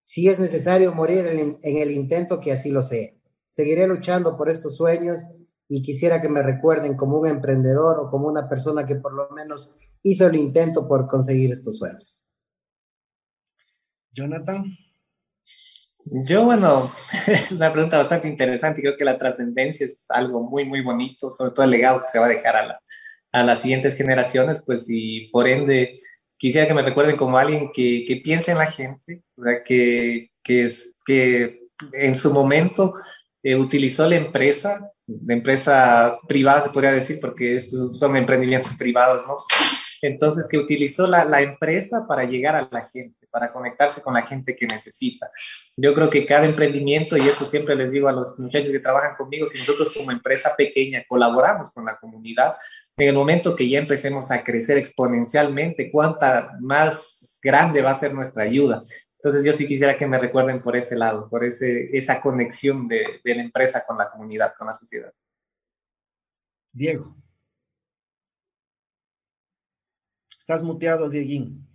si 0.00 0.28
es 0.28 0.38
necesario 0.38 0.94
morir 0.94 1.26
en, 1.26 1.58
en 1.60 1.76
el 1.78 1.90
intento, 1.90 2.38
que 2.38 2.52
así 2.52 2.70
lo 2.70 2.84
sea. 2.84 3.10
Seguiré 3.48 3.88
luchando 3.88 4.36
por 4.36 4.48
estos 4.48 4.76
sueños 4.76 5.24
y 5.68 5.82
quisiera 5.82 6.20
que 6.20 6.28
me 6.28 6.44
recuerden 6.44 6.96
como 6.96 7.18
un 7.18 7.26
emprendedor 7.26 7.98
o 7.98 8.10
como 8.10 8.28
una 8.28 8.48
persona 8.48 8.86
que 8.86 8.94
por 8.94 9.12
lo 9.12 9.28
menos 9.30 9.74
hizo 10.04 10.28
el 10.28 10.36
intento 10.36 10.86
por 10.86 11.08
conseguir 11.08 11.50
estos 11.50 11.78
sueños. 11.78 12.22
Jonathan. 14.12 14.66
Yo, 16.28 16.44
bueno, 16.44 16.92
es 17.26 17.50
una 17.50 17.72
pregunta 17.72 17.98
bastante 17.98 18.28
interesante. 18.28 18.82
Creo 18.82 18.96
que 18.96 19.04
la 19.04 19.18
trascendencia 19.18 19.84
es 19.84 20.06
algo 20.10 20.42
muy, 20.42 20.64
muy 20.64 20.80
bonito, 20.80 21.28
sobre 21.28 21.50
todo 21.50 21.64
el 21.64 21.72
legado 21.72 22.00
que 22.02 22.06
se 22.06 22.20
va 22.20 22.26
a 22.26 22.28
dejar 22.28 22.54
a, 22.54 22.66
la, 22.66 22.80
a 23.32 23.42
las 23.42 23.62
siguientes 23.62 23.96
generaciones, 23.96 24.62
pues, 24.64 24.86
y 24.88 25.28
por 25.28 25.48
ende, 25.48 25.94
quisiera 26.36 26.66
que 26.66 26.74
me 26.74 26.82
recuerden 26.82 27.16
como 27.16 27.38
alguien 27.38 27.70
que, 27.72 28.04
que 28.06 28.16
piense 28.16 28.52
en 28.52 28.58
la 28.58 28.66
gente, 28.66 29.22
o 29.36 29.42
sea, 29.42 29.62
que, 29.64 30.30
que, 30.42 30.64
es, 30.64 30.96
que 31.04 31.60
en 31.92 32.16
su 32.16 32.32
momento 32.32 32.92
eh, 33.42 33.56
utilizó 33.56 34.08
la 34.08 34.16
empresa 34.16 34.92
de 35.06 35.34
empresa 35.34 36.18
privada, 36.26 36.62
se 36.62 36.70
podría 36.70 36.92
decir, 36.92 37.20
porque 37.20 37.54
estos 37.54 37.96
son 37.98 38.16
emprendimientos 38.16 38.74
privados, 38.74 39.24
¿no? 39.26 39.36
Entonces, 40.02 40.46
que 40.50 40.58
utilizó 40.58 41.06
la, 41.06 41.24
la, 41.24 41.40
empresa 41.40 42.06
para 42.06 42.24
llegar 42.24 42.54
a 42.54 42.68
la 42.70 42.90
gente, 42.92 43.26
para 43.30 43.52
conectarse 43.52 44.02
con 44.02 44.14
la 44.14 44.22
gente 44.22 44.54
que 44.54 44.66
necesita. 44.66 45.30
Yo 45.76 45.94
creo 45.94 46.10
que 46.10 46.26
cada 46.26 46.44
emprendimiento, 46.44 47.16
y 47.16 47.22
eso 47.22 47.44
siempre 47.44 47.74
les 47.76 47.90
digo 47.90 48.08
a 48.08 48.12
los 48.12 48.38
muchachos 48.38 48.70
que 48.70 48.80
trabajan 48.80 49.16
conmigo, 49.16 49.46
si 49.46 49.58
nosotros 49.58 49.94
como 49.94 50.10
empresa 50.10 50.54
pequeña 50.56 51.04
colaboramos 51.08 51.70
con 51.70 51.84
la 51.86 51.96
comunidad, 51.98 52.56
en 52.96 53.08
el 53.08 53.14
momento 53.14 53.54
que 53.54 53.68
ya 53.68 53.78
empecemos 53.78 54.30
a 54.30 54.42
crecer 54.42 54.78
exponencialmente, 54.78 55.90
cuánta 55.90 56.56
más 56.60 57.38
grande 57.42 57.82
va 57.82 57.90
a 57.90 57.98
ser 57.98 58.14
nuestra 58.14 58.44
ayuda. 58.44 58.82
Entonces 59.16 59.44
yo 59.44 59.52
sí 59.52 59.66
quisiera 59.66 59.98
que 59.98 60.06
me 60.06 60.18
recuerden 60.18 60.62
por 60.62 60.76
ese 60.76 60.96
lado, 60.96 61.28
por 61.28 61.44
ese, 61.44 61.90
esa 61.96 62.20
conexión 62.20 62.88
de, 62.88 63.20
de 63.22 63.34
la 63.34 63.42
empresa 63.42 63.84
con 63.86 63.98
la 63.98 64.10
comunidad, 64.10 64.54
con 64.56 64.66
la 64.66 64.74
sociedad. 64.74 65.12
Diego. 66.72 67.14
Estás 70.38 70.62
muteado, 70.62 71.08
Dieguín. 71.10 71.66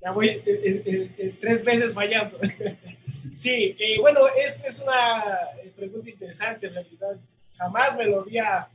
Ya 0.00 0.10
voy 0.10 0.28
eh, 0.28 0.42
eh, 0.46 1.14
eh, 1.16 1.38
tres 1.40 1.64
veces 1.64 1.94
fallando. 1.94 2.38
sí, 3.32 3.76
eh, 3.78 3.98
bueno, 4.00 4.20
es, 4.36 4.64
es, 4.64 4.80
una 4.80 5.22
pregunta 5.76 6.10
interesante 6.10 6.66
en 6.66 6.74
realidad. 6.74 7.16
Jamás 7.54 7.96
me 7.96 8.06
lo 8.06 8.20
había 8.20 8.68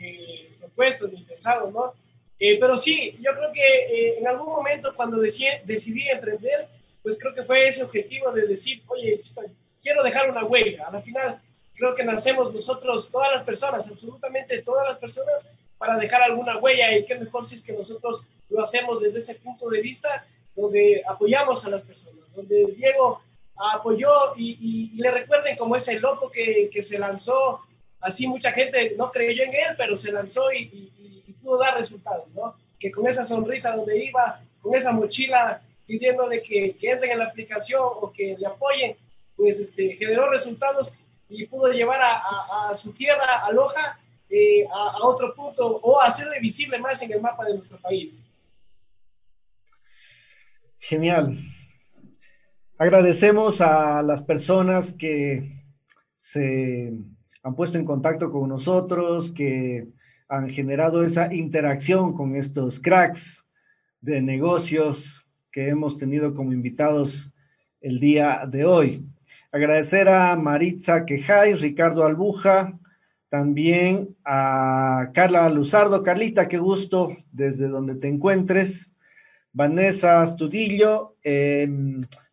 eh, 0.00 0.56
propuesto 0.58 1.08
ni 1.08 1.22
pensado, 1.22 1.70
¿no? 1.70 1.94
Eh, 2.38 2.56
pero 2.60 2.76
sí, 2.76 3.18
yo 3.20 3.32
creo 3.34 3.50
que 3.52 3.60
eh, 3.60 4.18
en 4.18 4.28
algún 4.28 4.48
momento 4.48 4.94
cuando 4.94 5.18
decidí, 5.18 5.48
decidí, 5.64 6.08
emprender, 6.08 6.68
pues 7.02 7.18
creo 7.18 7.34
que 7.34 7.42
fue 7.42 7.66
ese 7.66 7.82
objetivo 7.82 8.30
de 8.30 8.46
decir, 8.46 8.82
oye, 8.86 9.20
quiero 9.82 10.02
dejar 10.02 10.30
una 10.30 10.44
huella. 10.44 10.86
A 10.86 10.92
la 10.92 11.02
final, 11.02 11.40
creo 11.74 11.94
que 11.94 12.04
nacemos 12.04 12.52
nosotros, 12.52 13.10
todas 13.10 13.32
las 13.32 13.42
personas, 13.42 13.88
absolutamente 13.88 14.62
todas 14.62 14.86
las 14.86 14.98
personas, 14.98 15.50
para 15.78 15.96
dejar 15.96 16.22
alguna 16.22 16.58
huella 16.58 16.96
y 16.96 17.04
qué 17.04 17.14
mejor 17.16 17.44
si 17.44 17.54
es 17.54 17.62
que 17.62 17.72
nosotros 17.72 18.22
lo 18.50 18.62
hacemos 18.62 19.00
desde 19.00 19.18
ese 19.18 19.34
punto 19.36 19.68
de 19.68 19.80
vista 19.80 20.26
donde 20.54 21.02
apoyamos 21.06 21.64
a 21.64 21.70
las 21.70 21.82
personas, 21.82 22.34
donde 22.34 22.66
Diego 22.76 23.22
apoyó 23.56 24.34
y, 24.36 24.58
y, 24.60 24.92
y 24.94 25.02
le 25.02 25.10
recuerden 25.10 25.56
como 25.56 25.76
ese 25.76 25.98
loco 25.98 26.30
que, 26.30 26.68
que, 26.72 26.82
se 26.82 26.98
lanzó, 26.98 27.60
así 28.00 28.26
mucha 28.26 28.52
gente 28.52 28.94
no 28.96 29.10
creyó 29.10 29.44
en 29.44 29.54
él, 29.54 29.74
pero 29.76 29.96
se 29.96 30.12
lanzó 30.12 30.52
y, 30.52 30.92
pudo 31.42 31.58
dar 31.58 31.78
resultados, 31.78 32.28
¿no? 32.34 32.56
Que 32.78 32.90
con 32.90 33.06
esa 33.06 33.24
sonrisa 33.24 33.74
donde 33.74 34.04
iba, 34.04 34.42
con 34.60 34.74
esa 34.74 34.92
mochila 34.92 35.62
pidiéndole 35.86 36.42
que, 36.42 36.76
entren 36.82 37.12
en 37.12 37.18
la 37.20 37.26
aplicación 37.26 37.80
o 37.82 38.12
que 38.12 38.36
le 38.38 38.46
apoyen, 38.46 38.96
pues 39.36 39.58
este, 39.60 39.96
generó 39.96 40.28
resultados 40.28 40.94
y 41.28 41.46
pudo 41.46 41.72
llevar 41.72 42.00
a 42.02 42.74
su 42.74 42.92
tierra, 42.92 43.46
a 43.46 43.52
Loja, 43.52 43.98
eh, 44.30 44.66
a, 44.70 44.90
a, 44.90 45.06
otro 45.06 45.34
punto 45.34 45.66
o 45.66 45.98
hacerle 46.02 46.38
visible 46.38 46.78
más 46.78 47.00
en 47.00 47.10
el 47.12 47.20
mapa 47.20 47.46
de 47.46 47.54
nuestro 47.54 47.78
país. 47.78 48.22
Genial. 50.78 51.38
Agradecemos 52.76 53.62
a 53.62 54.02
las 54.02 54.22
personas 54.22 54.92
que 54.92 55.50
se 56.18 56.92
han 57.42 57.54
puesto 57.54 57.78
en 57.78 57.84
contacto 57.84 58.30
con 58.30 58.48
nosotros, 58.48 59.30
que 59.30 59.88
han 60.28 60.50
generado 60.50 61.02
esa 61.02 61.32
interacción 61.32 62.12
con 62.12 62.36
estos 62.36 62.80
cracks 62.80 63.44
de 64.00 64.20
negocios 64.22 65.26
que 65.50 65.68
hemos 65.68 65.96
tenido 65.96 66.34
como 66.34 66.52
invitados 66.52 67.32
el 67.80 67.98
día 68.00 68.46
de 68.48 68.64
hoy. 68.64 69.06
Agradecer 69.50 70.08
a 70.08 70.36
Maritza 70.36 71.06
Quejay, 71.06 71.54
Ricardo 71.54 72.04
Albuja, 72.04 72.78
también 73.30 74.16
a 74.24 75.10
Carla 75.14 75.48
Luzardo. 75.48 76.02
Carlita, 76.02 76.48
qué 76.48 76.58
gusto 76.58 77.16
desde 77.32 77.68
donde 77.68 77.94
te 77.94 78.08
encuentres. 78.08 78.92
Vanessa 79.52 80.20
Astudillo, 80.20 81.16
eh, 81.24 81.68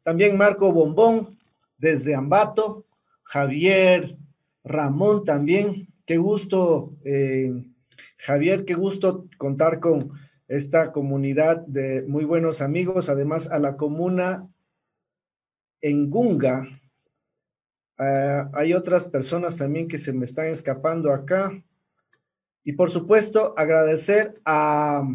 también 0.03 0.37
Marco 0.37 0.71
Bombón 0.71 1.39
desde 1.77 2.15
Ambato, 2.15 2.85
Javier 3.23 4.17
Ramón 4.65 5.23
también, 5.23 5.87
qué 6.05 6.17
gusto 6.17 6.97
eh, 7.05 7.53
Javier, 8.17 8.65
qué 8.65 8.73
gusto 8.73 9.27
contar 9.37 9.79
con 9.79 10.11
esta 10.47 10.91
comunidad 10.91 11.65
de 11.65 12.03
muy 12.03 12.25
buenos 12.25 12.61
amigos, 12.61 13.09
además 13.09 13.49
a 13.49 13.59
la 13.59 13.77
comuna 13.77 14.47
en 15.81 16.09
Gunga. 16.09 16.67
Uh, 17.97 18.49
hay 18.53 18.73
otras 18.73 19.05
personas 19.05 19.55
también 19.55 19.87
que 19.87 19.97
se 19.97 20.13
me 20.13 20.25
están 20.25 20.47
escapando 20.47 21.11
acá. 21.11 21.63
Y 22.63 22.73
por 22.73 22.89
supuesto, 22.89 23.53
agradecer 23.57 24.41
a 24.43 25.07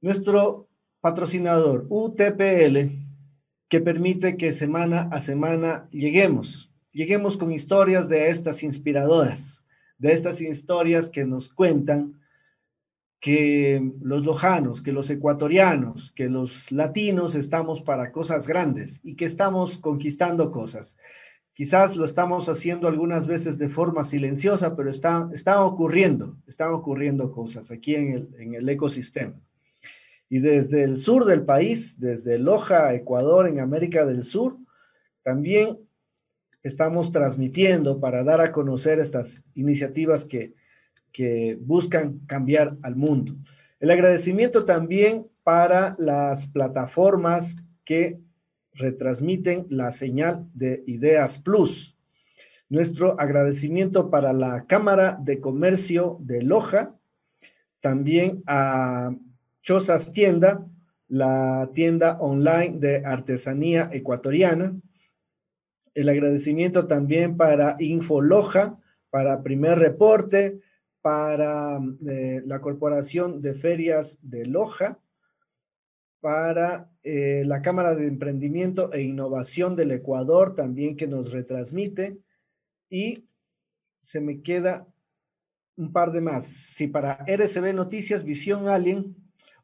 nuestro 0.00 0.68
patrocinador 1.00 1.86
UTPL, 1.88 2.90
que 3.68 3.80
permite 3.80 4.36
que 4.36 4.52
semana 4.52 5.08
a 5.10 5.20
semana 5.20 5.88
lleguemos, 5.90 6.73
lleguemos 6.94 7.36
con 7.36 7.52
historias 7.52 8.08
de 8.08 8.30
estas 8.30 8.62
inspiradoras 8.62 9.64
de 9.98 10.12
estas 10.12 10.40
historias 10.40 11.08
que 11.08 11.24
nos 11.24 11.48
cuentan 11.48 12.20
que 13.20 13.92
los 14.02 14.24
lojanos, 14.24 14.82
que 14.82 14.92
los 14.92 15.08
ecuatorianos, 15.08 16.12
que 16.12 16.28
los 16.28 16.70
latinos 16.70 17.34
estamos 17.34 17.80
para 17.80 18.12
cosas 18.12 18.46
grandes 18.46 19.00
y 19.02 19.14
que 19.14 19.24
estamos 19.24 19.78
conquistando 19.78 20.52
cosas. 20.52 20.96
Quizás 21.54 21.96
lo 21.96 22.04
estamos 22.04 22.48
haciendo 22.48 22.88
algunas 22.88 23.26
veces 23.26 23.56
de 23.56 23.70
forma 23.70 24.04
silenciosa, 24.04 24.76
pero 24.76 24.90
está, 24.90 25.30
está 25.32 25.64
ocurriendo, 25.64 26.36
están 26.46 26.72
ocurriendo 26.72 27.32
cosas 27.32 27.70
aquí 27.70 27.94
en 27.94 28.12
el, 28.12 28.28
en 28.38 28.54
el 28.54 28.68
ecosistema. 28.68 29.40
Y 30.28 30.40
desde 30.40 30.82
el 30.82 30.98
sur 30.98 31.24
del 31.24 31.44
país, 31.44 31.98
desde 31.98 32.38
Loja, 32.38 32.92
Ecuador, 32.92 33.46
en 33.46 33.60
América 33.60 34.04
del 34.04 34.24
Sur, 34.24 34.58
también 35.22 35.78
estamos 36.64 37.12
transmitiendo 37.12 38.00
para 38.00 38.24
dar 38.24 38.40
a 38.40 38.50
conocer 38.50 38.98
estas 38.98 39.42
iniciativas 39.54 40.24
que, 40.24 40.54
que 41.12 41.56
buscan 41.60 42.18
cambiar 42.26 42.76
al 42.82 42.96
mundo. 42.96 43.36
El 43.78 43.90
agradecimiento 43.90 44.64
también 44.64 45.28
para 45.44 45.94
las 45.98 46.48
plataformas 46.48 47.56
que 47.84 48.18
retransmiten 48.72 49.66
la 49.68 49.92
señal 49.92 50.48
de 50.54 50.82
Ideas 50.86 51.38
Plus. 51.38 51.96
Nuestro 52.68 53.20
agradecimiento 53.20 54.10
para 54.10 54.32
la 54.32 54.64
Cámara 54.66 55.18
de 55.20 55.40
Comercio 55.40 56.16
de 56.20 56.42
Loja, 56.42 56.96
también 57.80 58.42
a 58.46 59.14
Chozas 59.62 60.12
Tienda, 60.12 60.66
la 61.08 61.70
tienda 61.74 62.18
online 62.20 62.78
de 62.78 63.04
artesanía 63.04 63.90
ecuatoriana. 63.92 64.74
El 65.94 66.08
agradecimiento 66.08 66.86
también 66.86 67.36
para 67.36 67.76
Infoloja, 67.78 68.78
para 69.10 69.42
Primer 69.42 69.78
Reporte, 69.78 70.60
para 71.00 71.78
eh, 72.08 72.42
la 72.44 72.60
Corporación 72.60 73.40
de 73.40 73.54
Ferias 73.54 74.18
de 74.22 74.46
Loja, 74.46 74.98
para 76.20 76.90
eh, 77.02 77.42
la 77.44 77.60
Cámara 77.60 77.94
de 77.94 78.08
Emprendimiento 78.08 78.90
e 78.92 79.02
Innovación 79.02 79.76
del 79.76 79.90
Ecuador 79.90 80.54
también 80.54 80.96
que 80.96 81.06
nos 81.06 81.32
retransmite 81.32 82.18
y 82.88 83.28
se 84.00 84.20
me 84.20 84.40
queda 84.40 84.86
un 85.76 85.92
par 85.92 86.12
de 86.12 86.22
más. 86.22 86.46
Sí, 86.46 86.86
para 86.86 87.24
RCB 87.26 87.74
Noticias, 87.74 88.24
Visión 88.24 88.68
Alien, 88.68 89.14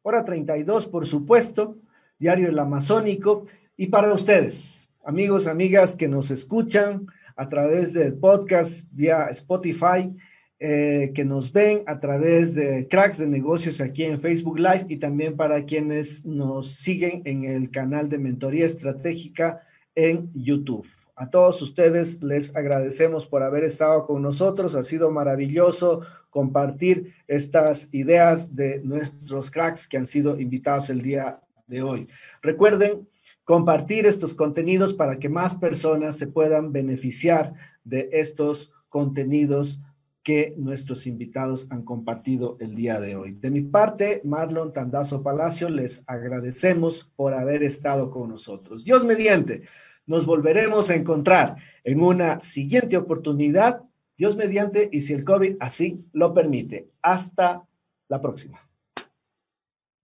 hora 0.03 0.23
32, 0.23 0.85
por 0.85 1.07
supuesto, 1.07 1.79
Diario 2.19 2.49
El 2.49 2.59
Amazónico 2.59 3.45
y 3.75 3.87
para 3.87 4.13
ustedes, 4.13 4.87
amigos, 5.03 5.47
amigas 5.47 5.95
que 5.95 6.07
nos 6.07 6.31
escuchan 6.31 7.07
a 7.35 7.49
través 7.49 7.93
del 7.93 8.15
podcast 8.15 8.85
vía 8.91 9.27
Spotify 9.31 10.15
eh, 10.59 11.11
que 11.15 11.25
nos 11.25 11.51
ven 11.51 11.83
a 11.87 11.99
través 11.99 12.53
de 12.53 12.87
Cracks 12.87 13.17
de 13.17 13.27
Negocios 13.27 13.81
aquí 13.81 14.03
en 14.03 14.19
Facebook 14.19 14.59
Live 14.59 14.85
y 14.89 14.97
también 14.97 15.35
para 15.35 15.65
quienes 15.65 16.23
nos 16.23 16.75
siguen 16.75 17.23
en 17.25 17.45
el 17.45 17.71
canal 17.71 18.09
de 18.09 18.19
Mentoría 18.19 18.65
Estratégica 18.65 19.63
en 19.95 20.29
YouTube. 20.35 20.85
A 21.15 21.31
todos 21.31 21.61
ustedes 21.63 22.21
les 22.21 22.55
agradecemos 22.55 23.25
por 23.25 23.41
haber 23.41 23.63
estado 23.63 24.05
con 24.05 24.21
nosotros. 24.21 24.75
Ha 24.75 24.83
sido 24.83 25.09
maravilloso 25.09 26.01
compartir 26.29 27.15
estas 27.27 27.89
ideas 27.91 28.55
de 28.55 28.81
nuestros 28.83 29.49
cracks 29.49 29.87
que 29.87 29.97
han 29.97 30.05
sido 30.05 30.39
invitados 30.39 30.91
el 30.91 31.01
día 31.01 31.41
de 31.65 31.81
hoy. 31.81 32.07
Recuerden 32.41 33.07
compartir 33.51 34.05
estos 34.05 34.33
contenidos 34.33 34.93
para 34.93 35.19
que 35.19 35.27
más 35.27 35.55
personas 35.55 36.17
se 36.17 36.25
puedan 36.25 36.71
beneficiar 36.71 37.53
de 37.83 38.07
estos 38.13 38.71
contenidos 38.87 39.81
que 40.23 40.53
nuestros 40.55 41.05
invitados 41.05 41.67
han 41.69 41.83
compartido 41.83 42.55
el 42.61 42.75
día 42.75 43.01
de 43.01 43.17
hoy. 43.17 43.33
De 43.33 43.51
mi 43.51 43.59
parte, 43.59 44.21
Marlon 44.23 44.71
Tandazo 44.71 45.21
Palacio, 45.21 45.67
les 45.67 46.01
agradecemos 46.07 47.11
por 47.17 47.33
haber 47.33 47.61
estado 47.61 48.09
con 48.09 48.29
nosotros. 48.29 48.85
Dios 48.85 49.03
mediante, 49.03 49.63
nos 50.05 50.25
volveremos 50.25 50.89
a 50.89 50.95
encontrar 50.95 51.57
en 51.83 52.01
una 52.01 52.39
siguiente 52.39 52.95
oportunidad, 52.95 53.81
Dios 54.15 54.37
mediante, 54.37 54.87
y 54.93 55.01
si 55.01 55.11
el 55.11 55.25
COVID 55.25 55.57
así 55.59 56.05
lo 56.13 56.33
permite. 56.33 56.87
Hasta 57.01 57.67
la 58.07 58.21
próxima. 58.21 58.65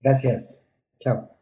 Gracias. 0.01 0.65
Chao. 0.99 1.36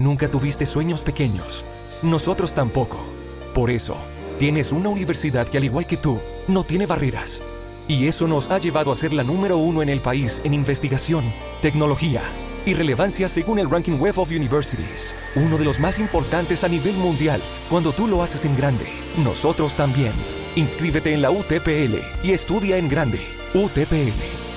Nunca 0.00 0.30
tuviste 0.30 0.64
sueños 0.64 1.02
pequeños. 1.02 1.62
Nosotros 2.00 2.54
tampoco. 2.54 3.04
Por 3.52 3.70
eso, 3.70 3.98
tienes 4.38 4.72
una 4.72 4.88
universidad 4.88 5.46
que 5.46 5.58
al 5.58 5.64
igual 5.64 5.86
que 5.86 5.98
tú, 5.98 6.18
no 6.48 6.64
tiene 6.64 6.86
barreras 6.86 7.42
y 7.86 8.06
eso 8.06 8.26
nos 8.26 8.48
ha 8.48 8.56
llevado 8.56 8.92
a 8.92 8.96
ser 8.96 9.12
la 9.12 9.24
número 9.24 9.58
uno 9.58 9.82
en 9.82 9.90
el 9.90 10.00
país 10.00 10.40
en 10.42 10.54
investigación, 10.54 11.34
tecnología 11.60 12.22
y 12.64 12.72
relevancia 12.72 13.28
según 13.28 13.58
el 13.58 13.68
Ranking 13.68 13.98
Web 13.98 14.18
of 14.18 14.30
Universities, 14.30 15.14
uno 15.34 15.58
de 15.58 15.66
los 15.66 15.78
más 15.78 15.98
importantes 15.98 16.64
a 16.64 16.68
nivel 16.68 16.94
mundial. 16.94 17.42
Cuando 17.68 17.92
tú 17.92 18.06
lo 18.06 18.22
haces 18.22 18.46
en 18.46 18.56
grande, 18.56 18.86
nosotros 19.22 19.74
también. 19.74 20.14
Inscríbete 20.56 21.12
en 21.12 21.20
la 21.20 21.30
UTPL 21.30 21.98
y 22.22 22.30
estudia 22.30 22.78
en 22.78 22.88
grande. 22.88 23.20
UTPL. 23.52 24.16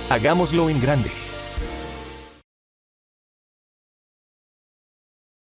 Hagámoslo 0.09 0.69
en 0.69 0.79
grande. 0.79 1.22